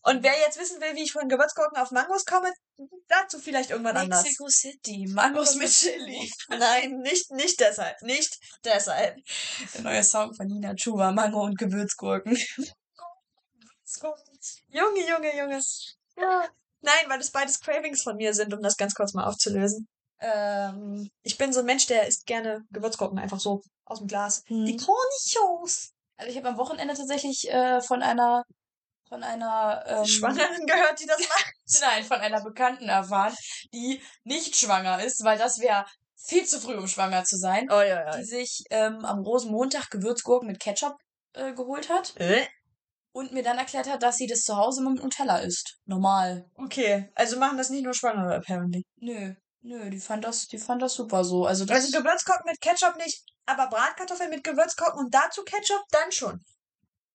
Und 0.04 0.24
wer 0.24 0.36
jetzt 0.40 0.58
wissen 0.58 0.80
will, 0.80 0.96
wie 0.96 1.04
ich 1.04 1.12
von 1.12 1.28
Gewürzgurken 1.28 1.78
auf 1.78 1.92
Mangos 1.92 2.24
komme, 2.24 2.52
dazu 3.06 3.38
vielleicht 3.38 3.70
irgendwann 3.70 3.96
anders. 3.96 4.24
Mexico 4.24 4.48
City, 4.48 5.06
Mangos 5.08 5.54
mit 5.54 5.70
Chili. 5.70 6.28
Nein, 6.48 6.98
nicht, 6.98 7.30
nicht 7.30 7.60
deshalb. 7.60 8.00
Nicht 8.02 8.36
deshalb. 8.64 9.16
Der 9.74 9.82
neue 9.82 10.02
Song 10.02 10.34
von 10.34 10.48
Nina 10.48 10.74
Chuba, 10.74 11.12
Mango 11.12 11.44
und 11.44 11.56
Gewürzgurken. 11.56 12.36
Junge, 14.68 15.08
Junge, 15.08 15.36
Junge. 15.36 15.60
Ja. 16.16 16.48
Nein, 16.80 17.04
weil 17.08 17.18
das 17.18 17.30
beides 17.30 17.60
Cravings 17.60 18.02
von 18.02 18.16
mir 18.16 18.34
sind, 18.34 18.52
um 18.52 18.60
das 18.60 18.76
ganz 18.76 18.94
kurz 18.94 19.14
mal 19.14 19.26
aufzulösen. 19.26 19.86
Ähm, 20.18 21.08
ich 21.22 21.38
bin 21.38 21.52
so 21.52 21.60
ein 21.60 21.66
Mensch, 21.66 21.86
der 21.86 22.08
isst 22.08 22.26
gerne 22.26 22.64
Gewürzgurken 22.70 23.18
einfach 23.20 23.38
so 23.38 23.62
aus 23.84 23.98
dem 23.98 24.08
Glas. 24.08 24.42
Hm. 24.46 24.64
Die 24.66 24.76
Cornichons. 24.76 25.92
Also 26.16 26.30
ich 26.30 26.36
habe 26.36 26.48
am 26.48 26.56
Wochenende 26.56 26.94
tatsächlich 26.94 27.48
äh, 27.50 27.80
von 27.80 28.02
einer 28.02 28.44
von 29.12 29.22
einer 29.22 29.84
ähm, 29.86 30.06
Schwangeren 30.06 30.66
gehört, 30.66 30.98
die 30.98 31.04
das 31.06 31.18
macht. 31.20 31.52
Nein, 31.82 32.02
von 32.04 32.16
einer 32.18 32.42
Bekannten 32.42 32.88
erfahren, 32.88 33.34
die 33.74 34.00
nicht 34.24 34.56
schwanger 34.56 35.04
ist, 35.04 35.22
weil 35.22 35.36
das 35.36 35.58
wäre 35.58 35.84
viel 36.16 36.46
zu 36.46 36.58
früh, 36.58 36.76
um 36.78 36.86
schwanger 36.88 37.22
zu 37.24 37.36
sein. 37.36 37.68
Oh 37.70 37.74
ja, 37.80 38.06
ja. 38.06 38.16
Die 38.16 38.24
sich 38.24 38.64
ähm, 38.70 39.04
am 39.04 39.18
Rosenmontag 39.20 39.90
Gewürzgurken 39.90 40.48
mit 40.48 40.60
Ketchup 40.60 40.96
äh, 41.34 41.52
geholt 41.52 41.90
hat 41.90 42.14
Äh? 42.16 42.46
und 43.12 43.32
mir 43.32 43.42
dann 43.42 43.58
erklärt 43.58 43.86
hat, 43.90 44.02
dass 44.02 44.16
sie 44.16 44.26
das 44.26 44.44
zu 44.44 44.56
Hause 44.56 44.82
mit 44.82 45.02
Nutella 45.02 45.40
isst. 45.40 45.76
Normal. 45.84 46.46
Okay, 46.54 47.10
also 47.14 47.38
machen 47.38 47.58
das 47.58 47.68
nicht 47.68 47.84
nur 47.84 47.92
Schwangere, 47.92 48.36
apparently. 48.36 48.82
Nö, 48.96 49.34
nö, 49.60 49.90
die 49.90 50.00
fand 50.00 50.24
das, 50.24 50.46
die 50.46 50.56
fand 50.58 50.80
das 50.80 50.94
super 50.94 51.22
so. 51.22 51.44
Also 51.44 51.66
das, 51.66 51.84
Also 51.84 51.98
Gewürzgurken 51.98 52.44
mit 52.46 52.62
Ketchup 52.62 52.96
nicht, 52.96 53.22
aber 53.44 53.68
Bratkartoffeln 53.68 54.30
mit 54.30 54.42
Gewürzgurken 54.42 55.00
und 55.00 55.12
dazu 55.14 55.42
Ketchup, 55.44 55.82
dann 55.90 56.10
schon. 56.12 56.40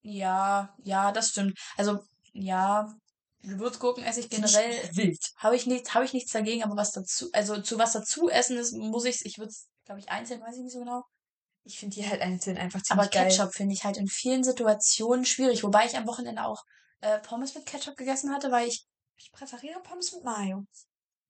Ja, 0.08 0.74
ja, 0.84 1.12
das 1.12 1.30
stimmt. 1.30 1.58
Also 1.78 2.00
ja, 2.34 2.94
Gewürzgurken 3.42 4.04
esse 4.04 4.20
ich 4.22 4.30
generell 4.30 4.90
Wild. 4.96 5.20
habe 5.38 5.56
ich 5.56 5.66
nichts, 5.68 5.94
habe 5.94 6.06
ich 6.06 6.14
nichts 6.14 6.32
dagegen, 6.32 6.64
aber 6.64 6.76
was 6.76 6.92
dazu, 6.92 7.30
also 7.34 7.62
zu 7.62 7.78
was 7.78 7.94
dazu 7.94 8.30
essen 8.30 8.58
ist, 8.58 8.74
muss 8.74 9.06
ich, 9.06 9.26
ich 9.26 9.38
würde 9.38 9.50
es, 9.50 9.68
glaube 9.86 10.00
ich, 10.00 10.10
einzeln, 10.10 10.42
weiß 10.42 10.56
ich 10.58 10.64
nicht 10.64 10.74
so 10.74 10.80
genau. 10.80 11.04
Ich 11.64 11.80
finde 11.80 11.96
die 11.96 12.08
halt 12.10 12.22
einzeln 12.22 12.58
einfach 12.58 12.82
ziemlich 12.82 13.08
Aber 13.08 13.10
geil. 13.10 13.28
Ketchup 13.30 13.54
finde 13.54 13.74
ich 13.74 13.84
halt 13.84 13.98
in 13.98 14.08
vielen 14.08 14.44
Situationen 14.44 15.26
schwierig, 15.26 15.64
wobei 15.64 15.86
ich 15.86 15.98
am 15.98 16.08
Wochenende 16.08 16.44
auch 16.46 16.64
äh, 17.02 17.20
Pommes 17.20 17.54
mit 17.56 17.66
Ketchup 17.66 17.96
gegessen 17.98 18.32
hatte, 18.34 18.52
weil 18.52 18.68
ich 18.68 18.86
Ich 19.18 19.32
präferiere 19.32 19.82
Pommes 19.82 20.14
mit 20.14 20.24
Mayo. 20.24 20.66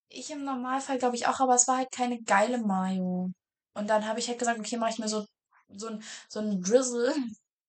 ich 0.09 0.29
im 0.31 0.43
Normalfall 0.43 0.99
glaube 0.99 1.15
ich 1.15 1.27
auch, 1.27 1.39
aber 1.39 1.55
es 1.55 1.67
war 1.67 1.77
halt 1.77 1.91
keine 1.91 2.21
geile 2.21 2.59
Mayo. 2.59 3.31
Und 3.73 3.87
dann 3.89 4.05
habe 4.07 4.19
ich 4.19 4.27
halt 4.27 4.39
gesagt, 4.39 4.59
okay, 4.59 4.77
mache 4.77 4.91
ich 4.91 4.99
mir 4.99 5.09
so 5.09 5.25
so 5.69 5.87
ein 5.87 6.03
so 6.29 6.39
ein 6.39 6.61
Drizzle 6.61 7.13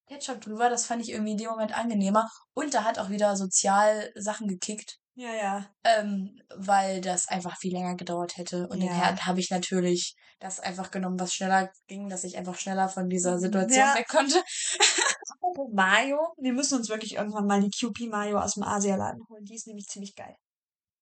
Ketchup 0.08 0.40
drüber, 0.40 0.68
das 0.70 0.86
fand 0.86 1.02
ich 1.02 1.10
irgendwie 1.10 1.32
in 1.32 1.38
dem 1.38 1.50
Moment 1.50 1.76
angenehmer 1.76 2.28
und 2.54 2.74
da 2.74 2.84
hat 2.84 2.98
auch 2.98 3.10
wieder 3.10 3.36
sozial 3.36 4.10
Sachen 4.16 4.48
gekickt. 4.48 4.98
Ja, 5.14 5.32
ja. 5.34 5.66
Ähm, 5.84 6.40
weil 6.54 7.00
das 7.00 7.26
einfach 7.28 7.56
viel 7.58 7.72
länger 7.72 7.96
gedauert 7.96 8.36
hätte. 8.36 8.68
Und 8.68 8.80
Ja. 8.80 8.86
den 8.88 8.94
Herd 8.94 9.26
habe 9.26 9.40
ich 9.40 9.50
natürlich 9.50 10.14
das 10.38 10.60
einfach 10.60 10.92
genommen, 10.92 11.18
was 11.18 11.34
schneller 11.34 11.70
ging, 11.88 12.08
dass 12.08 12.22
ich 12.22 12.36
einfach 12.38 12.56
schneller 12.56 12.88
von 12.88 13.08
dieser 13.08 13.38
Situation 13.40 13.80
Ja. 13.80 13.96
weg 13.96 14.06
konnte. 14.08 14.40
Mayo. 15.72 16.18
Wir 16.38 16.52
müssen 16.52 16.78
uns 16.78 16.88
wirklich 16.88 17.14
irgendwann 17.16 17.46
mal 17.46 17.60
die 17.60 17.70
QP 17.70 18.08
Mayo 18.08 18.38
aus 18.38 18.54
dem 18.54 18.62
Asialaden 18.62 19.22
holen. 19.28 19.44
Die 19.44 19.54
ist 19.56 19.66
nämlich 19.66 19.86
ziemlich 19.86 20.14
geil. 20.14 20.36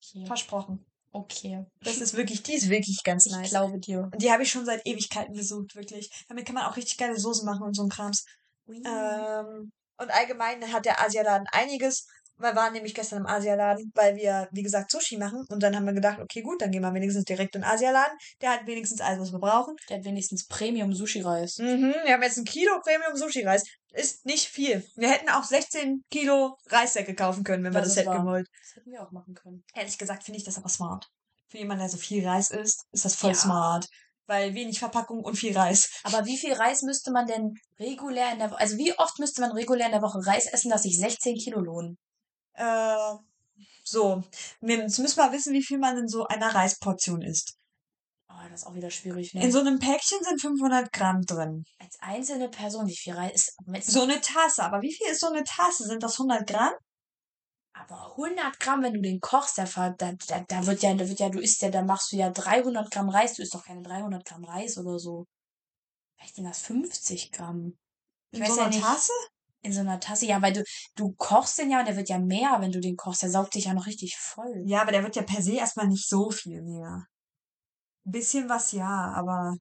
Okay. 0.03 0.25
Versprochen. 0.27 0.85
okay. 1.13 1.65
Das 1.83 1.99
ist 1.99 2.15
wirklich, 2.17 2.43
die 2.43 2.55
ist 2.55 2.69
wirklich 2.71 3.03
ganz 3.05 3.27
Ich 3.27 3.33
nice. 3.33 3.51
glaube 3.51 3.79
dir. 3.79 4.09
Und 4.13 4.23
die 4.23 4.31
habe 4.33 4.43
ich 4.45 4.51
schon 4.51 4.65
seit 4.65 4.87
Ewigkeiten 4.87 5.35
gesucht, 5.35 5.75
wirklich. 5.75 6.11
Damit 6.29 6.47
kann 6.47 6.55
man 6.55 6.65
auch 6.65 6.77
richtig 6.77 6.97
geile 6.97 7.19
Soßen 7.19 7.45
machen 7.45 7.63
und 7.65 7.75
so 7.75 7.83
ein 7.83 7.89
Krams. 7.91 8.25
Ui. 8.67 8.83
Ähm, 8.85 9.71
und 9.99 10.11
allgemein 10.11 10.73
hat 10.73 10.85
der 10.85 11.01
Asialaden 11.03 11.47
einiges. 11.53 12.07
Wir 12.39 12.55
waren 12.55 12.75
nämlich 12.75 12.95
gestern 12.95 13.21
im 13.21 13.27
Asialaden, 13.27 13.91
weil 13.95 14.15
wir, 14.17 14.47
wie 14.53 14.63
gesagt, 14.63 14.91
Sushi 14.91 15.17
machen. 15.17 15.47
Und 15.49 15.63
dann 15.63 15.75
haben 15.75 15.87
wir 15.87 15.95
gedacht, 15.95 16.19
okay, 16.21 16.43
gut, 16.43 16.61
dann 16.61 16.71
gehen 16.71 16.83
wir 16.83 16.93
wenigstens 16.93 17.25
direkt 17.25 17.55
in 17.55 17.63
den 17.63 17.71
Asialaden. 17.71 18.13
Der 18.43 18.51
hat 18.51 18.67
wenigstens 18.67 19.01
alles, 19.01 19.21
was 19.21 19.33
wir 19.33 19.39
brauchen. 19.39 19.75
Der 19.89 19.97
hat 19.97 20.05
wenigstens 20.05 20.47
Premium 20.47 20.93
Sushi 20.93 21.23
Reis. 21.23 21.57
Mhm, 21.57 21.95
wir 22.05 22.13
haben 22.13 22.23
jetzt 22.23 22.37
ein 22.37 22.45
Kilo 22.45 22.79
Premium 22.83 23.17
Sushi 23.17 23.43
Reis. 23.43 23.63
Ist 23.93 24.27
nicht 24.27 24.49
viel. 24.49 24.87
Wir 24.97 25.09
hätten 25.11 25.31
auch 25.31 25.45
16 25.45 26.05
Kilo 26.11 26.59
Reissäcke 26.67 27.15
kaufen 27.15 27.43
können, 27.43 27.65
wenn 27.65 27.73
wir 27.73 27.81
Das 27.81 27.89
das, 27.89 27.97
ist 27.97 28.03
hätten 28.03 28.11
wahr. 28.11 28.21
gewollt. 28.25 28.49
Das 28.61 28.77
hätten 28.77 28.91
wir 28.91 29.03
auch 29.03 29.13
machen 29.13 29.33
können. 29.33 29.65
Ehrlich 29.75 29.97
gesagt 29.97 30.23
finde 30.25 30.37
ich 30.39 30.45
das 30.45 30.59
aber 30.59 30.69
smart. 30.69 31.09
Für 31.49 31.57
jemanden, 31.57 31.81
der 31.85 31.89
so 31.89 31.97
viel 31.97 32.27
Reis 32.29 32.51
isst, 32.51 32.83
ist 32.93 33.05
das 33.07 33.15
voll 33.15 33.31
Ja. 33.31 33.37
smart. 33.37 33.87
Weil 34.27 34.55
wenig 34.55 34.79
Verpackung 34.81 35.21
und 35.23 35.37
viel 35.37 35.57
Reis. 35.57 35.89
Aber 36.03 36.27
wie 36.27 36.37
viel 36.37 36.53
Reis 36.53 36.83
müsste 36.83 37.13
man 37.13 37.27
denn 37.27 37.55
regulär 37.79 38.33
in 38.33 38.39
der 38.41 38.51
Woche, 38.51 38.59
also 38.61 38.77
wie 38.77 38.93
oft 38.99 39.19
müsste 39.21 39.41
man 39.41 39.53
regulär 39.53 39.87
in 39.87 39.93
der 39.93 40.03
Woche 40.03 40.19
Reis 40.27 40.47
essen, 40.47 40.71
dass 40.71 40.83
sich 40.83 40.99
16 40.99 41.37
Kilo 41.37 41.61
lohnen? 41.61 41.97
Äh, 42.55 42.97
so. 43.85 44.23
Wir- 44.61 44.79
Jetzt 44.79 44.99
müssen 44.99 45.19
wir 45.19 45.33
wissen, 45.33 45.53
wie 45.53 45.63
viel 45.63 45.79
man 45.79 45.97
in 45.97 46.09
so 46.09 46.27
einer 46.27 46.55
Reisportion 46.55 47.23
isst. 47.23 47.55
Oh, 48.29 48.35
das 48.51 48.63
ist 48.63 48.67
auch 48.67 48.75
wieder 48.75 48.91
schwierig, 48.91 49.33
ne? 49.33 49.45
In 49.45 49.53
so 49.53 49.61
einem 49.61 49.79
Päckchen 49.79 50.19
sind 50.23 50.41
500 50.41 50.93
Gramm 50.93 51.23
drin. 51.23 51.63
Als 51.79 51.97
einzelne 52.01 52.49
Person, 52.49 52.87
wie 52.89 52.97
viel 52.97 53.15
Reis 53.15 53.33
ist, 53.33 53.57
ist 53.73 53.91
So 53.93 54.03
eine 54.03 54.21
Tasse. 54.21 54.65
Aber 54.65 54.83
wie 54.83 54.93
viel 54.93 55.07
ist 55.07 55.21
so 55.21 55.29
eine 55.29 55.45
Tasse? 55.45 55.85
Sind 55.85 56.03
das 56.03 56.19
100 56.19 56.47
Gramm? 56.47 56.73
Aber 57.79 58.11
100 58.13 58.59
Gramm, 58.59 58.83
wenn 58.83 58.95
du 58.95 59.01
den 59.03 59.21
kochst, 59.21 59.59
der 59.59 59.67
da, 59.67 59.93
da, 59.93 60.41
da 60.49 60.67
wird 60.67 60.83
ja, 60.83 60.95
da 60.95 61.09
wird 61.09 61.21
ja, 61.21 61.29
du 61.29 61.41
isst 61.41 61.61
ja, 61.63 61.71
da 61.71 61.83
machst 61.83 62.11
du 62.13 62.17
ja 62.17 62.31
300 62.31 62.91
Gramm 62.91 63.09
Reis. 63.11 63.35
Du 63.35 63.43
isst 63.43 63.55
doch 63.55 63.65
keine 63.65 63.83
300 63.83 64.25
Gramm 64.25 64.45
Reis 64.45 64.79
oder 64.79 64.99
so. 64.99 65.27
Vielleicht 66.17 66.37
sind 66.37 66.45
das 66.45 66.61
50 66.61 67.33
Gramm. 67.33 67.77
Ich 68.31 68.41
In 68.41 68.47
so 68.47 68.57
ja 68.57 68.63
einer 68.63 68.71
nicht. 68.71 68.83
Tasse? 68.83 69.13
In 69.63 69.73
so 69.73 69.81
einer 69.81 70.01
Tasse, 70.01 70.27
ja, 70.27 70.41
weil 70.41 70.53
du, 70.55 70.63
du 70.95 71.13
kochst 71.17 71.59
den 71.59 71.71
ja 71.71 71.81
und 71.81 71.87
der 71.89 71.97
wird 71.97 72.09
ja 72.09 72.19
mehr, 72.19 72.57
wenn 72.61 72.73
du 72.73 72.81
den 72.81 72.97
kochst. 72.97 73.23
Der 73.23 73.31
saugt 73.31 73.55
dich 73.55 73.65
ja 73.67 73.75
noch 73.75 73.87
richtig 73.87 74.17
voll. 74.17 74.63
Ja, 74.65 74.81
aber 74.83 74.93
der 74.93 75.03
wird 75.03 75.17
ja 75.17 75.23
per 75.23 75.43
se 75.43 75.55
erstmal 75.55 75.89
nicht 75.89 76.09
so 76.09 76.31
viel 76.31 76.63
mehr. 76.63 77.05
Ein 78.07 78.13
bisschen 78.13 78.49
was 78.49 78.73
ja, 78.73 79.13
aber 79.15 79.57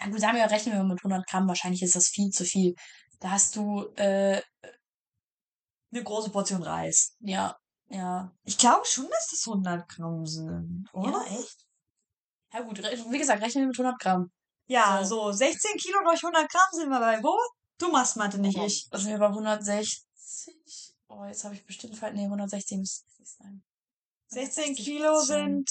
Na 0.00 0.08
gut, 0.08 0.20
sagen 0.20 0.36
wir, 0.36 0.50
rechnen 0.50 0.74
wir 0.76 0.84
mit 0.84 0.98
100 0.98 1.26
Gramm. 1.28 1.46
Wahrscheinlich 1.48 1.82
ist 1.82 1.94
das 1.96 2.08
viel 2.08 2.30
zu 2.30 2.44
viel. 2.44 2.74
Da 3.20 3.30
hast 3.30 3.56
du, 3.56 3.86
äh, 3.96 4.42
eine 5.94 6.04
große 6.04 6.30
Portion 6.30 6.62
Reis. 6.62 7.14
ja, 7.20 7.56
ja. 7.88 8.32
Ich 8.44 8.58
glaube 8.58 8.84
schon, 8.86 9.08
dass 9.10 9.28
das 9.30 9.46
100 9.46 9.88
Gramm 9.88 10.26
sind, 10.26 10.88
oder? 10.92 11.10
Ja, 11.12 11.24
echt? 11.38 11.66
Ja 12.52 12.60
gut, 12.62 12.78
wie 12.82 13.18
gesagt, 13.18 13.42
rechnen 13.42 13.64
wir 13.64 13.68
mit 13.68 13.78
100 13.78 14.00
Gramm. 14.00 14.30
Ja, 14.66 15.04
So. 15.04 15.26
so 15.30 15.32
16 15.32 15.76
Kilo 15.78 15.98
durch 16.04 16.22
100 16.24 16.50
Gramm 16.50 16.68
sind 16.72 16.88
wir 16.88 16.98
bei 17.00 17.22
wo? 17.22 17.36
Du 17.78 17.90
machst 17.90 18.16
Mathe, 18.16 18.38
nicht 18.38 18.56
Aber 18.56 18.66
ich. 18.66 18.88
Sind 18.92 19.08
wir 19.10 19.18
bei 19.18 19.26
160? 19.26 20.04
Oh, 21.08 21.24
jetzt 21.26 21.44
habe 21.44 21.54
ich 21.54 21.64
bestimmt 21.66 21.96
falsch. 21.96 22.14
Nee, 22.14 22.24
160 22.24 22.78
müsste 22.78 23.04
es 23.22 23.36
sein. 23.36 23.62
16 24.28 24.64
160 24.64 24.84
Kilo 24.86 25.20
sind 25.20 25.70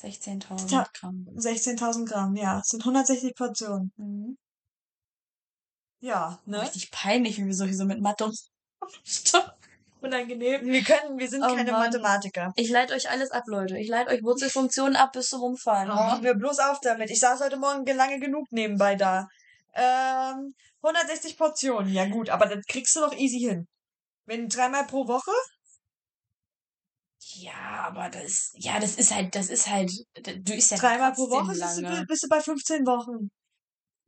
16.000 0.00 0.68
Ta- 0.70 0.88
Gramm. 0.94 1.26
16.000 1.36 2.06
Gramm, 2.06 2.36
ja. 2.36 2.62
Sind 2.64 2.82
160 2.82 3.34
Portionen. 3.34 3.92
Mhm. 3.96 4.38
Ja, 6.00 6.40
ne? 6.44 6.60
Richtig 6.62 6.90
peinlich, 6.90 7.38
wie 7.38 7.46
wir 7.46 7.54
so 7.54 7.64
hier 7.64 7.76
so 7.76 7.84
mit 7.86 8.00
Mathe 8.00 8.26
und 8.26 8.38
Stopp. 9.04 9.56
Unangenehm. 10.00 10.66
Wir 10.66 10.82
können, 10.82 11.18
wir 11.18 11.28
sind 11.28 11.42
Oh 11.42 11.54
keine 11.54 11.72
Mann. 11.72 11.86
Mathematiker. 11.86 12.52
Ich 12.56 12.68
leite 12.68 12.94
euch 12.94 13.08
alles 13.10 13.30
ab, 13.30 13.44
Leute. 13.46 13.78
Ich 13.78 13.88
leite 13.88 14.10
euch 14.10 14.22
Wurzelfunktionen 14.22 14.96
ab 14.96 15.12
bis 15.12 15.30
zum 15.30 15.42
Umfallen. 15.42 15.90
Oh, 15.90 16.20
hör 16.22 16.34
bloß 16.34 16.58
auf 16.58 16.80
damit. 16.80 17.10
Ich 17.10 17.20
saß 17.20 17.40
heute 17.40 17.56
Morgen 17.56 17.86
lange 17.96 18.20
genug 18.20 18.46
nebenbei 18.50 18.96
da. 18.96 19.28
Ähm, 19.72 20.54
160 20.82 21.38
Portionen. 21.38 21.90
Ja 21.92 22.06
gut, 22.06 22.28
aber 22.28 22.46
das 22.46 22.64
kriegst 22.66 22.94
du 22.96 23.00
doch 23.00 23.14
easy 23.16 23.38
hin. 23.38 23.66
Wenn 24.26 24.48
dreimal 24.48 24.86
pro 24.86 25.08
Woche? 25.08 25.32
Ja, 27.36 27.86
aber 27.88 28.10
das, 28.10 28.52
ja, 28.56 28.78
das 28.78 28.96
ist 28.96 29.14
halt, 29.14 29.34
das 29.34 29.48
ist 29.48 29.68
halt, 29.68 29.90
du 30.14 30.54
isst 30.54 30.70
ja 30.70 30.76
Dreimal 30.76 31.12
pro 31.12 31.30
Woche 31.30 31.52
bist 31.52 31.78
du, 31.78 32.06
bist 32.06 32.22
du 32.24 32.28
bei 32.28 32.40
15 32.40 32.86
Wochen. 32.86 33.30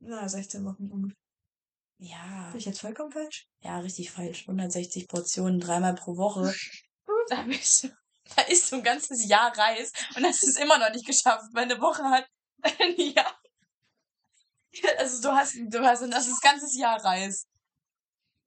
Na, 0.01 0.29
16 0.29 0.65
Wochen 0.65 0.91
ungefähr. 0.91 1.26
Ja, 1.99 2.49
Bin 2.51 2.59
ich 2.59 2.67
jetzt 2.67 2.81
vollkommen 2.81 3.11
falsch? 3.11 3.47
ja, 3.61 3.79
richtig 3.79 4.11
falsch. 4.11 4.43
160 4.43 5.09
Portionen, 5.09 5.61
dreimal 5.61 5.95
pro 5.95 6.17
Woche. 6.17 6.55
Da 7.29 7.43
bist 7.43 7.83
du, 7.83 7.89
da 8.37 8.43
isst 8.43 8.71
du 8.71 8.77
ein 8.77 8.85
ganzes 8.85 9.27
Jahr 9.27 9.53
Reis 9.59 9.91
und 10.15 10.25
hast 10.25 10.45
es 10.45 10.57
immer 10.59 10.79
noch 10.79 10.93
nicht 10.93 11.05
geschafft, 11.05 11.47
weil 11.53 11.65
eine 11.65 11.81
Woche 11.81 12.05
hat 12.05 12.25
ein 12.81 12.95
Jahr. 12.97 13.37
Also 14.99 15.23
du 15.23 15.35
hast, 15.35 15.57
du 15.57 15.81
hast, 15.81 16.03
das 16.03 16.29
ist 16.29 16.45
ein 16.45 16.53
ganzes 16.53 16.77
Jahr 16.79 17.03
Reis. 17.05 17.47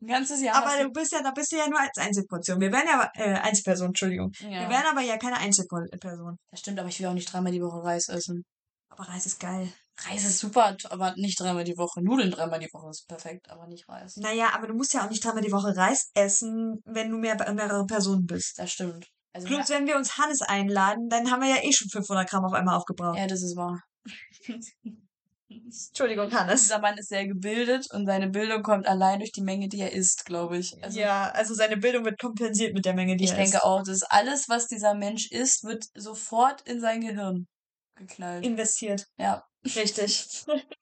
Ein 0.01 0.07
ganzes 0.07 0.41
Jahr 0.41 0.55
Aber 0.55 0.81
du 0.81 0.91
bist 0.91 1.11
ja, 1.11 1.21
da 1.21 1.31
bist 1.31 1.51
du 1.51 1.57
ja 1.57 1.67
nur 1.67 1.79
als 1.79 1.97
Einzelportion. 1.97 2.61
Wir 2.61 2.71
wären 2.71 2.87
ja, 2.87 3.11
äh, 3.15 3.39
Einzelperson, 3.39 3.87
Entschuldigung. 3.87 4.31
du, 4.39 4.45
Wir 4.45 4.61
ja. 4.61 4.69
wären 4.69 4.85
aber 4.85 5.01
ja 5.01 5.17
keine 5.17 5.37
Einzelperson. 5.37 6.37
Das 6.51 6.61
stimmt, 6.61 6.79
aber 6.79 6.87
ich 6.87 6.99
will 7.01 7.07
auch 7.07 7.13
nicht 7.13 7.31
dreimal 7.31 7.51
die 7.51 7.61
Woche 7.61 7.83
Reis 7.83 8.07
essen. 8.07 8.45
Aber 8.87 9.03
Reis 9.09 9.25
ist 9.25 9.41
geil. 9.41 9.73
Reis 10.07 10.23
ist 10.25 10.39
super, 10.39 10.75
aber 10.89 11.13
nicht 11.17 11.39
dreimal 11.39 11.63
die 11.63 11.77
Woche. 11.77 12.01
Nudeln 12.01 12.31
dreimal 12.31 12.59
die 12.59 12.69
Woche 12.71 12.89
ist 12.89 13.07
perfekt, 13.07 13.49
aber 13.49 13.67
nicht 13.67 13.87
Reis. 13.89 14.15
Naja, 14.17 14.51
aber 14.53 14.67
du 14.67 14.73
musst 14.73 14.93
ja 14.93 15.05
auch 15.05 15.09
nicht 15.09 15.23
dreimal 15.23 15.41
die 15.41 15.51
Woche 15.51 15.75
Reis 15.75 16.09
essen, 16.13 16.81
wenn 16.85 17.09
du 17.09 17.17
mehr, 17.17 17.35
mehrere 17.53 17.85
Personen 17.85 18.25
bist. 18.25 18.57
Das 18.57 18.71
stimmt. 18.71 19.07
Also, 19.33 19.47
Plus, 19.47 19.69
wenn 19.69 19.85
wir 19.87 19.95
uns 19.95 20.17
Hannes 20.17 20.41
einladen, 20.41 21.07
dann 21.09 21.29
haben 21.29 21.41
wir 21.41 21.49
ja 21.49 21.63
eh 21.63 21.71
schon 21.71 21.89
500 21.89 22.29
Gramm 22.29 22.45
auf 22.45 22.53
einmal 22.53 22.77
aufgebraucht. 22.77 23.17
ja, 23.17 23.27
das 23.27 23.43
ist 23.43 23.55
wahr. 23.55 23.79
Entschuldigung, 25.51 26.31
Hannes. 26.31 26.61
Dieser 26.63 26.79
Mann 26.79 26.97
ist 26.97 27.09
sehr 27.09 27.27
gebildet 27.27 27.87
und 27.91 28.05
seine 28.05 28.29
Bildung 28.29 28.61
kommt 28.61 28.87
allein 28.87 29.19
durch 29.19 29.31
die 29.31 29.41
Menge, 29.41 29.67
die 29.67 29.79
er 29.79 29.91
isst, 29.93 30.25
glaube 30.25 30.57
ich. 30.57 30.81
Also 30.83 30.99
ja, 30.99 31.31
also 31.31 31.53
seine 31.55 31.77
Bildung 31.77 32.05
wird 32.05 32.19
kompensiert 32.19 32.73
mit 32.75 32.85
der 32.85 32.93
Menge, 32.93 33.17
die 33.17 33.23
ich 33.25 33.31
er 33.31 33.37
denke 33.37 33.57
isst. 33.57 33.63
auch, 33.63 33.83
dass 33.83 34.03
alles, 34.03 34.47
was 34.47 34.67
dieser 34.67 34.93
Mensch 34.93 35.31
isst, 35.31 35.63
wird 35.63 35.85
sofort 35.95 36.61
in 36.67 36.79
sein 36.79 37.01
Gehirn 37.01 37.47
geknallt. 37.95 38.45
investiert. 38.45 39.05
ja. 39.17 39.43
Richtig. 39.65 40.45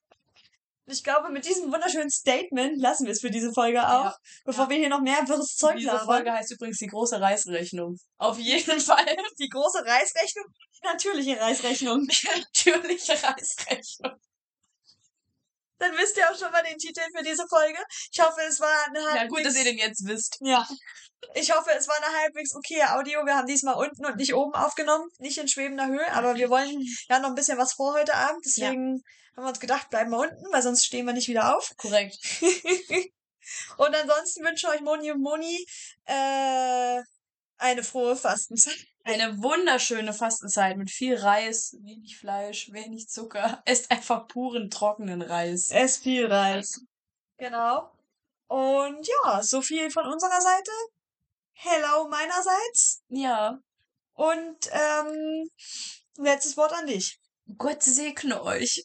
Ich 0.90 1.04
glaube, 1.04 1.28
mit 1.28 1.46
diesem 1.46 1.70
wunderschönen 1.70 2.10
Statement 2.10 2.80
lassen 2.80 3.06
wir 3.08 3.12
es 3.12 3.20
für 3.20 3.30
diese 3.30 3.52
Folge 3.52 3.86
auch, 3.86 4.06
Ja, 4.06 4.16
bevor 4.46 4.64
ja. 4.66 4.70
wir 4.70 4.78
hier 4.78 4.88
noch 4.88 5.02
mehr 5.02 5.18
wirres 5.28 5.58
Zeug 5.58 5.76
Diese 5.76 5.88
labern. 5.88 6.06
Folge 6.06 6.32
heißt 6.32 6.54
übrigens 6.54 6.78
die 6.78 6.88
große 6.88 7.20
Reisrechnung. 7.20 7.98
Auf 8.18 8.40
jeden 8.40 8.80
Fall. 8.80 9.06
Die 9.38 9.50
große 9.50 9.80
Reisrechnung, 9.80 10.46
die 10.78 10.88
natürliche 10.88 11.42
Reisrechnung. 11.42 12.08
Die 12.08 12.28
natürliche 12.30 13.22
Reisrechnung. 13.22 14.14
Dann 15.80 15.96
wisst 15.98 16.18
ihr 16.18 16.30
auch 16.30 16.38
schon 16.38 16.52
mal 16.52 16.64
den 16.64 16.78
Titel 16.78 17.02
für 17.16 17.24
diese 17.24 17.48
Folge. 17.48 17.80
Ich 18.12 18.20
hoffe, 18.20 18.42
es 18.48 18.60
war 18.60 18.88
eine 18.88 19.00
halbwegs... 19.00 19.22
Ja, 19.22 19.28
gut, 19.28 19.46
dass 19.46 19.56
ihr 19.56 19.64
den 19.64 19.78
jetzt 19.78 20.06
wisst. 20.06 20.38
Ja. 20.42 20.68
Ich 21.34 21.52
hoffe, 21.56 21.72
es 21.72 21.88
war 21.88 21.96
eine 21.96 22.18
halbwegs 22.22 22.56
okay 22.56 22.82
Audio. 22.84 23.26
Wir 23.26 23.36
haben 23.36 23.48
diesmal 23.48 23.76
unten 23.76 24.06
und 24.06 24.18
nicht 24.18 24.34
oben 24.34 24.54
aufgenommen, 24.54 25.10
nicht 25.20 25.38
in 25.38 25.48
schwebender 25.48 25.88
Höhe, 25.88 26.12
aber 26.14 26.36
wir 26.36 26.50
wollen 26.50 26.84
ja 27.10 27.20
noch 27.20 27.30
ein 27.30 27.36
bisschen 27.36 27.58
was 27.58 27.74
vor 27.74 27.94
heute 27.94 28.14
Abend. 28.14 28.46
Deswegen 28.46 29.04
haben 29.36 29.44
wir 29.44 29.50
uns 29.50 29.60
gedacht, 29.60 29.90
bleiben 29.90 30.12
wir 30.12 30.20
unten, 30.20 30.46
weil 30.52 30.62
sonst 30.62 30.86
stehen 30.86 31.06
wir 31.06 31.14
nicht 31.14 31.28
wieder 31.28 31.56
auf. 31.56 31.72
Korrekt. 31.78 32.18
und 33.78 33.96
ansonsten 33.96 34.44
wünsche 34.44 34.68
euch 34.68 34.82
Moni 34.82 35.12
und 35.12 35.22
Moni 35.22 35.66
äh, 36.06 37.02
eine 37.58 37.84
frohe 37.84 38.16
Fastenzeit. 38.16 38.78
Eine 39.08 39.42
wunderschöne 39.42 40.12
Fastenzeit 40.12 40.76
mit 40.76 40.92
viel 40.92 41.16
Reis, 41.16 41.78
wenig 41.80 42.18
Fleisch, 42.18 42.74
wenig 42.74 43.08
Zucker. 43.08 43.62
Esst 43.66 43.90
einfach 43.90 44.28
puren, 44.28 44.70
trockenen 44.70 45.22
Reis. 45.22 45.70
Es 45.72 45.96
viel 45.96 46.26
Reis. 46.26 46.82
Genau. 47.38 47.90
Und 48.48 49.08
ja, 49.08 49.42
so 49.44 49.62
viel 49.62 49.90
von 49.92 50.06
unserer 50.08 50.42
Seite. 50.42 50.72
Hello 51.54 52.10
meinerseits. 52.10 53.02
Ja. 53.08 53.58
Und 54.12 54.70
ähm, 54.74 55.50
letztes 56.18 56.58
Wort 56.58 56.74
an 56.74 56.88
dich. 56.88 57.18
Gott 57.58 57.84
segne 57.84 58.44
euch. 58.44 58.84